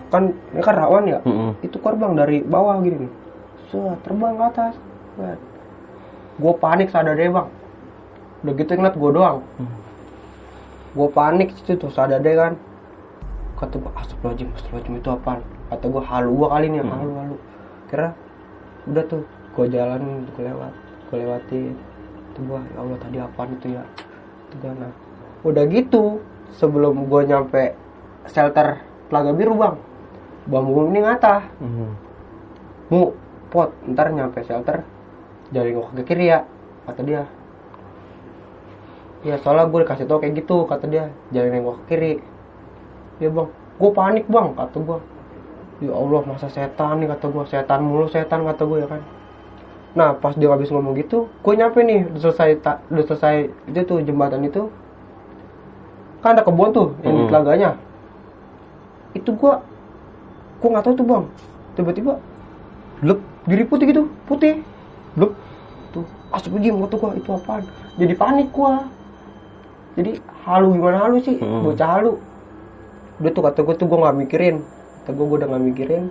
kan 0.07 0.31
ini 0.53 0.61
kan 0.63 0.75
rawan 0.75 1.03
ya? 1.05 1.19
Mm-mm. 1.23 1.51
itu 1.61 1.75
keluar 1.77 1.95
bang 1.99 2.13
dari 2.15 2.37
bawah 2.41 2.79
gini 2.79 3.07
nih. 3.07 3.11
So 3.67 3.95
terbang 4.03 4.35
ke 4.35 4.45
atas. 4.47 4.73
Gue 6.37 6.53
panik 6.55 6.93
sadar 6.93 7.17
deh 7.17 7.27
bang. 7.27 7.47
Udah 8.45 8.53
gitu 8.53 8.71
ngeliat 8.73 8.95
gue 8.95 9.11
doang. 9.11 9.39
Hmm. 9.57 9.71
gue 10.97 11.09
panik 11.13 11.53
situ 11.53 11.77
tuh 11.77 11.91
sadar 11.91 12.21
deh 12.21 12.33
kan. 12.33 12.53
Kata 13.57 13.75
gue 13.77 13.91
astagfirullahaladzim 13.97 14.49
astagfirullahaladzim 14.53 15.01
itu 15.01 15.09
apaan? 15.09 15.39
Kata 15.67 15.85
gue 15.85 16.03
halu 16.05 16.29
gue 16.33 16.47
kali 16.47 16.65
nih 16.69 16.79
Hmm. 16.81 16.93
halu 16.93 17.11
halu. 17.17 17.35
Kira 17.89 18.07
udah 18.87 19.03
tuh 19.05 19.21
gue 19.27 19.65
jalan 19.67 20.01
gue 20.23 20.43
lewat 20.45 20.73
gue 21.07 21.17
lewatin 21.23 21.73
itu 22.31 22.39
gue 22.43 22.59
ya 22.61 22.77
Allah 22.77 22.97
tadi 23.01 23.17
apaan 23.17 23.49
itu 23.57 23.67
ya? 23.75 23.83
Itu 24.47 24.55
gue 24.61 24.71
nah 24.77 24.91
udah 25.43 25.63
gitu 25.69 26.03
sebelum 26.53 27.05
gue 27.05 27.21
nyampe 27.25 27.63
shelter 28.29 28.81
telaga 29.07 29.31
biru 29.31 29.55
bang 29.55 29.75
bambu 30.47 30.87
ini 30.87 30.99
ngatah. 31.03 31.41
Mm. 31.59 31.91
mu 32.87 33.11
pot 33.51 33.75
ntar 33.83 34.15
nyampe 34.15 34.39
shelter 34.47 34.79
jadi 35.51 35.75
nengok 35.75 35.91
ke 35.91 36.03
kiri 36.07 36.31
ya 36.31 36.47
kata 36.87 37.03
dia. 37.03 37.23
Ya 39.25 39.35
soalnya 39.43 39.67
gue 39.67 39.83
dikasih 39.83 40.07
tau 40.07 40.23
kayak 40.23 40.39
gitu 40.39 40.63
kata 40.63 40.85
dia 40.87 41.11
jangan 41.35 41.51
nengok 41.51 41.75
ke 41.83 41.83
kiri. 41.91 42.13
Ya 43.19 43.27
bang 43.27 43.49
gue 43.51 43.91
panik 43.91 44.25
bang 44.31 44.55
kata 44.55 44.77
gue 44.79 44.99
ya 45.83 45.91
Allah 45.93 46.21
masa 46.23 46.47
setan 46.47 47.03
nih 47.03 47.11
kata 47.11 47.25
gue 47.27 47.43
setan 47.45 47.79
mulu 47.83 48.07
setan 48.07 48.47
kata 48.47 48.63
gue 48.63 48.79
ya 48.79 48.87
kan. 48.87 49.01
Nah 49.97 50.15
pas 50.15 50.31
dia 50.37 50.47
habis 50.47 50.71
ngomong 50.71 50.95
gitu 50.95 51.27
gue 51.43 51.53
nyampe 51.59 51.83
nih 51.83 52.07
udah 52.07 52.21
selesai 52.23 52.49
ta- 52.63 52.79
udah 52.87 53.03
selesai 53.03 53.35
itu 53.67 53.79
tuh 53.83 53.99
jembatan 53.99 54.47
itu. 54.47 54.71
Kan 56.23 56.39
ada 56.39 56.47
kebun 56.47 56.71
tuh 56.71 56.95
yang 57.03 57.13
di 57.19 57.23
Hmm. 57.27 57.31
telaganya. 57.35 57.71
Itu 59.11 59.35
gue 59.35 59.53
gue 60.57 60.69
nggak 60.69 60.85
tahu 60.85 60.93
tuh 60.97 61.05
bang. 61.05 61.23
Tiba-tiba 61.77 62.13
lep 63.05 63.19
diri 63.45 63.63
putih 63.63 63.85
gitu 63.93 64.03
putih. 64.25 64.65
Lep 65.13 65.31
tuh 65.93 66.03
astagfirullahaladzim 66.33 66.83
kata 66.89 66.95
gua 66.97 67.11
itu 67.13 67.29
apaan? 67.29 67.63
Jadi 67.97 68.13
panik 68.17 68.47
gua. 68.49 68.85
Jadi 69.97 70.21
halu 70.45 70.67
gimana 70.77 70.97
halu 71.05 71.17
sih? 71.21 71.37
Hmm. 71.37 71.65
bocah 71.65 71.89
halu. 71.97 72.13
Udah 73.21 73.31
tuh 73.33 73.43
kata 73.45 73.59
gua 73.61 73.75
tuh 73.77 73.85
gua 73.89 73.97
nggak 74.09 74.17
mikirin. 74.25 74.55
Kata 75.05 75.09
gua 75.13 75.25
gua 75.29 75.37
udah 75.45 75.49
nggak 75.53 75.65
mikirin. 75.73 76.03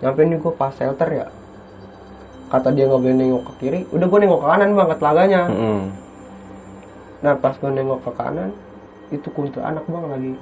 Nyampe 0.00 0.20
nih 0.24 0.38
gua 0.40 0.52
pas 0.56 0.72
shelter 0.72 1.08
ya. 1.12 1.26
Kata 2.48 2.68
dia 2.72 2.88
nggak 2.88 3.00
boleh 3.00 3.16
nengok 3.16 3.42
ke 3.44 3.52
kiri. 3.64 3.80
Udah 3.92 4.06
gua 4.08 4.18
nengok 4.20 4.40
ke 4.40 4.46
kanan 4.48 4.68
bang 4.76 4.88
ke 4.88 4.96
telaganya. 5.00 5.42
Mm-mm. 5.48 5.80
nah 7.24 7.32
pas 7.40 7.56
gua 7.56 7.72
nengok 7.72 8.04
ke 8.04 8.10
kanan 8.20 8.52
itu 9.08 9.28
kuntilanak 9.32 9.84
bang 9.88 10.04
lagi 10.12 10.32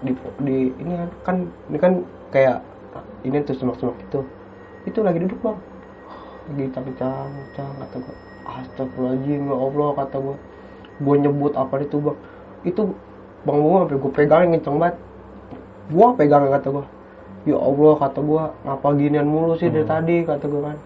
di, 0.00 0.12
di 0.40 0.56
ini 0.80 0.92
kan 0.96 1.10
kan 1.20 1.36
ini 1.68 1.76
kan 1.76 1.92
kayak 2.32 2.64
ini 3.24 3.44
tuh 3.44 3.56
semak-semak 3.56 3.96
itu. 4.00 4.20
Itu 4.88 5.04
lagi 5.04 5.20
duduk 5.20 5.40
bang. 5.44 5.58
Lagi 6.48 6.64
cancang 6.72 7.28
cancang 7.28 7.72
kata 7.84 7.96
gua. 8.00 8.16
Astagfirullahaladzim 8.48 9.42
ya 9.44 9.56
Allah 9.56 9.88
kata 10.00 10.16
gua. 10.20 10.36
Gua 11.00 11.14
nyebut 11.20 11.52
apa 11.56 11.74
itu 11.84 11.96
bang. 12.00 12.18
Itu 12.64 12.82
bang 13.44 13.58
gua 13.60 13.78
sampai 13.84 13.98
gua 14.00 14.12
pegangin 14.12 14.48
kenceng 14.56 14.76
banget. 14.80 14.96
Gua 15.92 16.06
pegang 16.16 16.48
kata 16.48 16.68
gua. 16.72 16.84
Ya 17.44 17.56
Allah 17.56 17.92
kata 18.00 18.20
gua 18.24 18.42
ngapa 18.64 18.88
ginian 18.96 19.28
mulu 19.28 19.56
sih 19.56 19.68
dari 19.68 19.84
tadi? 19.84 20.16
kata 20.24 20.44
gua 20.48 20.72
kan. 20.72 20.78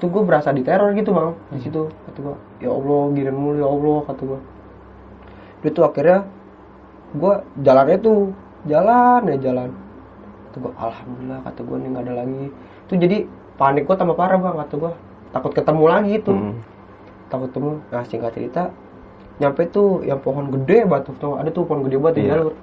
Itu 0.00 0.04
gua 0.08 0.22
berasa 0.24 0.48
diteror 0.56 0.96
gitu 0.96 1.12
bang 1.12 1.36
di 1.52 1.60
situ 1.60 1.82
kata 2.08 2.18
gua. 2.24 2.36
Ya 2.64 2.72
Allah 2.72 3.00
ginian 3.12 3.36
mulu 3.36 3.56
ya 3.60 3.68
Allah 3.68 3.98
kata 4.08 4.22
gua. 4.24 4.40
Itu 5.60 5.80
akhirnya 5.84 6.24
gua 7.12 7.44
jalannya 7.60 7.96
tuh 8.00 8.32
jalan 8.64 9.20
ya 9.28 9.36
jalan 9.36 9.91
kata 10.52 10.60
gua 10.60 10.72
alhamdulillah 10.76 11.40
kata 11.48 11.60
gua 11.64 11.76
nih 11.80 11.88
nggak 11.96 12.04
ada 12.04 12.12
lagi. 12.20 12.44
Itu 12.84 12.92
jadi 13.00 13.16
panik 13.56 13.88
gua 13.88 13.96
tambah 13.96 14.12
parah 14.12 14.36
bang 14.36 14.56
kata 14.60 14.74
gua. 14.76 14.92
Takut 15.32 15.52
ketemu 15.56 15.84
lagi 15.88 16.12
itu. 16.20 16.32
Mm. 16.36 16.54
takut 17.32 17.48
ketemu. 17.48 17.72
Nah 17.88 18.04
singkat 18.04 18.32
cerita 18.36 18.62
nyampe 19.40 19.64
tuh 19.72 20.04
yang 20.04 20.20
pohon 20.20 20.52
gede 20.52 20.84
batu 20.84 21.16
tuh 21.16 21.40
ada 21.40 21.48
tuh 21.48 21.64
pohon 21.64 21.80
gede 21.88 21.96
banget 21.96 22.14
di 22.20 22.22
Iya. 22.28 22.30
jalur. 22.36 22.54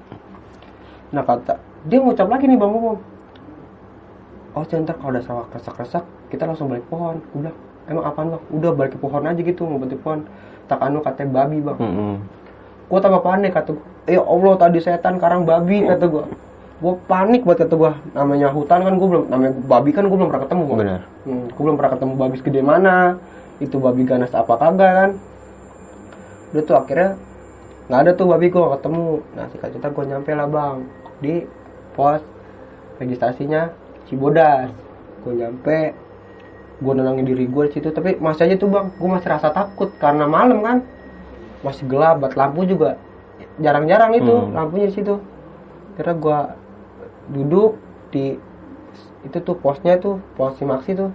Nah 1.10 1.24
kata 1.26 1.54
dia 1.90 1.98
ngucap 1.98 2.30
lagi 2.30 2.46
nih 2.46 2.62
bang 2.62 2.70
ngomong 2.70 3.02
oh 4.54 4.62
ntar 4.62 4.96
kalau 5.02 5.10
udah 5.18 5.24
sawah 5.26 5.46
kesak-kesak 5.50 6.06
kita 6.30 6.46
langsung 6.46 6.70
balik 6.70 6.86
pohon. 6.86 7.18
Gue 7.34 7.42
bilang 7.42 7.58
emang 7.90 8.06
apaan 8.06 8.28
bang? 8.38 8.44
Udah 8.54 8.72
balik 8.78 8.92
ke 8.94 9.00
pohon 9.02 9.26
aja 9.26 9.42
gitu 9.42 9.66
ngumpet 9.66 9.90
di 9.90 9.98
pohon. 9.98 10.22
Tak 10.70 10.78
anu 10.86 11.02
katanya 11.02 11.30
babi 11.34 11.58
bang. 11.66 11.80
Mm-mm. 11.82 12.14
gue 12.90 13.00
tambah 13.02 13.22
panik 13.22 13.54
kata 13.54 13.74
gue 13.74 13.86
ya 14.10 14.22
Allah 14.26 14.54
tadi 14.58 14.78
setan 14.82 15.22
karang 15.22 15.46
babi 15.46 15.86
kata 15.86 16.06
gue 16.10 16.26
gue 16.80 16.94
panik 17.12 17.44
banget 17.44 17.68
kata 17.68 17.76
gue 17.76 17.92
namanya 18.16 18.48
hutan 18.50 18.80
kan 18.82 18.96
gue 18.96 19.08
belum 19.08 19.24
namanya 19.28 19.52
babi 19.68 19.92
kan 19.92 20.08
gue 20.08 20.16
belum 20.16 20.30
pernah 20.32 20.44
ketemu 20.48 20.64
Bang. 20.64 20.80
Benar. 20.80 21.02
hmm, 21.28 21.46
gue 21.52 21.64
belum 21.68 21.76
pernah 21.76 21.92
ketemu 21.92 22.14
babi 22.16 22.36
segede 22.40 22.62
mana 22.64 22.98
itu 23.60 23.76
babi 23.76 24.02
ganas 24.08 24.32
apa 24.32 24.54
kagak 24.56 24.92
kan. 24.96 25.10
Udah 26.50 26.64
tuh 26.64 26.76
akhirnya 26.80 27.10
nggak 27.92 28.00
ada 28.00 28.12
tuh 28.16 28.26
babi 28.28 28.48
gue 28.48 28.64
ketemu. 28.80 29.06
Nah 29.36 29.46
singkat 29.52 29.70
cerita 29.76 29.88
gue 29.92 30.04
nyampe 30.08 30.32
lah 30.32 30.48
bang. 30.48 30.76
Di 31.20 31.34
pos 31.94 32.24
registrasinya 32.98 33.76
Cibodas. 34.08 34.72
Gue 35.28 35.34
nyampe 35.36 35.78
gue 36.80 36.94
nenangin 36.96 37.28
diri 37.28 37.44
gue 37.44 37.64
di 37.68 37.76
situ 37.76 37.92
tapi 37.92 38.16
masih 38.18 38.48
aja 38.48 38.56
tuh 38.56 38.72
bang. 38.72 38.88
Gue 38.96 39.10
masih 39.12 39.28
rasa 39.28 39.52
takut 39.52 39.92
karena 40.00 40.24
malam 40.24 40.64
kan. 40.64 40.78
Masih 41.60 41.84
gelap 41.86 42.24
bat 42.24 42.40
lampu 42.40 42.64
juga 42.64 42.96
jarang-jarang 43.60 44.16
itu 44.16 44.32
Hmm. 44.32 44.56
lampunya 44.56 44.88
di 44.88 44.96
situ. 44.96 45.20
Kira 46.00 46.16
gue 46.16 46.40
duduk 47.30 47.78
di 48.10 48.38
itu 49.22 49.38
tuh 49.44 49.56
posnya 49.60 50.00
tuh 50.02 50.18
pos 50.34 50.58
simaksi 50.58 50.98
tuh. 50.98 51.12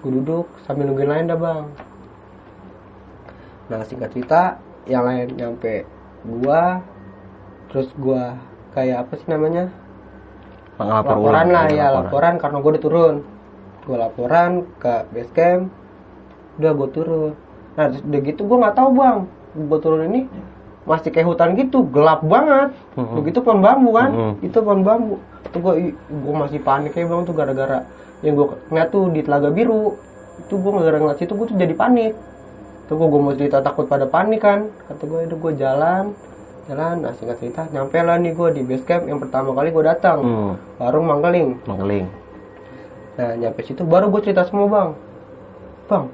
Gue 0.00 0.20
duduk 0.20 0.46
sambil 0.68 0.88
nungguin 0.88 1.10
lain 1.10 1.30
dah 1.30 1.38
bang. 1.38 1.64
Nah 3.72 3.80
singkat 3.88 4.12
cerita 4.12 4.60
yang 4.84 5.08
lain 5.08 5.32
nyampe 5.36 5.88
gua 6.24 6.84
terus 7.72 7.88
gua 7.96 8.36
kayak 8.76 9.08
apa 9.08 9.12
sih 9.16 9.28
namanya? 9.28 9.72
Lapor 10.76 11.22
laporan 11.22 11.46
ulang, 11.48 11.54
lah 11.54 11.66
ya 11.70 11.86
laporan. 11.94 12.34
karena 12.36 12.56
gue 12.58 12.70
udah 12.74 12.82
turun. 12.82 13.16
Gue 13.84 13.96
laporan 14.00 14.50
ke 14.82 14.94
base 15.14 15.32
camp 15.32 15.62
udah 16.58 16.72
gue 16.74 16.88
turun. 16.92 17.32
Nah 17.78 17.84
terus 17.90 18.02
udah 18.04 18.20
gitu 18.20 18.40
gue 18.44 18.58
nggak 18.58 18.76
tahu 18.76 18.90
bang. 18.92 19.18
Gue 19.54 19.78
turun 19.80 20.02
ini 20.10 20.20
masih 20.84 21.08
kayak 21.08 21.28
hutan 21.28 21.56
gitu 21.56 21.88
gelap 21.88 22.20
banget. 22.24 22.76
Mhm. 22.96 23.14
begitu 23.20 23.38
pohon 23.40 23.60
bambu 23.64 23.90
kan? 23.96 24.10
Mhm. 24.12 24.34
itu 24.44 24.58
pohon 24.60 24.80
bambu. 24.84 25.16
Tuh 25.52 25.60
gue 25.60 25.74
gue 25.96 26.34
masih 26.34 26.60
panik 26.60 26.92
ya 26.92 27.08
bang 27.08 27.22
tuh 27.24 27.34
gara-gara 27.36 27.88
yang 28.20 28.36
gue 28.36 28.46
ngeliat 28.68 28.88
tuh 28.92 29.08
di 29.12 29.20
telaga 29.24 29.48
biru. 29.48 29.96
Itu 30.44 30.60
gue 30.60 30.70
gara-gara 30.70 30.98
ngeliat 31.00 31.18
situ 31.20 31.32
gue 31.32 31.46
tuh 31.48 31.56
jadi 31.56 31.72
panik. 31.72 32.12
Tuh 32.84 32.94
gue 33.00 33.08
gue 33.08 33.20
mau 33.20 33.32
cerita 33.32 33.64
takut 33.64 33.88
pada 33.88 34.04
panik 34.04 34.44
kan? 34.44 34.68
Kata 34.88 35.02
gue 35.08 35.20
itu 35.24 35.36
gue 35.40 35.52
jalan 35.56 36.12
jalan. 36.68 37.04
Nah 37.04 37.12
singkat 37.16 37.36
cerita 37.40 37.68
nyampe 37.72 37.96
lah 38.00 38.16
nih 38.20 38.32
gue 38.32 38.48
di 38.56 38.62
base 38.64 38.84
camp 38.84 39.04
yang 39.08 39.20
pertama 39.20 39.52
kali 39.56 39.68
gue 39.72 39.84
datang. 39.84 40.18
Hmm. 40.20 40.52
warung 40.80 41.08
mangkeling 41.08 41.60
Mangkeling. 41.64 42.06
Nah 43.20 43.30
nyampe 43.40 43.60
situ 43.64 43.84
baru 43.84 44.12
gue 44.12 44.20
cerita 44.20 44.44
semua 44.48 44.68
bang. 44.68 44.90
Bang 45.88 46.06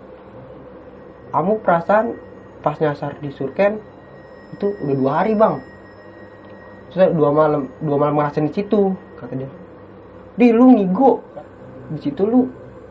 Kamu 1.31 1.63
perasaan 1.63 2.19
pas 2.61 2.77
nyasar 2.83 3.17
di 3.23 3.31
surken 3.31 3.79
Itu 4.55 4.75
udah 4.81 4.97
dua 4.97 5.13
hari 5.23 5.33
bang. 5.37 5.55
Saya 6.91 7.15
dua 7.15 7.31
malam 7.31 7.71
Dua 7.79 7.97
malam 7.97 8.15
ngerasain 8.19 8.51
di 8.51 8.55
situ 8.55 8.95
Kata 9.19 9.35
dia. 9.37 9.51
Di 10.35 10.51
lu 10.51 10.75
ngigo. 10.75 11.21
Di 11.95 11.99
situ 12.01 12.23
lu 12.25 12.49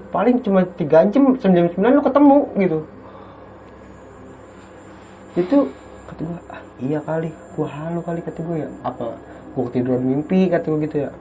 paling 0.10 0.42
cuma 0.42 0.66
tiga 0.78 1.06
jam 1.10 1.38
jam 1.38 1.66
sembilan 1.70 1.92
lu 1.98 2.04
ketemu 2.04 2.40
gitu. 2.58 2.80
Itu 5.38 5.58
kata 6.10 6.22
gue 6.26 6.40
ah 6.50 6.62
iya 6.82 7.00
kali. 7.04 7.30
Gue 7.54 7.68
halu 7.68 8.00
kali 8.06 8.20
kata 8.22 8.40
gue 8.44 8.58
ya. 8.66 8.70
Apa 8.86 9.18
gue 9.56 9.64
ketiduran 9.72 10.04
mimpi 10.06 10.50
kata 10.50 10.66
gue 10.70 10.80
gitu 10.86 10.98
ya. 11.08 11.12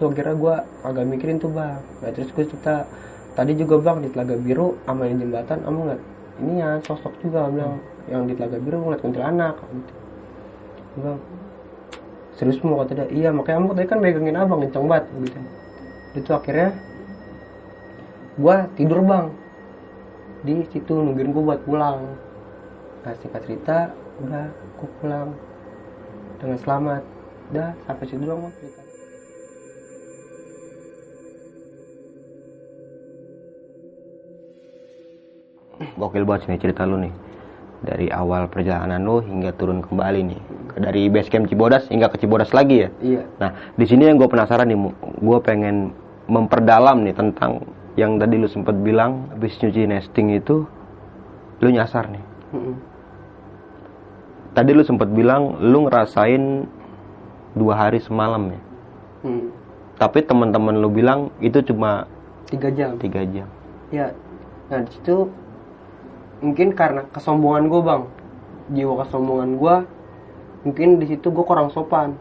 Tuh 0.00 0.10
akhirnya 0.10 0.34
gue 0.34 0.54
agak 0.88 1.04
mikirin 1.06 1.38
tuh 1.38 1.52
bang. 1.52 1.78
Nah 2.02 2.10
terus 2.10 2.32
gue 2.34 2.44
cerita 2.48 2.88
tadi 3.32 3.56
juga 3.56 3.80
bang 3.80 4.04
di 4.04 4.08
telaga 4.12 4.36
biru 4.36 4.76
sama 4.84 5.08
yang 5.08 5.24
jembatan 5.24 5.64
kamu 5.64 5.78
ngeliat 5.88 6.02
ini 6.40 6.52
ya 6.60 6.70
sosok 6.84 7.12
juga 7.24 7.48
bilang 7.48 7.80
yang 8.10 8.26
di 8.26 8.34
telaga 8.34 8.58
biru 8.58 8.82
ngeliat 8.82 9.02
kuntilanak. 9.02 9.56
Gua 9.60 9.76
bilang 10.96 11.20
serius 12.32 12.58
mau 12.64 12.80
kata 12.80 13.04
dia 13.04 13.06
iya 13.12 13.28
makanya 13.28 13.60
kamu 13.60 13.76
tadi 13.76 13.88
kan 13.88 13.98
megangin 14.00 14.38
abang 14.40 14.60
kenceng 14.64 14.88
banget. 14.88 15.04
Gitu 15.20 15.40
itu 16.12 16.30
akhirnya 16.32 16.76
gue 18.36 18.56
tidur 18.76 19.00
bang. 19.04 19.26
Di 20.42 20.54
situ 20.74 20.92
nungguin 20.92 21.32
gue 21.32 21.44
buat 21.44 21.60
pulang. 21.64 22.18
Nah 23.06 23.14
singkat 23.20 23.42
cerita 23.46 23.94
udah 24.20 24.46
gue 24.50 24.88
pulang 25.00 25.32
dengan 26.40 26.58
selamat. 26.60 27.02
Udah 27.52 27.68
sampai 27.88 28.04
situ 28.08 28.24
doang 28.24 28.48
bang 28.48 28.54
cerita. 28.60 28.82
Gokil 35.98 36.24
banget 36.28 36.46
nih 36.46 36.60
cerita 36.60 36.84
lu 36.84 36.96
nih. 37.00 37.12
Dari 37.82 38.06
awal 38.14 38.46
perjalanan 38.46 39.02
lu 39.02 39.18
hingga 39.22 39.50
turun 39.58 39.82
kembali 39.82 40.20
nih. 40.22 40.40
Dari 40.78 41.10
base 41.10 41.28
camp 41.28 41.50
Cibodas 41.50 41.90
hingga 41.90 42.06
ke 42.08 42.22
Cibodas 42.22 42.54
lagi 42.54 42.86
ya. 42.86 42.88
iya 43.02 43.22
Nah, 43.42 43.50
di 43.74 43.84
sini 43.84 44.06
yang 44.06 44.16
gue 44.16 44.30
penasaran 44.30 44.70
nih, 44.70 44.78
gue 45.18 45.38
pengen 45.42 45.90
memperdalam 46.30 47.02
nih 47.02 47.14
tentang 47.14 47.66
yang 47.98 48.16
tadi 48.16 48.38
lu 48.38 48.48
sempat 48.48 48.78
bilang 48.80 49.28
habis 49.34 49.58
nyuci 49.58 49.84
nesting 49.84 50.32
itu 50.32 50.64
lu 51.60 51.68
nyasar 51.68 52.08
nih. 52.08 52.24
Mm-mm. 52.54 52.76
Tadi 54.54 54.70
lu 54.72 54.82
sempat 54.86 55.10
bilang 55.10 55.58
lu 55.60 55.90
ngerasain 55.90 56.64
dua 57.58 57.74
hari 57.76 57.98
semalam 58.00 58.48
ya. 58.48 58.60
Mm. 59.28 59.46
Tapi 59.98 60.18
teman-teman 60.24 60.78
lu 60.78 60.88
bilang 60.88 61.34
itu 61.42 61.60
cuma 61.66 62.06
tiga 62.52 62.68
jam 62.68 63.00
tiga 63.00 63.24
jam. 63.24 63.48
ya 63.88 64.12
nah 64.68 64.84
di 64.84 64.90
situ 64.92 65.28
mungkin 66.42 66.74
karena 66.74 67.06
kesombongan 67.14 67.70
gue 67.70 67.80
bang. 67.80 68.02
Jiwa 68.74 68.94
kesombongan 69.06 69.50
gue 69.56 69.74
mungkin 70.66 70.88
di 70.98 71.06
situ 71.06 71.30
gue 71.30 71.44
kurang 71.46 71.70
sopan. 71.70 72.18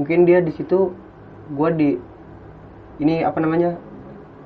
Mungkin 0.00 0.24
dia 0.24 0.40
di 0.40 0.50
situ 0.56 0.96
gue 1.52 1.70
di 1.76 1.90
ini 2.96 3.20
apa 3.22 3.38
namanya 3.38 3.76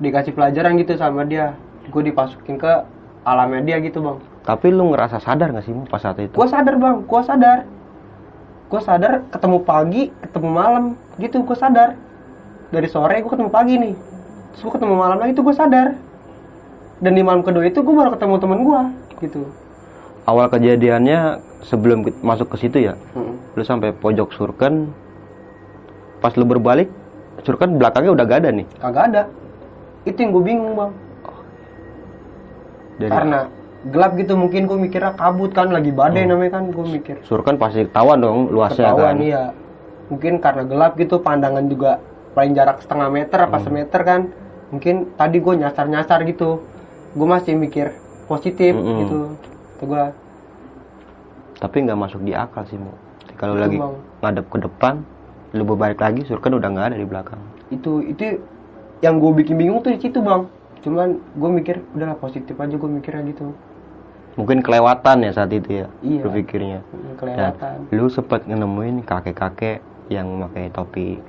dikasih 0.03 0.35
pelajaran 0.35 0.75
gitu 0.77 0.99
sama 0.99 1.23
dia. 1.23 1.55
Gue 1.87 2.03
dipasukin 2.03 2.59
ke 2.59 2.83
alamnya 3.23 3.63
dia 3.63 3.77
gitu 3.79 4.03
bang. 4.03 4.19
Tapi 4.43 4.67
lu 4.69 4.91
ngerasa 4.91 5.23
sadar 5.23 5.55
gak 5.55 5.65
sih 5.65 5.73
pas 5.87 6.03
saat 6.03 6.19
itu? 6.19 6.35
gue 6.35 6.47
sadar 6.51 6.75
bang. 6.75 6.97
Gue 7.07 7.21
sadar. 7.23 7.59
Gue 8.67 8.81
sadar 8.83 9.23
ketemu 9.31 9.57
pagi 9.63 10.03
ketemu 10.19 10.49
malam 10.51 10.83
gitu 11.15 11.41
gue 11.47 11.57
sadar. 11.57 11.95
Dari 12.71 12.87
sore 12.91 13.23
gue 13.23 13.31
ketemu 13.31 13.51
pagi 13.51 13.75
nih. 13.79 13.95
Terus 14.51 14.61
gue 14.67 14.73
ketemu 14.75 14.95
malam 14.99 15.17
lagi 15.19 15.31
tuh 15.31 15.47
gue 15.47 15.55
sadar 15.55 16.10
dan 17.01 17.17
di 17.17 17.21
malam 17.25 17.41
kedua 17.41 17.65
itu 17.65 17.81
gue 17.81 17.95
baru 17.97 18.13
ketemu 18.13 18.35
temen 18.37 18.59
gue 18.61 18.81
gitu. 19.19 19.41
Awal 20.29 20.53
kejadiannya 20.53 21.19
sebelum 21.65 22.05
masuk 22.21 22.53
ke 22.53 22.57
situ 22.61 22.77
ya, 22.77 22.93
Mm. 23.17 23.57
lu 23.57 23.63
sampai 23.65 23.89
pojok 23.89 24.29
surken. 24.37 24.93
Pas 26.21 26.29
lu 26.37 26.45
berbalik, 26.45 26.93
surken 27.41 27.81
belakangnya 27.81 28.13
udah 28.13 28.25
gak 28.29 28.39
ada 28.45 28.49
nih. 28.53 28.65
kagak 28.77 29.03
ada. 29.09 29.23
Itu 30.05 30.17
yang 30.21 30.31
gue 30.31 30.43
bingung 30.45 30.73
bang. 30.77 30.91
Dari 33.01 33.09
karena 33.09 33.39
gelap 33.81 34.11
gitu 34.13 34.33
mungkin 34.37 34.69
gue 34.69 34.77
mikirnya 34.77 35.17
kabut 35.17 35.57
kan 35.57 35.73
lagi 35.73 35.89
badai 35.89 36.29
namanya 36.29 36.61
kan 36.61 36.69
gue 36.69 36.85
mikir. 36.85 37.17
Surken 37.25 37.57
pasti 37.57 37.89
ketahuan 37.89 38.21
dong 38.21 38.53
luasnya 38.53 38.93
ketahuan 38.93 39.17
kan. 39.17 39.25
iya. 39.25 39.43
Mungkin 40.13 40.33
karena 40.37 40.63
gelap 40.69 40.93
gitu 41.01 41.17
pandangan 41.17 41.65
juga 41.65 41.97
paling 42.37 42.53
jarak 42.53 42.77
setengah 42.85 43.09
meter 43.09 43.39
apa 43.41 43.57
semeter 43.57 44.01
kan. 44.05 44.21
Mungkin 44.69 45.17
tadi 45.17 45.37
gue 45.41 45.53
nyasar 45.57 45.89
nyasar 45.89 46.21
gitu 46.29 46.61
gue 47.11 47.27
masih 47.27 47.53
mikir 47.53 47.91
positif 48.25 48.71
Mm-mm. 48.71 48.97
gitu 49.01 49.19
tuh 49.77 49.85
gue 49.85 50.03
Tapi 51.57 51.77
nggak 51.85 51.99
masuk 51.99 52.21
di 52.21 52.33
akal 52.33 52.65
sih 52.65 52.73
Mu. 52.73 52.89
Kalau 53.37 53.53
Itu, 53.53 53.61
lagi 53.61 53.77
Bang. 53.77 53.93
ngadep 54.19 54.45
ke 54.49 54.57
depan, 54.59 54.93
lu 55.53 55.61
berbalik 55.61 55.97
lagi 55.97 56.25
surken 56.25 56.57
udah 56.57 56.69
nggak 56.69 56.87
ada 56.93 56.97
di 56.97 57.05
belakang. 57.05 57.41
itu 57.69 58.03
itu 58.03 58.35
yang 58.99 59.15
gue 59.15 59.31
bikin 59.31 59.55
bingung 59.55 59.79
tuh 59.79 59.95
di 59.95 59.99
situ 59.99 60.19
bang 60.19 60.43
cuman 60.81 61.15
gue 61.31 61.49
mikir 61.49 61.79
udahlah 61.95 62.19
positif 62.19 62.51
aja 62.53 62.75
gue 62.75 62.89
mikirnya 62.89 63.23
gitu 63.29 63.55
Mungkin 64.35 64.59
kelewatan 64.59 65.23
ya 65.23 65.31
saat 65.31 65.51
itu 65.51 65.83
ya, 65.83 65.87
Iya. 65.99 66.23
lu 66.23 66.29
pikirnya. 66.31 66.79
Hmm, 66.81 66.99
Dan 67.03 67.13
kelewatan 67.15 67.75
lu 67.91 68.05
sempet 68.07 68.43
nemuin 68.43 69.03
kakek-kakek 69.03 69.79
yang 70.07 70.27
memakai 70.27 70.71
topi 70.71 71.19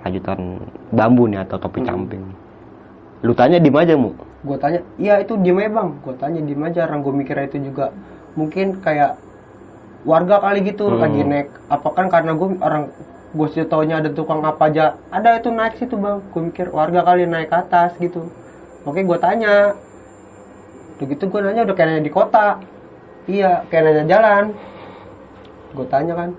rajutan 0.00 0.60
bambu 0.90 1.28
nih 1.28 1.44
atau 1.44 1.56
topi 1.56 1.84
camping. 1.84 2.24
Lu 3.20 3.32
tanya 3.32 3.60
di 3.60 3.68
aja 3.68 3.94
mu. 3.94 4.16
Gue 4.42 4.56
tanya 4.58 4.80
iya 4.98 5.22
itu 5.22 5.38
diem 5.38 5.58
aja 5.62 5.70
bang. 5.70 5.88
Gue 6.02 6.14
tanya 6.18 6.40
diem 6.42 6.62
aja. 6.66 6.80
Orang 6.86 7.00
gue 7.06 7.12
mikirnya 7.14 7.46
itu 7.46 7.58
juga. 7.62 7.94
Mungkin 8.34 8.82
kayak 8.82 9.18
warga 10.02 10.42
kali 10.42 10.66
gitu 10.66 10.90
Hmm. 10.90 10.98
lagi 10.98 11.22
naik. 11.22 11.48
Apa 11.70 11.88
kan 11.94 12.06
karena 12.10 12.34
gue 12.34 12.48
orang 12.58 12.90
gue 13.32 13.48
sih 13.54 13.64
taunya 13.64 14.02
ada 14.02 14.10
tukang 14.10 14.42
apa 14.44 14.68
aja. 14.68 14.98
Ada 15.08 15.38
itu 15.40 15.48
naik 15.48 15.78
situ 15.78 15.94
bang. 15.96 16.18
Gue 16.34 16.42
mikir 16.50 16.66
warga 16.74 17.00
kali 17.06 17.24
naik 17.24 17.48
ke 17.48 17.56
atas 17.56 17.94
gitu. 17.96 18.26
Oke 18.82 19.06
gue 19.06 19.18
tanya. 19.22 19.78
Udah 20.98 21.06
gitu 21.06 21.24
gue 21.30 21.40
nanya 21.40 21.62
udah 21.62 21.74
kayak 21.74 21.88
nanya 21.88 22.02
di 22.02 22.12
kota? 22.12 22.46
Iya 23.30 23.62
kayak 23.70 23.82
nanya 23.86 24.04
jalan. 24.10 24.44
Gue 25.72 25.86
tanya 25.86 26.14
kan 26.18 26.30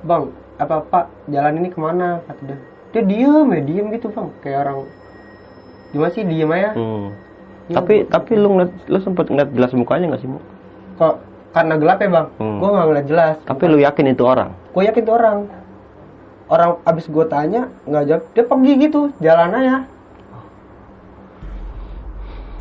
bang 0.00 0.24
apa 0.56 0.76
pak 0.88 1.04
jalan 1.28 1.60
ini 1.60 1.68
ke 1.68 1.78
mana? 1.80 2.24
Kata 2.24 2.42
dia. 2.48 2.58
Dia 2.90 3.02
diem 3.06 3.46
ya 3.54 3.60
diem 3.60 3.86
gitu 3.92 4.08
bang. 4.08 4.28
Kayak 4.40 4.58
orang 4.66 4.78
gimana 5.90 6.10
sih 6.10 6.22
diem 6.22 6.50
aja. 6.50 6.70
Hmm. 6.72 7.10
Iya, 7.66 7.74
tapi 7.76 7.94
tapi 8.04 8.32
lu 8.34 8.48
ngeliat, 8.50 8.72
lu 8.84 8.98
sempet 8.98 9.26
ngeliat 9.26 9.50
jelas 9.50 9.70
mukanya 9.72 10.06
nggak 10.10 10.20
sih 10.20 10.30
kok 10.96 11.14
karena 11.50 11.74
gelap 11.76 11.98
ya 11.98 12.08
bang? 12.08 12.26
Hmm. 12.36 12.58
gue 12.58 12.68
nggak 12.68 12.86
ngeliat 12.86 13.06
jelas 13.06 13.34
Tapi 13.42 13.62
lu 13.66 13.78
yakin 13.78 14.06
itu 14.08 14.22
orang? 14.22 14.50
gue 14.70 14.82
yakin 14.84 15.02
tuh 15.02 15.14
orang. 15.14 15.38
Orang 16.46 16.70
abis 16.82 17.06
gue 17.06 17.24
tanya 17.24 17.62
nggak 17.84 18.04
jawab. 18.04 18.22
Dia 18.32 18.44
pergi 18.44 18.72
gitu 18.80 19.00
jalan 19.18 19.50
aja. 19.52 19.76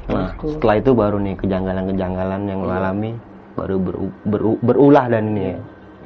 Nah, 0.10 0.34
Terus 0.36 0.58
setelah 0.58 0.76
itu 0.78 0.92
baru 0.92 1.18
nih 1.20 1.36
kejanggalan-kejanggalan 1.38 2.42
yang 2.44 2.60
lu 2.62 2.72
alami 2.72 3.12
baru 3.54 3.78
beru- 3.78 4.16
beru- 4.24 4.60
berulah 4.60 5.06
dan 5.06 5.30
ini 5.30 5.42
ya. 5.44 5.58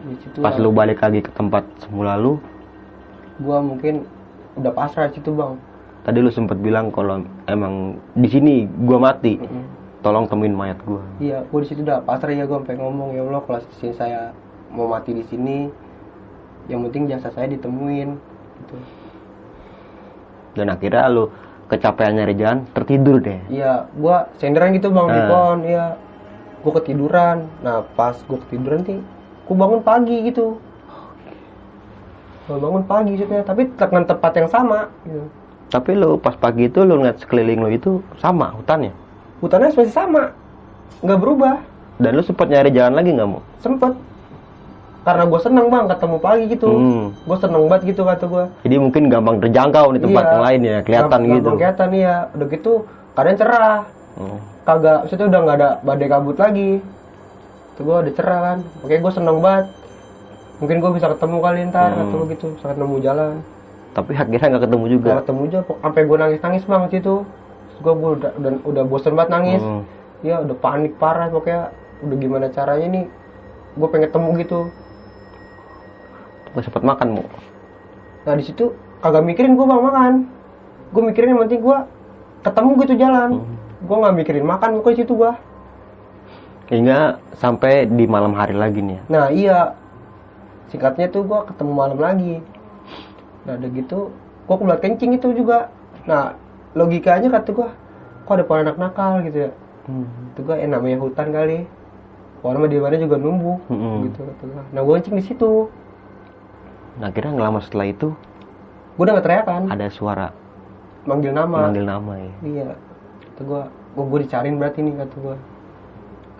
di 0.04 0.16
situ 0.20 0.38
Pas 0.40 0.56
lu 0.56 0.70
balik 0.70 1.00
lagi 1.00 1.24
ke 1.24 1.32
tempat 1.32 1.64
semula 1.80 2.20
lu, 2.20 2.36
gue 3.38 3.58
mungkin 3.64 4.04
udah 4.54 4.72
pasrah 4.72 5.08
situ 5.08 5.32
bang 5.32 5.56
tadi 6.04 6.18
lu 6.20 6.30
sempet 6.30 6.58
bilang 6.58 6.90
kalau 6.90 7.20
emang 7.48 7.74
di 8.14 8.28
sini 8.28 8.54
gua 8.82 9.00
mati, 9.02 9.40
tolong 10.00 10.28
temuin 10.28 10.52
mayat 10.52 10.80
gua. 10.84 11.00
iya 11.18 11.42
gue 11.42 11.60
di 11.60 11.68
situ 11.68 11.82
udah 11.82 12.04
pasrah 12.04 12.30
ya 12.30 12.44
gue 12.44 12.54
sampai 12.54 12.76
ngomong 12.76 13.12
ya 13.12 13.24
allah 13.24 13.40
kalau 13.42 13.60
di 13.62 13.76
sini 13.78 13.94
saya 13.94 14.36
mau 14.68 14.86
mati 14.86 15.12
di 15.12 15.24
sini 15.24 15.72
yang 16.66 16.84
penting 16.84 17.08
jasa 17.08 17.30
saya 17.30 17.48
ditemuin 17.48 18.10
gitu 18.60 18.76
Dan 20.54 20.70
akhirnya 20.70 21.08
lu 21.08 21.32
kecapean 21.66 22.14
nyari 22.14 22.36
jalan, 22.36 22.68
tertidur 22.70 23.18
deh. 23.18 23.40
iya 23.48 23.88
gue 23.90 24.18
senderan 24.38 24.72
gitu 24.72 24.88
bang 24.90 25.08
di 25.08 25.18
Ah. 25.18 25.28
pohon 25.28 25.60
iya 25.64 25.86
gue 26.60 26.72
ketiduran 26.74 27.38
nah 27.60 27.82
pas 27.96 28.14
gue 28.14 28.38
ketiduran 28.44 28.84
sih 28.84 29.00
gue 29.44 29.56
bangun 29.56 29.80
pagi 29.80 30.20
gitu 30.24 30.60
Gua 32.44 32.60
bangun 32.60 32.84
pagi 32.84 33.16
gitu 33.16 33.32
tapi 33.40 33.72
dengan 33.72 34.04
tempat 34.04 34.32
yang 34.36 34.52
sama 34.52 34.92
gitu. 35.02 35.24
Tapi 35.68 35.92
lu 35.94 36.16
pas 36.16 36.34
pagi 36.34 36.66
itu 36.66 36.80
lu 36.80 36.96
ngeliat 36.96 37.18
sekeliling 37.18 37.60
lu 37.60 37.70
itu 37.70 37.92
sama 38.18 38.52
hutannya. 38.52 38.94
hutannya 39.40 39.70
masih 39.70 39.92
sama 39.92 40.32
nggak 41.00 41.20
berubah 41.20 41.60
Dan 41.94 42.16
lu 42.16 42.22
sempet 42.22 42.48
nyari 42.48 42.70
jalan 42.70 42.94
lagi 42.94 43.12
nggak 43.12 43.28
mau? 43.28 43.44
sempet 43.60 43.92
karena 45.04 45.24
gue 45.26 45.36
seneng 45.38 45.68
bang 45.68 45.86
ketemu 45.86 46.18
pagi 46.18 46.44
gitu 46.48 46.70
Hmm. 46.70 47.06
gue 47.12 47.38
seneng 47.38 47.64
banget 47.68 47.84
gitu 47.86 48.02
kata 48.02 48.24
gue 48.24 48.46
Jadi 48.64 48.76
mungkin 48.78 49.04
gampang 49.08 49.36
terjangkau 49.38 49.92
di 49.92 50.00
tempat 50.00 50.24
Iya. 50.24 50.32
yang 50.32 50.42
lain 50.42 50.62
ya, 50.64 50.78
kelihatan 50.82 51.04
Gampang- 51.04 51.24
gitu. 51.28 51.36
gampang 51.44 51.56
kelihatan 51.58 51.90
iya 51.94 52.16
udah 52.30 52.48
gitu 52.48 52.74
keadaan 53.12 53.36
cerah 53.38 53.78
Hmm. 54.14 54.38
kagak 54.64 54.98
maksudnya 55.02 55.26
udah 55.28 55.40
nggak 55.44 55.58
ada 55.60 55.70
badai 55.82 56.08
kabut 56.08 56.38
lagi 56.38 56.72
tuh 57.74 57.82
gue 57.84 57.96
udah 58.00 58.14
cerah 58.14 58.40
kan 58.42 58.58
makanya 58.80 59.02
gue 59.02 59.12
seneng 59.12 59.38
banget 59.38 59.66
mungkin 60.56 60.76
gue 60.80 60.92
bisa 60.94 61.08
ketemu 61.10 61.38
kali 61.42 61.60
ntar 61.68 61.90
Hmm. 61.90 62.00
kata 62.00 62.14
gue 62.16 62.28
gitu 62.32 62.46
bisa 62.54 62.66
ketemu 62.70 62.96
jalan 63.02 63.32
Tapi 63.94 64.12
akhirnya 64.12 64.48
nggak 64.50 64.64
ketemu 64.64 64.86
juga. 64.90 65.08
Gak 65.08 65.20
ketemu 65.24 65.42
juga 65.48 65.60
sampai 65.80 66.02
gue 66.04 66.18
nangis 66.18 66.40
nangis 66.40 66.64
banget 66.64 66.92
itu 67.00 67.16
gue 67.76 67.94
udah, 67.94 68.32
udah 68.34 68.52
udah 68.64 68.84
bosen 68.86 69.14
banget 69.14 69.32
nangis 69.32 69.60
Hmm. 69.60 69.84
ya 70.22 70.40
udah 70.40 70.56
panik 70.56 70.96
parah 70.96 71.28
pokoknya 71.28 71.68
udah 72.00 72.16
gimana 72.16 72.46
caranya 72.48 72.88
nih 72.90 73.06
gue 73.74 73.88
pengen 73.88 74.08
ketemu 74.08 74.30
gitu 74.40 74.60
Gak 76.54 76.64
sempet 76.64 76.82
makan 76.82 77.08
mau. 77.14 77.26
nah 78.24 78.34
di 78.34 78.44
situ 78.44 78.72
kagak 79.00 79.20
mikirin 79.22 79.54
gue 79.54 79.66
bang 79.66 79.84
makan 79.84 80.14
gue 80.90 81.02
mikirin 81.04 81.30
yang 81.30 81.42
penting 81.44 81.60
gue 81.60 81.78
ketemu 82.42 82.72
gitu 82.80 82.94
jalan 82.96 83.30
Hmm. 83.36 83.56
gue 83.82 83.96
nggak 84.00 84.16
mikirin 84.16 84.46
makan 84.46 84.70
pokoknya 84.80 84.98
situ 84.98 85.14
gue 85.14 85.32
Hingga 86.64 87.00
sampai 87.36 87.86
di 87.86 88.08
malam 88.08 88.32
hari 88.32 88.56
lagi 88.56 88.80
nih. 88.80 88.96
ya. 88.96 89.02
nah 89.12 89.26
iya 89.28 89.60
singkatnya 90.70 91.06
tuh 91.08 91.22
gue 91.22 91.40
ketemu 91.46 91.72
malam 91.74 92.00
lagi 92.00 92.40
nah 93.44 93.54
udah 93.60 93.70
gitu 93.76 94.00
gue 94.44 94.56
kebelat 94.60 94.80
kencing 94.84 95.12
itu 95.16 95.28
juga. 95.36 95.72
Nah 96.08 96.36
logikanya 96.76 97.32
kata 97.32 97.50
gue 97.52 97.70
kok 98.24 98.34
ada 98.34 98.46
anak 98.48 98.78
nakal 98.80 99.20
gitu 99.24 99.48
ya? 99.48 99.52
Hmm. 99.84 100.08
itu 100.32 100.40
gue 100.48 100.56
eh, 100.56 100.68
namanya 100.68 100.98
hutan 101.04 101.32
kali. 101.32 101.68
Pohon 102.44 102.60
mah 102.60 102.68
di 102.68 102.76
mana 102.76 103.00
juga 103.00 103.16
numbuh 103.16 103.56
Mm-mm. 103.72 104.12
gitu 104.12 104.20
kata 104.28 104.44
gue 104.48 104.64
nah 104.76 104.80
gue 104.84 104.94
kencing 105.00 105.16
di 105.16 105.24
situ. 105.24 105.72
Nah 107.00 107.08
akhirnya 107.08 107.32
nggak 107.40 107.48
lama 107.48 107.60
setelah 107.64 107.88
itu 107.88 108.10
gue 108.94 109.04
udah 109.10 109.24
teriakan. 109.26 109.62
ada 109.74 109.88
suara 109.90 110.30
manggil 111.04 111.34
nama. 111.34 111.72
manggil 111.72 111.84
nama 111.88 112.14
ya. 112.20 112.32
iya. 112.44 112.70
Kata 113.34 113.42
gue 113.44 113.62
gue 113.96 114.04
gue 114.08 114.20
dicariin 114.28 114.56
berarti 114.60 114.80
nih 114.84 114.94
kata 115.02 115.16
gue 115.20 115.36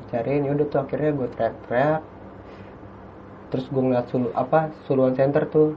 dicariin 0.06 0.42
ya 0.46 0.52
udah 0.56 0.66
tuh 0.68 0.80
akhirnya 0.84 1.12
gue 1.16 1.28
teriak-teriak. 1.36 2.02
Terus 3.50 3.66
gue 3.70 3.82
ngeliat 3.86 4.08
sulu 4.10 4.28
apa 4.36 4.74
suluan 4.86 5.14
center 5.16 5.46
tuh 5.48 5.74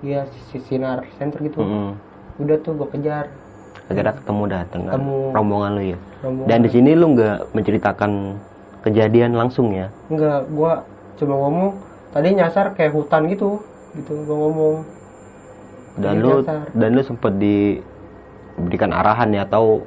iya 0.00 0.24
si 0.48 0.58
sinar 0.58 1.04
center 1.16 1.40
gitu 1.40 1.60
Mm-mm. 1.60 1.92
udah 2.38 2.56
tuh 2.60 2.72
gue 2.74 2.88
kejar 2.90 3.26
Akhirnya 3.86 4.14
ketemu 4.14 4.42
dah 4.46 4.62
dengan 4.70 4.90
Ketemu. 4.94 5.18
rombongan 5.34 5.70
lu 5.74 5.82
ya. 5.84 5.98
rombongan 6.22 6.46
Dan 6.46 6.58
di 6.62 6.70
sini 6.70 6.90
lu 6.94 7.06
nggak 7.10 7.38
menceritakan 7.52 8.12
kejadian 8.80 9.34
langsung 9.34 9.74
ya. 9.74 9.90
enggak 10.06 10.46
gue 10.46 10.72
cuma 11.18 11.34
ngomong 11.36 11.70
tadi 12.10 12.28
nyasar 12.32 12.72
kayak 12.72 12.94
hutan 12.94 13.26
gitu 13.26 13.58
gitu 13.92 14.12
gue 14.14 14.36
ngomong 14.36 14.86
Dan 15.98 16.22
lu 16.22 16.40
nyasar. 16.40 16.70
dan 16.72 16.90
lu 16.94 17.02
sempet 17.02 17.32
diberikan 17.36 18.94
arahan 18.94 19.34
ya 19.34 19.42
atau 19.44 19.82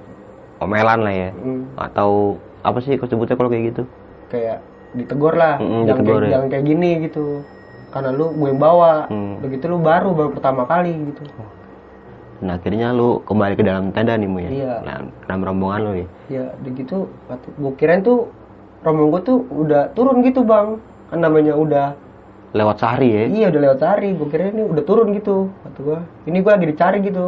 omelan 0.59 0.99
lah 1.01 1.15
ya. 1.15 1.29
Hmm, 1.33 1.63
Atau 1.75 2.37
apa 2.61 2.79
sih 2.79 2.95
kau 2.95 3.07
sebutnya 3.07 3.35
kalau 3.35 3.49
kayak 3.49 3.73
gitu? 3.73 3.83
kayak 4.27 4.59
ditegur 4.93 5.33
lah 5.33 5.57
Mm-mm, 5.57 5.85
jangan 5.85 6.01
ditegur 6.01 6.13
kayak, 6.17 6.27
ya. 6.27 6.31
jangan 6.33 6.47
kayak 6.49 6.65
gini 6.65 6.89
gitu 7.07 7.25
karena 7.93 8.09
lu 8.09 8.33
gue 8.33 8.47
yang 8.49 8.57
bawa 8.57 9.05
Hmm. 9.07 9.37
begitu 9.39 9.65
lu 9.67 9.77
baru 9.77 10.09
baru 10.11 10.29
pertama 10.31 10.65
kali 10.65 10.91
gitu 11.07 11.23
Nah 12.43 12.59
akhirnya 12.59 12.91
lu 12.91 13.23
kembali 13.23 13.55
ke 13.55 13.63
dalam 13.63 13.95
tenda 13.95 14.19
nih 14.19 14.27
mu 14.27 14.35
ya. 14.37 14.51
Iya. 14.51 14.73
Nah, 14.83 14.95
dalam 15.23 15.41
rombongan 15.41 15.79
lu 15.79 15.91
ya. 15.95 16.07
ya 16.27 16.45
begitu 16.59 17.07
gue 17.55 17.71
kirain 17.73 18.03
tuh 18.03 18.27
rombong 18.83 19.09
gue 19.09 19.21
tuh 19.23 19.37
udah 19.47 19.93
turun 19.93 20.19
gitu 20.21 20.43
bang 20.43 20.75
kan 21.07 21.19
namanya 21.19 21.55
udah 21.55 21.87
Lewat 22.51 22.77
sehari 22.77 23.09
ya. 23.09 23.23
iya 23.27 23.45
udah 23.47 23.61
lewat 23.63 23.79
sehari 23.79 24.11
gue 24.11 24.27
kira 24.27 24.51
ini 24.51 24.61
udah 24.61 24.83
turun 24.83 25.09
gitu 25.09 25.49
kata 25.63 25.79
gue 25.79 25.99
ini 26.25 26.37
gue 26.37 26.51
lagi 26.51 26.67
dicari 26.67 26.97
gitu 26.99 27.25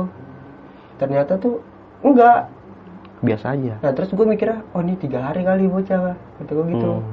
ternyata 0.97 1.34
tuh 1.36 1.63
enggak 2.01 2.51
Biasa 3.24 3.55
aja. 3.55 3.74
nah 3.80 3.89
terus 3.89 4.11
gue 4.11 4.22
mikirnya 4.22 4.61
oh 4.70 4.84
ini 4.84 4.93
tiga 4.95 5.24
hari 5.24 5.41
kali 5.41 5.66
bocah 5.66 6.13
kata 6.36 6.51
gue 6.51 6.66
gitu 6.70 6.91
Hmm. 6.93 7.07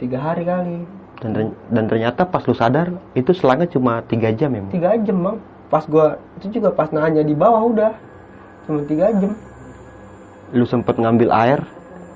tiga 0.00 0.18
hari 0.18 0.42
kali 0.42 0.88
Dan, 1.18 1.32
dan 1.68 1.84
ternyata 1.86 2.24
pas 2.24 2.42
lu 2.42 2.52
sadar 2.52 2.86
itu 3.12 3.30
selangnya 3.30 3.68
cuma 3.68 4.00
tiga 4.02 4.30
jam 4.30 4.50
ya. 4.50 4.62
Tiga 4.70 4.96
jam 4.98 5.18
bang 5.20 5.36
pas 5.68 5.84
gue 5.84 6.06
itu 6.36 6.46
juga 6.52 6.68
pas 6.68 6.88
nanya 6.88 7.20
di 7.20 7.32
bawah 7.32 7.62
udah 7.64 7.92
cuma 8.64 8.82
tiga 8.84 9.12
jam 9.12 9.32
Lu 10.50 10.64
sempet 10.64 10.96
ngambil 10.96 11.30
air 11.30 11.60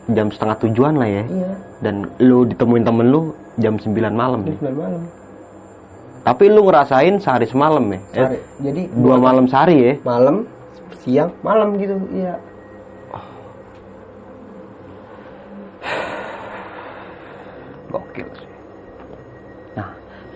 jam 0.08 0.28
setengah 0.28 0.56
tujuan 0.60 0.94
lah 0.94 1.06
ya. 1.06 1.24
iya 1.24 1.50
Dan 1.78 2.10
lu 2.18 2.44
ditemuin 2.44 2.82
temen 2.82 3.08
lu 3.08 3.30
jam 3.56 3.74
9 3.74 3.88
malam 4.10 4.42
jam 4.42 4.46
nih. 4.46 4.56
sembilan 4.58 4.76
malam 4.76 5.02
Tapi 6.20 6.44
lu 6.50 6.60
ngerasain 6.62 7.14
sehari 7.16 7.46
semalam 7.46 7.84
ya. 7.86 7.96
Eh, 7.96 8.02
Sehari. 8.12 8.38
jadi 8.60 8.82
dua 8.92 9.16
malam 9.16 9.44
sehari 9.46 9.76
ya. 9.78 9.94
malam 10.02 10.36
siang 10.98 11.30
malam 11.40 11.78
gitu 11.78 11.94
iya 12.10 12.34
Gokil 17.88 18.28
sih. 18.34 18.50
Nah, 19.76 19.88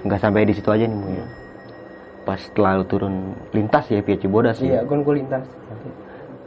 nggak 0.02 0.18
sampai 0.18 0.42
di 0.42 0.52
situ 0.52 0.68
aja 0.68 0.84
nih 0.84 0.94
mu 0.94 1.08
ya. 1.10 1.26
Pas 2.20 2.36
setelah 2.38 2.76
lu 2.76 2.84
turun 2.84 3.14
lintas 3.50 3.84
ya 3.86 4.00
via 4.00 4.16
Cibodas 4.16 4.56
iya 4.58 4.80
ya. 4.80 4.80
gue 4.82 4.96
gue 4.98 5.14
lintas 5.16 5.44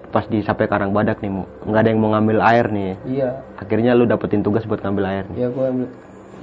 Pas 0.10 0.26
di 0.26 0.39
sampai 0.39 0.66
Karang 0.68 0.93
Badak 0.93 1.20
nih 1.20 1.32
mu, 1.32 1.43
nggak 1.64 1.80
ada 1.80 1.89
yang 1.89 1.97
mau 1.97 2.12
ngambil 2.12 2.38
air 2.39 2.66
nih. 2.68 2.86
ya. 2.86 2.95
iya 3.04 3.30
Akhirnya 3.58 3.91
lu 3.91 4.06
dapetin 4.06 4.41
tugas 4.41 4.62
buat 4.64 4.78
ngambil 4.80 5.06
air 5.08 5.26
nih. 5.28 5.38
ya 5.38 5.47
gue 5.49 5.66
ambil 5.66 5.88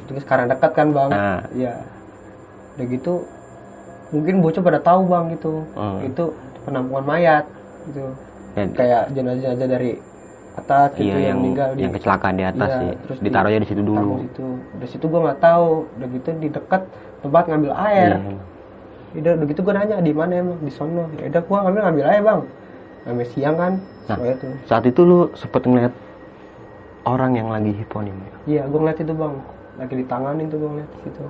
terus 0.04 0.20
sekarang 0.20 0.46
dekat 0.46 0.70
kan 0.72 0.86
bang 0.90 1.08
Nah. 1.08 1.38
iya 1.52 1.74
udah 2.74 2.86
gitu 2.88 3.14
mungkin 4.10 4.34
bocah 4.40 4.58
pada 4.60 4.80
tahu 4.80 5.06
bang 5.06 5.24
gitu 5.30 5.62
Hmm. 5.72 6.02
itu 6.02 6.24
penampungan 6.60 7.04
mayat 7.06 7.44
gitu 7.86 8.10
Ya, 8.50 8.66
kayak 8.66 9.14
jenazah-jenazah 9.14 9.68
dari 9.70 10.02
atas 10.60 10.88
gitu 10.92 11.02
iya 11.02 11.14
yang, 11.14 11.22
yang 11.24 11.38
meninggal 11.40 11.68
di 11.72 11.80
yang 11.80 11.92
kecelakaan 11.92 12.34
di 12.34 12.44
atas 12.44 12.68
Iya, 12.68 12.78
sih. 12.78 12.90
terus 13.00 13.16
di- 13.18 13.24
Ditaruhnya 13.26 13.60
di 13.60 13.68
situ 13.68 13.82
dulu. 13.82 14.12
situ 14.22 14.46
dari 14.76 14.88
situ 14.88 15.04
gue 15.04 15.20
nggak 15.20 15.40
tahu 15.40 15.66
udah 15.90 16.08
gitu 16.10 16.28
di 16.36 16.48
dekat 16.48 16.82
tempat 17.20 17.42
ngambil 17.46 17.72
air 17.74 18.10
Iya. 19.10 19.28
udah 19.34 19.44
gitu 19.44 19.60
gue 19.60 19.74
nanya 19.74 19.96
di 19.98 20.12
mana 20.12 20.32
emang 20.36 20.58
di 20.60 20.70
sono 20.70 21.10
ya 21.16 21.26
udah 21.26 21.42
gue 21.42 21.56
ngambil 21.58 21.80
ngambil 21.82 22.04
air 22.06 22.22
bang 22.22 22.40
ngambil 23.02 23.26
siang 23.26 23.56
kan 23.56 23.74
Nah. 24.06 24.16
tuh 24.36 24.54
Saat 24.66 24.84
itu 24.84 25.00
lu 25.02 25.30
sempet 25.32 25.62
ngeliat 25.62 25.94
orang 27.04 27.32
yang 27.32 27.48
lagi 27.48 27.70
hiponim. 27.72 28.12
ya? 28.12 28.30
iya 28.46 28.62
gue 28.66 28.74
ngeliat 28.76 28.98
itu 28.98 29.12
bang 29.12 29.34
lagi 29.76 29.94
ditanganin 29.96 30.46
tuh 30.46 30.58
gue 30.58 30.70
ngeliat 30.70 30.90
di 30.90 31.00
situ 31.04 31.22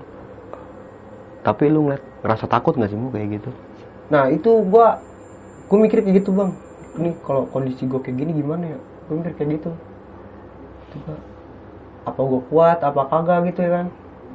Tapi 1.40 1.64
lu 1.68 1.88
ngeliat 1.88 2.04
ngerasa 2.20 2.44
takut 2.46 2.76
nggak 2.76 2.88
sih 2.88 2.96
mu 2.96 3.08
kayak 3.08 3.40
gitu? 3.40 3.50
Nah 4.12 4.28
itu 4.28 4.60
gua 4.62 5.00
gue 5.68 5.78
mikir 5.78 6.04
kayak 6.04 6.20
gitu 6.20 6.34
bang. 6.34 6.52
Ini 6.96 7.16
kalau 7.22 7.48
kondisi 7.48 7.86
gue 7.86 7.96
kayak 7.96 8.16
gini 8.18 8.32
gimana 8.34 8.76
ya? 8.76 8.78
Gue 9.10 9.16
mikir 9.16 9.32
kayak 9.34 9.50
gitu. 9.52 9.70
Coba 10.90 11.12
apa 12.00 12.20
gue 12.22 12.40
kuat 12.46 12.78
apa 12.80 13.02
kagak 13.04 13.38
gitu 13.44 13.60
ya 13.60 13.70
kan? 13.72 13.86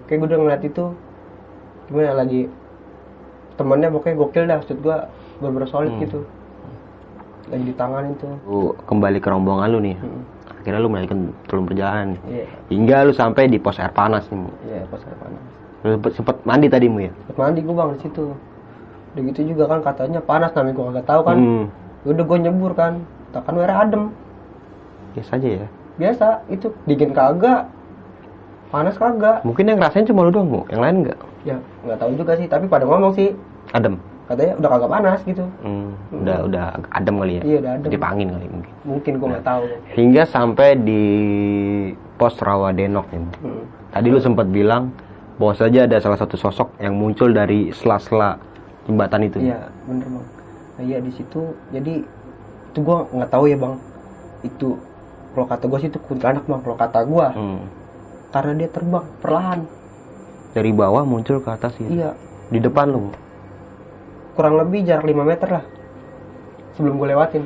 Kayak 0.05 0.17
gue 0.19 0.27
udah 0.27 0.39
ngeliat 0.41 0.63
itu 0.63 0.83
gimana 1.85 2.13
lagi 2.13 2.41
temennya 3.55 3.87
pokoknya 3.87 4.15
gokil 4.15 4.43
dah 4.43 4.57
maksud 4.57 4.77
gue 4.77 4.97
bener 5.37 5.63
solid 5.65 5.91
Hmm. 5.91 6.01
gitu 6.01 6.19
lagi 7.45 7.63
ditanganin 7.63 8.13
tuh 8.15 8.35
Lu 8.43 8.59
kembali 8.83 9.17
ke 9.17 9.27
rombongan 9.27 9.69
lu 9.69 9.79
nih. 9.79 9.95
Hmm. 9.95 10.21
Akhirnya 10.55 10.81
lu 10.81 10.89
melanjutkan 10.89 11.19
turun 11.45 11.63
perjalanan. 11.63 12.17
iya 12.25 12.49
Hingga 12.67 13.05
lu 13.05 13.13
sampai 13.13 13.45
di 13.45 13.55
pos 13.55 13.77
air 13.77 13.89
panas 13.91 14.25
nih 14.27 14.49
iya 14.65 14.81
pas 14.83 14.97
air 14.99 15.13
panas 15.15 15.41
Lu 15.79 15.89
sempet, 15.93 16.11
sempet 16.13 16.35
mandi 16.41 16.67
tadi 16.67 16.89
mu 16.89 16.99
ya? 16.99 17.13
Sempet 17.23 17.37
mandi 17.37 17.59
gue 17.61 17.69
bang 17.71 17.89
di 17.91 17.99
situ 18.01 18.25
udah 19.13 19.21
gitu 19.23 19.41
juga 19.47 19.63
kan 19.65 19.79
katanya 19.81 20.19
panas 20.19 20.51
namanya 20.51 20.73
gue 20.73 20.85
kagak 20.89 21.05
tahu 21.05 21.21
kan 21.23 21.37
Hmm. 21.37 21.65
udah 22.03 22.23
gue 22.25 22.37
nyebur 22.41 22.71
kan 22.73 22.93
takkan 23.29 23.55
air 23.55 23.71
adem 23.71 24.03
Biasa 25.15 25.31
aja 25.33 25.49
ya. 25.57 25.67
biasa 25.95 26.25
itu 26.49 26.67
dingin 26.83 27.09
kagak 27.09 27.71
panas 28.67 28.95
kagak 28.95 29.39
Mungkin 29.41 29.63
yang 29.65 29.79
ngerasain 29.79 30.03
cuma 30.03 30.21
lu 30.21 30.31
doang 30.31 30.49
mu. 30.49 30.61
Yang 30.67 30.81
lain 30.81 30.95
nggak? 31.03 31.19
ya 31.43 31.55
nggak 31.81 31.97
tahu 31.97 32.11
juga 32.15 32.33
sih 32.35 32.45
tapi 32.45 32.65
pada 32.65 32.83
ngomong 32.83 33.13
sih 33.13 33.29
Adem. 33.69 33.95
katanya 34.25 34.53
udah 34.57 34.69
kagak 34.71 34.91
panas 34.91 35.19
gitu 35.23 35.45
Hmm. 35.61 35.93
Udah 36.11 36.37
udah 36.43 36.63
adem 36.89 37.15
kali 37.15 37.33
ya. 37.37 37.43
iya 37.43 37.57
udah 37.59 37.71
adem 37.77 37.89
Dip 37.89 38.03
angin 38.03 38.27
kali 38.29 38.45
mungkin. 38.49 38.73
mungkin 38.83 39.13
gue 39.15 39.27
nggak 39.29 39.45
tahu 39.45 39.63
Hingga 39.93 40.23
sampai 40.25 40.69
di 40.75 41.03
pos 42.15 42.35
Rawadenok 42.37 43.05
nih. 43.07 43.19
Mu. 43.21 43.31
Hmm. 43.39 43.63
Tadi 43.89 44.07
lu 44.09 44.19
sempat 44.19 44.47
bilang 44.47 44.91
bahwa 45.35 45.53
saja 45.53 45.83
ada 45.83 45.97
salah 45.97 46.17
satu 46.17 46.35
sosok 46.35 46.75
yang 46.77 46.91
muncul 46.93 47.29
dari 47.29 47.71
sela-sela 47.71 48.35
jembatan 48.83 49.21
itu. 49.23 49.37
iya 49.39 49.67
bener 49.83 50.07
bang 50.07 50.25
nah, 50.71 50.83
iya 50.83 50.97
di 50.97 51.11
situ 51.11 51.41
jadi 51.69 52.03
itu 52.65 52.77
gue 52.77 52.97
nggak 53.11 53.29
tahu 53.29 53.45
ya 53.45 53.55
bang 53.55 53.75
itu 54.41 54.69
kalau 55.35 55.45
kata 55.45 55.67
gue 55.67 55.79
sih 55.79 55.89
itu 55.89 55.99
kuntilanak 55.99 56.43
bang 56.43 56.61
kalau 56.61 56.77
kata 56.79 56.99
gue 57.03 57.27
Hmm. 57.29 57.59
karena 58.31 58.51
dia 58.55 58.69
terbang 58.69 59.05
perlahan. 59.19 59.59
Dari 60.51 60.71
bawah 60.71 61.03
muncul 61.03 61.37
ke 61.37 61.49
atas 61.49 61.75
gitu. 61.75 61.91
iya. 61.93 62.15
Di 62.47 62.57
depan 62.57 62.87
lu. 62.87 63.11
kurang 64.33 64.55
lebih 64.57 64.83
jarak 64.83 65.03
5 65.05 65.23
meter 65.23 65.47
lah. 65.49 65.63
Sebelum 66.73 66.95
gue 66.95 67.07
lewatin. 67.09 67.43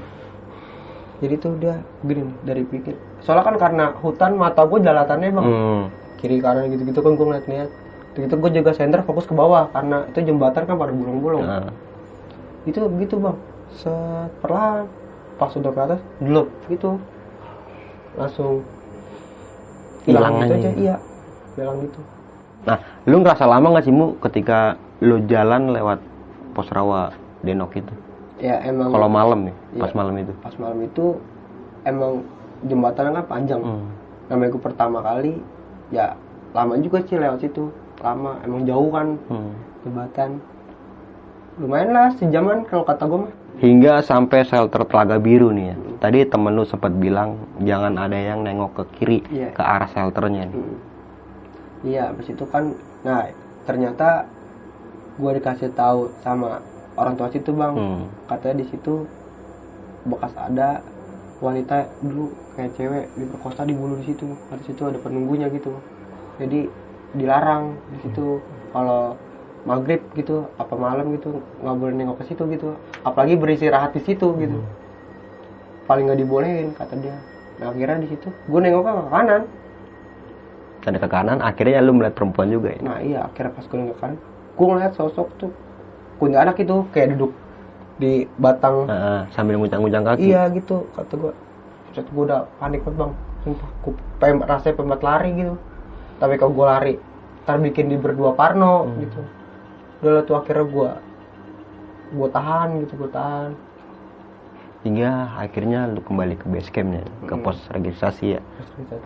Jadi 1.20 1.34
tuh 1.36 1.54
dia 1.58 1.78
gini 2.02 2.26
dari 2.42 2.64
pikir. 2.64 2.98
Soalnya 3.20 3.46
kan 3.46 3.56
karena 3.58 3.86
hutan 3.96 4.34
mata 4.34 4.64
gue 4.64 4.80
jalatannya 4.80 5.30
bang. 5.32 5.46
Hmm. 5.46 5.84
kiri 6.18 6.38
kanan 6.38 6.68
gitu-gitu 6.68 7.00
kan 7.00 7.14
gue 7.14 7.24
ngeliat-ngeliat 7.24 7.70
gitu 8.12 8.36
gue 8.36 8.52
juga 8.52 8.72
senter 8.74 9.00
fokus 9.02 9.24
ke 9.24 9.34
bawah. 9.34 9.70
Karena 9.70 10.04
itu 10.06 10.20
jembatan 10.24 10.66
kan 10.66 10.76
pada 10.76 10.90
bolong-bolong 10.90 11.46
Nah, 11.46 11.70
itu 12.66 12.82
gitu 12.98 13.16
bang. 13.18 13.38
Set 13.72 14.32
perlahan. 14.40 14.90
Pas 15.38 15.54
udah 15.54 15.72
ke 15.72 15.80
atas 15.80 16.02
gelap 16.20 16.50
gitu 16.68 16.98
langsung 18.20 18.62
Hilang 20.04 20.42
gitu 20.42 20.54
aja. 20.54 20.56
aja 20.60 20.70
iya 20.76 20.96
hilang 21.56 21.80
gitu 21.82 22.00
Nah, 22.60 22.76
lu 23.08 23.24
ngerasa 23.24 23.48
lama 23.48 23.72
nggak 23.72 23.86
sih 23.86 23.96
mu 23.96 24.20
ketika 24.20 24.76
lu 25.00 25.24
jalan 25.26 25.72
lewat 25.72 26.04
pos 26.52 26.68
rawa 26.70 27.16
Denok 27.40 27.72
itu? 27.74 27.94
ya 28.38 28.60
emang 28.62 28.92
Kalau 28.92 29.08
malam 29.08 29.40
nih, 29.48 29.56
pas 29.76 29.88
Iya. 29.88 29.96
malam 29.96 30.16
itu. 30.18 30.34
pas 30.38 30.56
malam 30.56 30.80
itu 30.82 31.06
emang 31.82 32.14
jembatan 32.62 33.12
kan 33.14 33.26
panjang 33.26 33.62
Hmm. 33.62 33.88
namanya 34.28 34.50
gue 34.50 34.62
pertama 34.62 35.00
kali 35.00 35.40
ya 35.90 36.16
lama 36.52 36.76
juga 36.78 37.00
sih 37.02 37.16
lewat 37.16 37.40
situ 37.40 37.72
lama 37.98 38.36
emang 38.42 38.64
jauh 38.64 38.90
kan 38.90 39.16
Hmm. 39.26 39.52
jembatan 39.82 40.30
lumayan 41.56 41.92
lah 41.92 42.12
sejaman 42.14 42.64
kalau 42.66 42.84
kata 42.84 43.04
gue 43.06 43.20
mah 43.22 43.34
Hingga 43.60 44.00
sampai 44.02 44.48
shelter 44.48 44.88
Telaga 44.88 45.20
Biru 45.20 45.52
nih 45.52 45.66
ya. 45.68 45.76
Tadi 46.00 46.24
temen 46.24 46.56
lu 46.56 46.64
sempat 46.64 46.96
bilang 46.96 47.36
jangan 47.60 47.92
ada 47.96 48.16
yang 48.16 48.40
nengok 48.40 48.72
ke 48.72 48.84
kiri 48.96 49.20
Iya. 49.28 49.52
ke 49.52 49.60
arah 49.60 49.88
shelternya 49.88 50.48
nih. 50.48 50.56
Hmm. 50.56 50.78
iya 51.80 52.12
habis 52.12 52.28
itu 52.28 52.44
kan 52.44 52.76
nah 53.02 53.24
ternyata 53.64 54.28
gue 55.16 55.32
dikasih 55.34 55.72
tahu 55.72 56.12
sama 56.20 56.60
orang 56.96 57.16
tua 57.16 57.32
situ 57.32 57.56
bang 57.56 57.72
Hmm. 57.72 58.04
katanya 58.28 58.60
di 58.60 58.66
situ 58.68 59.08
bekas 60.04 60.36
ada 60.36 60.84
wanita 61.40 61.88
dulu 62.04 62.36
kayak 62.56 62.76
cewek 62.76 63.06
diperkosa 63.16 63.64
dibunuh 63.64 63.96
di 63.96 64.12
situ 64.12 64.28
di 64.28 64.64
situ 64.68 64.82
ada 64.84 65.00
penunggunya 65.00 65.48
gitu 65.48 65.72
jadi 66.36 66.68
dilarang 67.16 67.80
di 67.96 67.98
situ 68.04 68.44
kalau 68.72 69.16
maghrib 69.70 70.02
gitu 70.18 70.50
apa 70.58 70.74
malam 70.74 71.14
gitu 71.14 71.30
nggak 71.62 71.76
boleh 71.78 71.94
nengok 71.94 72.18
ke 72.20 72.34
situ 72.34 72.44
gitu 72.50 72.74
apalagi 73.06 73.38
beristirahat 73.38 73.94
di 73.94 74.02
situ 74.02 74.34
gitu 74.42 74.58
paling 75.86 76.10
nggak 76.10 76.20
dibolehin 76.26 76.74
kata 76.74 76.98
dia 76.98 77.14
nah 77.62 77.70
akhirnya 77.70 78.02
di 78.02 78.10
situ 78.10 78.28
gue 78.34 78.60
nengoknya 78.60 78.94
ke 78.98 79.12
kanan 79.14 79.44
Ada 80.90 80.98
ke 81.06 81.10
kanan, 81.12 81.38
akhirnya 81.38 81.86
lu 81.86 81.94
melihat 81.94 82.18
perempuan 82.18 82.50
juga 82.50 82.74
ya. 82.74 82.82
nah 82.82 82.98
iya 82.98 83.20
akhirnya 83.30 83.54
pas 83.54 83.62
gue 83.62 83.78
nengok 83.78 83.94
ke 83.94 84.02
kanan 84.02 84.18
gue 84.58 84.66
ngeliat 84.66 84.94
sosok 84.98 85.28
tuh 85.38 85.52
kuntilanak 86.18 86.58
itu 86.58 86.76
kayak 86.90 87.14
duduk 87.14 87.32
di 88.02 88.26
batang 88.42 88.90
Heeh, 88.90 89.22
sambil 89.36 89.60
nguncang-nguncang 89.60 90.04
kaki. 90.08 90.34
Iya 90.34 90.48
gitu 90.56 90.88
kata 90.96 91.14
gue. 91.20 91.34
Set 91.94 92.08
gue 92.10 92.24
udah 92.26 92.48
panik 92.58 92.80
banget 92.88 92.96
bang. 93.06 93.12
Sumpah, 93.44 93.70
gue 93.84 93.94
pengen 94.24 94.38
rasanya 94.44 94.74
pengen 94.80 94.90
banget 94.90 95.04
lari 95.04 95.30
gitu. 95.36 95.54
Tapi 96.18 96.34
kalau 96.40 96.52
gue 96.56 96.66
lari, 96.66 96.94
ntar 97.44 97.58
bikin 97.60 97.86
di 97.92 97.98
berdua 98.00 98.32
Parno 98.40 98.88
Hmm. 98.88 99.04
gitu. 99.04 99.20
Udah 100.00 100.24
tuh 100.24 100.36
akhirnya 100.36 100.66
gue 100.66 100.92
gue 102.10 102.30
tahan 102.32 102.68
gitu, 102.82 102.94
gue 102.96 103.12
tahan. 103.12 103.52
Hingga 104.80 105.12
akhirnya 105.36 105.92
lu 105.92 106.00
kembali 106.00 106.40
ke 106.40 106.46
base 106.48 106.72
campnya, 106.72 107.04
ke 107.28 107.36
Hmm. 107.36 107.44
pos 107.44 107.60
registrasi 107.70 108.40
ya. 108.40 108.42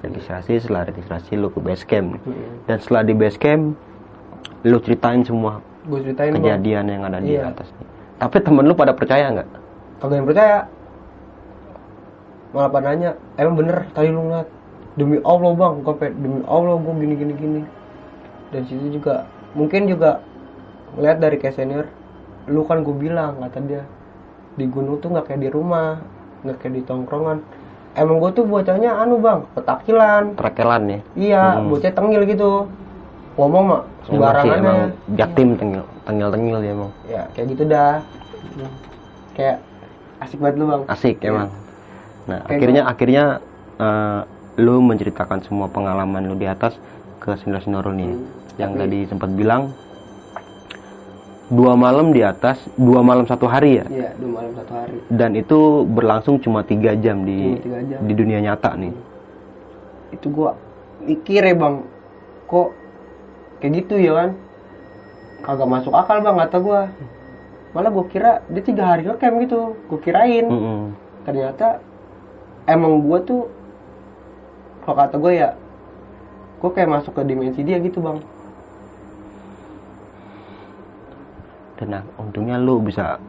Registrasi, 0.05 0.61
setelah 0.61 0.85
registrasi 0.85 1.33
lu 1.33 1.49
ke 1.49 1.57
base 1.59 1.81
camp. 1.81 2.21
Hmm. 2.21 2.61
Dan 2.69 2.77
setelah 2.77 3.01
di 3.01 3.13
base 3.13 3.41
camp, 3.41 3.73
lu 4.61 4.77
ceritain 4.79 5.25
semua 5.25 5.59
Gue 5.83 5.99
ceritain 5.99 6.29
bang, 6.31 6.39
kejadian 6.39 6.85
yang 6.87 7.01
ada 7.03 7.17
di 7.19 7.33
Iya. 7.33 7.49
atas 7.49 7.67
nih. 7.73 7.87
Tapi 8.21 8.37
temen 8.39 8.63
lu 8.63 8.73
pada 8.73 8.93
percaya 8.93 9.27
nggak? 9.29 9.49
kagak 9.99 10.15
yang 10.15 10.27
percaya. 10.27 10.57
Malah 12.53 12.69
pada 12.69 12.85
nanya, 12.93 13.11
emang 13.35 13.55
bener 13.57 13.77
tadi 13.91 14.07
lu 14.07 14.29
ngeliat 14.29 14.47
demi 14.93 15.17
Allah 15.25 15.51
bang, 15.51 15.73
gue 15.81 15.93
demi 16.13 16.39
Allah 16.45 16.75
gue 16.77 16.93
gini 17.01 17.15
gini 17.17 17.33
gini. 17.33 17.61
Dan 18.53 18.61
situ 18.69 18.93
juga 18.93 19.25
mungkin 19.57 19.89
juga 19.89 20.21
ngeliat 20.93 21.17
dari 21.17 21.37
kayak 21.37 21.55
senior, 21.55 21.85
lu 22.45 22.63
kan 22.63 22.81
gue 22.81 22.93
bilang 22.93 23.39
kata 23.39 23.59
dia 23.61 23.83
di 24.53 24.65
gunung 24.65 24.97
tuh 24.97 25.09
nggak 25.09 25.25
kayak 25.25 25.41
di 25.41 25.49
rumah, 25.49 25.97
nggak 26.41 26.57
kayak 26.59 26.73
di 26.73 26.81
tongkrongan. 26.83 27.41
Emang 27.93 28.17
gue 28.17 28.31
tuh 28.31 28.43
bocahnya 28.43 28.97
anu 28.97 29.17
bang, 29.17 29.45
petakilan. 29.53 30.23
Trekelan 30.33 30.83
ya. 30.85 30.99
Iya, 31.13 31.43
Hmm. 31.55 31.69
bocah 31.69 31.91
tengil 31.91 32.21
gitu. 32.25 32.51
Ngomong 33.33 33.65
sih, 34.05 34.13
sembarangan 34.13 34.55
emang 34.55 34.77
aja. 34.77 34.93
jaktim 35.17 35.57
tengil 35.57 35.83
tengil 36.03 36.29
tengil 36.29 36.57
ya 36.59 36.71
emang. 36.71 36.91
Ya 37.03 37.21
kayak 37.33 37.47
gitu 37.49 37.63
dah. 37.65 37.97
Kayak 39.33 39.57
asik 40.21 40.37
banget 40.37 40.55
lu 40.57 40.65
bang. 40.69 40.81
Asik 40.85 41.17
emang. 41.21 41.49
Nah 42.23 42.39
Kayak 42.45 42.53
akhirnya 42.53 42.81
akhirnya 42.85 43.23
eh, 43.73 44.19
lu 44.57 44.85
menceritakan 44.85 45.41
semua 45.41 45.65
pengalaman 45.65 46.21
lu 46.23 46.37
di 46.37 46.45
atas 46.45 46.77
ke 47.17 47.33
senior-senior 47.35 47.81
lu 47.83 47.93
nih. 47.95 48.09
Hmm. 48.11 48.21
Yang 48.55 48.71
Tapi- 48.71 48.81
tadi 48.85 48.99
sempat 49.09 49.29
bilang 49.33 49.61
dua 51.53 51.77
malam 51.77 52.09
di 52.09 52.25
atas, 52.25 52.57
dua 52.73 53.05
malam 53.05 53.23
satu 53.23 53.45
hari 53.45 53.77
ya. 53.77 53.85
Iya, 53.85 54.09
dua 54.17 54.31
malam 54.33 54.51
satu 54.57 54.73
hari. 54.73 54.97
Dan 55.07 55.37
itu 55.37 55.59
berlangsung 55.85 56.41
cuma 56.41 56.65
tiga 56.65 56.97
jam 56.97 57.21
di 57.21 57.53
Cuma 57.53 57.61
tiga 57.61 57.79
jam. 57.85 57.99
di 58.01 58.13
dunia 58.13 58.39
nyata 58.41 58.73
nih. 58.73 58.93
itu 60.11 60.29
gua 60.29 60.53
mikir 61.01 61.41
ya 61.41 61.53
bang 61.53 61.81
kok 62.45 62.69
kayak 63.57 63.71
gitu 63.81 63.95
ya 63.97 64.13
kan 64.13 64.29
kagak 65.41 65.69
masuk 65.69 65.89
akal 65.89 66.21
bang 66.21 66.37
kata 66.37 66.57
gua 66.61 66.79
malah 67.73 67.89
gua 67.89 68.05
kira 68.05 68.31
dia 68.45 68.61
tiga 68.61 68.83
hari 68.85 69.01
ngecamp 69.03 69.41
gitu 69.41 69.73
gua 69.89 69.99
kirain 69.99 70.45
Mm-mm. 70.45 70.93
ternyata 71.25 71.81
emang 72.69 73.01
gua 73.01 73.25
tuh 73.25 73.49
kalau 74.85 74.97
kata 75.01 75.15
gua 75.17 75.31
ya 75.33 75.49
gua 76.61 76.69
kayak 76.69 76.93
masuk 76.93 77.17
ke 77.17 77.21
dimensi 77.25 77.65
dia 77.65 77.81
gitu 77.81 77.97
bang 77.97 78.21
Dan 81.83 81.91
nah, 81.91 82.03
untungnya 82.15 82.55
lu 82.55 82.79
bisa 82.79 83.19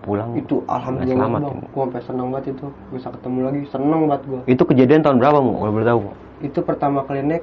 pulang. 0.00 0.34
itu 0.34 0.62
alhamdulillah 0.64 1.18
selamat 1.18 1.40
bang 1.40 1.50
ya. 1.52 1.66
gua 1.68 1.82
sampai 1.84 2.02
seneng 2.02 2.26
banget 2.30 2.46
itu 2.52 2.66
bisa 2.90 3.08
ketemu 3.10 3.38
lagi 3.40 3.60
seneng 3.66 4.00
banget 4.04 4.22
gua 4.24 4.40
Itu 4.46 4.62
kejadian 4.62 5.00
tahun 5.00 5.16
berapa 5.18 5.38
mu? 5.38 5.52
Kalau 5.56 5.72
boleh 5.72 5.86
tahu. 5.88 6.00
Itu 6.40 6.58
pertama 6.60 6.98
kali 7.02 7.20
naik 7.20 7.42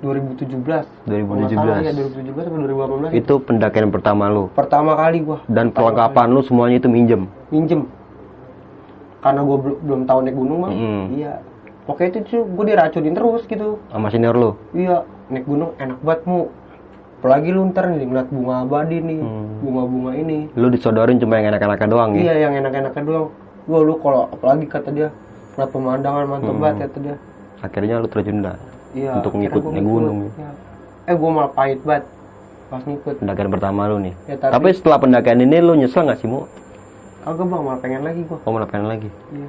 2017 0.00 0.62
Kalau 0.62 0.82
nggak 1.04 1.50
2017. 1.50 1.54
salah 1.56 1.78
ya 1.78 1.92
2017 1.92 2.30
atau 2.40 2.58
2018 3.10 3.14
Itu 3.16 3.34
pendakian 3.40 3.88
pertama 3.88 4.24
lu. 4.28 4.44
pertama 4.52 4.94
kali 4.94 5.18
gua 5.20 5.38
Dan 5.46 5.70
perlengkapan 5.70 6.26
lu 6.28 6.40
semuanya 6.40 6.78
itu 6.78 6.86
minjem. 6.86 7.26
minjem 7.50 7.86
karena 9.20 9.40
gue 9.40 9.54
belum 9.56 9.76
belum 9.80 10.00
tahu 10.02 10.18
naik 10.20 10.34
gunung 10.34 10.58
bang 10.60 10.72
Mm-mm. 10.72 11.04
iya 11.14 11.32
pokoknya 11.84 12.08
itu 12.08 12.18
tuh 12.24 12.42
gue 12.44 12.64
diracunin 12.64 13.14
terus 13.14 13.42
gitu 13.44 13.78
Sama 13.86 14.10
senior 14.10 14.34
lu. 14.34 14.50
iya 14.72 15.06
naik 15.28 15.46
gunung 15.46 15.70
enak 15.76 15.98
banget 16.00 16.20
mu 16.24 16.50
apalagi 17.22 17.48
lu 17.48 17.70
ntar 17.70 17.86
nih 17.86 18.02
ngeliat 18.02 18.28
bunga 18.28 18.66
abadi 18.66 18.98
nih 18.98 19.14
Hmm. 19.16 19.62
bunga-bunga 19.62 20.10
ini 20.12 20.50
Lu 20.52 20.66
disodorin 20.66 21.16
cuma 21.16 21.38
yang 21.38 21.54
enak-enaknya 21.54 21.86
doang 21.86 22.10
ya. 22.12 22.20
iya 22.20 22.34
yang 22.42 22.58
enak-enaknya 22.58 23.02
doang 23.02 23.26
gua 23.62 23.78
lu 23.80 23.94
kalau 23.96 24.26
apalagi 24.26 24.66
kata 24.66 24.90
dia 24.90 25.08
ngeliat 25.54 25.70
pemandangan 25.70 26.24
mantap 26.26 26.50
Hmm. 26.50 26.58
banget 26.60 26.78
kata 26.82 26.98
dia 27.00 27.16
Akhirnya 27.62 27.94
lu 27.96 28.08
terjun 28.08 28.42
dah. 28.42 28.58
iya 28.90 29.14
Untuk 29.14 29.32
ngikut 29.32 29.54
gua 29.56 29.70
naik 29.70 29.84
gunung. 29.84 30.18
Iya. 30.28 30.50
eh 31.04 31.14
gue 31.14 31.30
malah 31.30 31.52
pahit 31.52 31.78
banget 31.80 32.04
pas 32.66 32.82
ngikut 32.82 33.14
Pendakian 33.18 33.50
pertama 33.50 33.80
lu 33.86 33.96
nih. 34.00 34.14
ya 34.24 34.34
Tapi, 34.36 34.50
tapi, 34.50 34.68
setelah 34.72 34.98
pendakian 34.98 35.38
ini 35.40 35.56
lu 35.58 35.72
nyesel 35.74 36.02
gak 36.02 36.18
sih 36.18 36.26
mu? 36.26 36.42
kagak 37.22 37.46
bang 37.46 37.62
malah 37.62 37.78
pengen 37.78 38.02
lagi 38.02 38.20
gua 38.24 38.38
Oh 38.40 38.50
malah 38.50 38.66
pengen 38.66 38.86
lagi. 38.88 39.06
Iya. 39.30 39.48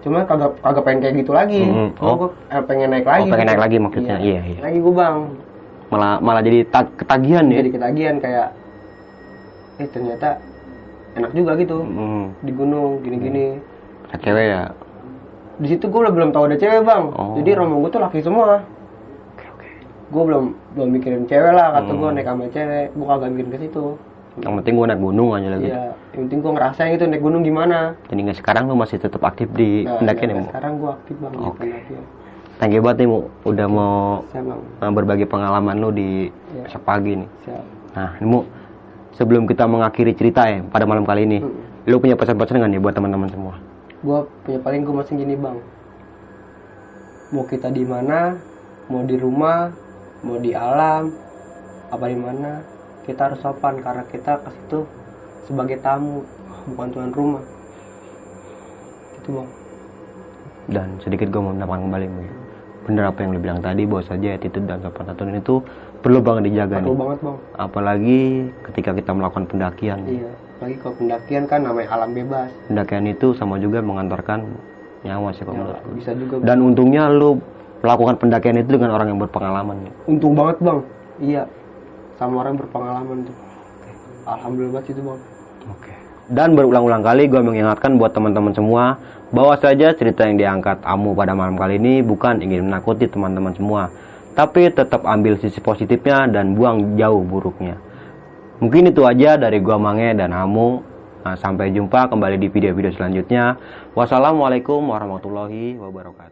Cuma 0.00 0.24
kagak 0.24 0.56
kagak 0.58 0.82
pengen 0.82 0.98
kayak 1.02 1.14
gitu 1.18 1.30
lagi. 1.30 1.60
Mm-mm. 1.60 1.88
Cuma 1.94 2.08
Oh. 2.08 2.16
gua 2.18 2.28
eh, 2.48 2.62
pengen 2.62 2.88
naik 2.88 3.04
lagi. 3.04 3.28
pengen 3.28 3.36
gitu. 3.36 3.48
naik 3.48 3.60
lagi 3.60 3.76
maksudnya. 3.78 4.16
Iya, 4.18 4.40
iya. 4.46 4.60
Lagi 4.62 4.78
gua 4.80 4.94
bang. 4.96 5.16
Malah 5.92 6.16
malah 6.18 6.40
jadi 6.40 6.64
tag- 6.64 6.96
ketagihan 6.96 7.44
ya. 7.46 7.60
Jadi 7.60 7.70
ketagihan 7.70 8.16
kayak 8.16 8.48
eh 9.76 9.88
ternyata 9.92 10.40
enak 11.12 11.30
juga 11.30 11.52
gitu 11.54 11.84
Hmm. 11.84 12.32
di 12.40 12.48
gunung 12.50 13.04
gini-gini. 13.04 13.60
Ada 14.08 14.16
cewek 14.18 14.46
ya. 14.46 14.62
Di 15.54 15.66
situ 15.68 15.84
gua 15.86 16.08
belum 16.08 16.32
tahu 16.32 16.48
ada 16.48 16.56
cewek 16.56 16.80
bang. 16.80 17.04
Oh. 17.12 17.36
Jadi 17.36 17.50
rombong 17.52 17.84
gua 17.84 17.90
tuh 17.92 18.00
laki 18.00 18.18
semua. 18.18 18.64
Gua 20.08 20.22
belum 20.24 20.44
belum 20.72 20.88
mikirin 20.90 21.24
cewek 21.24 21.52
lah 21.52 21.76
kata 21.76 21.92
gua 21.92 22.08
Hmm. 22.08 22.16
naik 22.16 22.26
sama 22.26 22.44
cewek. 22.48 22.86
Gua 22.92 23.06
kagak 23.10 23.28
mikirin 23.30 23.50
ke 23.50 23.58
situ. 23.60 23.84
Yang 24.34 24.52
penting 24.58 24.74
gua 24.74 24.86
naik 24.88 25.00
gunung 25.02 25.30
aja 25.30 25.48
lagi. 25.50 25.68
Iya. 25.68 25.84
Yang 26.12 26.20
penting 26.22 26.38
gua 26.40 26.52
ngerasain 26.56 26.90
gitu 26.90 27.04
naik 27.04 27.20
gunung 27.20 27.42
gimana. 27.42 27.78
Jadi 28.08 28.20
nggak 28.22 28.38
sekarang 28.40 28.64
lu 28.64 28.74
masih 28.74 28.96
tetap 28.96 29.20
aktif 29.22 29.52
di 29.52 29.84
Nah, 29.84 30.00
pendakian 30.00 30.28
ya 30.30 30.44
sekarang 30.48 30.72
gua 30.74 30.96
aktif 30.96 31.16
bang 31.16 31.32
di 31.32 31.40
Oke. 31.42 31.60
pendakian. 31.60 32.04
Thank 32.60 32.76
you 32.76 32.82
banget 32.84 33.04
nih 33.04 33.08
mu. 33.08 33.20
Udah 33.46 33.66
mau 33.70 34.22
Siap 34.32 34.44
uh, 34.82 34.92
berbagi 34.92 35.26
pengalaman 35.28 35.80
lu 35.80 35.88
di 35.92 36.28
besok 36.62 36.82
pagi 36.84 37.18
nih. 37.20 37.28
Siap. 37.48 37.64
Nah, 37.96 38.10
ini 38.20 38.26
mu 38.26 38.40
sebelum 39.16 39.44
kita 39.44 39.68
mengakhiri 39.68 40.12
cerita 40.16 40.48
ya 40.48 40.64
pada 40.66 40.84
malam 40.88 41.04
kali 41.04 41.28
ini, 41.28 41.38
Hmm. 41.42 41.88
lu 41.90 41.98
punya 41.98 42.16
pesan-pesan 42.16 42.62
nggak 42.62 42.70
nih 42.76 42.80
buat 42.80 42.94
teman-teman 42.96 43.28
semua? 43.28 43.54
gua 44.02 44.26
punya 44.42 44.58
paling 44.58 44.82
gue 44.82 44.94
masih 44.98 45.14
gini 45.14 45.38
bang 45.38 45.62
mau 47.30 47.46
kita 47.46 47.70
di 47.70 47.86
mana 47.86 48.34
mau 48.90 49.06
di 49.06 49.14
rumah 49.14 49.70
mau 50.26 50.42
di 50.42 50.50
alam 50.58 51.14
apa 51.86 52.04
di 52.10 52.18
mana 52.18 52.66
kita 53.06 53.30
harus 53.30 53.38
sopan 53.38 53.78
karena 53.78 54.02
kita 54.10 54.42
ke 54.42 54.50
situ 54.58 54.82
sebagai 55.46 55.78
tamu 55.78 56.26
bukan 56.74 56.88
tuan 56.90 57.10
rumah 57.14 57.44
gitu 59.22 59.38
bang 59.38 59.48
dan 60.66 60.88
sedikit 60.98 61.30
gue 61.30 61.38
mau 61.38 61.54
menambahkan 61.54 61.86
kembali 61.86 62.06
Mu. 62.10 62.41
Bener 62.82 63.04
apa 63.04 63.18
yang 63.18 63.30
lu 63.30 63.40
bilang 63.40 63.58
tadi 63.58 63.82
bahwa 63.84 64.02
saja 64.02 64.28
attitude 64.32 64.64
dan 64.64 64.78
sopan 64.78 65.04
santun 65.04 65.32
itu 65.32 65.62
perlu 65.98 66.18
banget 66.18 66.42
dijaga 66.48 66.76
perlu 66.76 66.88
nih 66.88 66.98
banget 66.98 67.18
bang 67.20 67.36
apalagi 67.56 68.20
ketika 68.64 68.90
kita 68.92 69.10
melakukan 69.12 69.44
pendakian 69.46 69.98
iya 70.04 70.30
lagi 70.58 70.76
kalau 70.76 70.94
pendakian 70.96 71.44
kan 71.44 71.60
namanya 71.60 71.88
alam 71.90 72.10
bebas 72.10 72.50
pendakian 72.64 73.04
itu 73.06 73.26
sama 73.32 73.56
juga 73.56 73.78
mengantarkan 73.80 74.46
nyawa 75.02 75.30
sih 75.30 75.42
kalau 75.42 75.54
Ya, 75.54 75.60
menurut 75.60 75.78
gue. 75.80 75.94
bisa 75.96 76.10
juga 76.12 76.34
Bang. 76.36 76.44
dan 76.44 76.58
untungnya 76.60 77.02
lu 77.08 77.38
melakukan 77.80 78.14
pendakian 78.16 78.56
itu 78.56 78.70
dengan 78.72 78.90
orang 78.92 79.06
yang 79.08 79.18
berpengalaman 79.18 79.76
nih. 79.80 79.92
untung 80.06 80.32
banget 80.32 80.56
bang 80.58 80.78
iya 81.20 81.42
sama 82.14 82.34
orang 82.40 82.54
berpengalaman 82.56 83.16
tuh 83.24 83.36
alhamdulillah 84.24 84.82
itu 84.84 85.00
bang 85.00 85.20
Oke. 85.64 85.92
Dan 86.24 86.54
berulang-ulang 86.54 87.02
kali 87.02 87.26
gue 87.26 87.38
mengingatkan 87.38 87.94
buat 87.94 88.10
teman-teman 88.10 88.50
semua 88.50 88.98
bahwa 89.32 89.56
saja 89.56 89.96
cerita 89.96 90.28
yang 90.28 90.36
diangkat 90.36 90.84
Amu 90.84 91.16
pada 91.16 91.32
malam 91.32 91.56
kali 91.56 91.80
ini 91.80 92.04
bukan 92.04 92.44
ingin 92.44 92.68
menakuti 92.68 93.08
teman-teman 93.08 93.56
semua, 93.56 93.88
tapi 94.36 94.68
tetap 94.68 95.08
ambil 95.08 95.40
sisi 95.40 95.58
positifnya 95.58 96.28
dan 96.28 96.52
buang 96.52 96.94
jauh 97.00 97.24
buruknya. 97.24 97.80
Mungkin 98.62 98.94
itu 98.94 99.02
aja 99.02 99.34
dari 99.40 99.58
gua 99.58 99.80
Mange 99.80 100.14
dan 100.14 100.30
Amu. 100.30 100.86
Nah, 101.22 101.38
sampai 101.38 101.70
jumpa 101.70 102.10
kembali 102.10 102.38
di 102.38 102.50
video-video 102.50 102.94
selanjutnya. 102.94 103.58
Wassalamualaikum 103.94 104.82
warahmatullahi 104.86 105.78
wabarakatuh. 105.78 106.31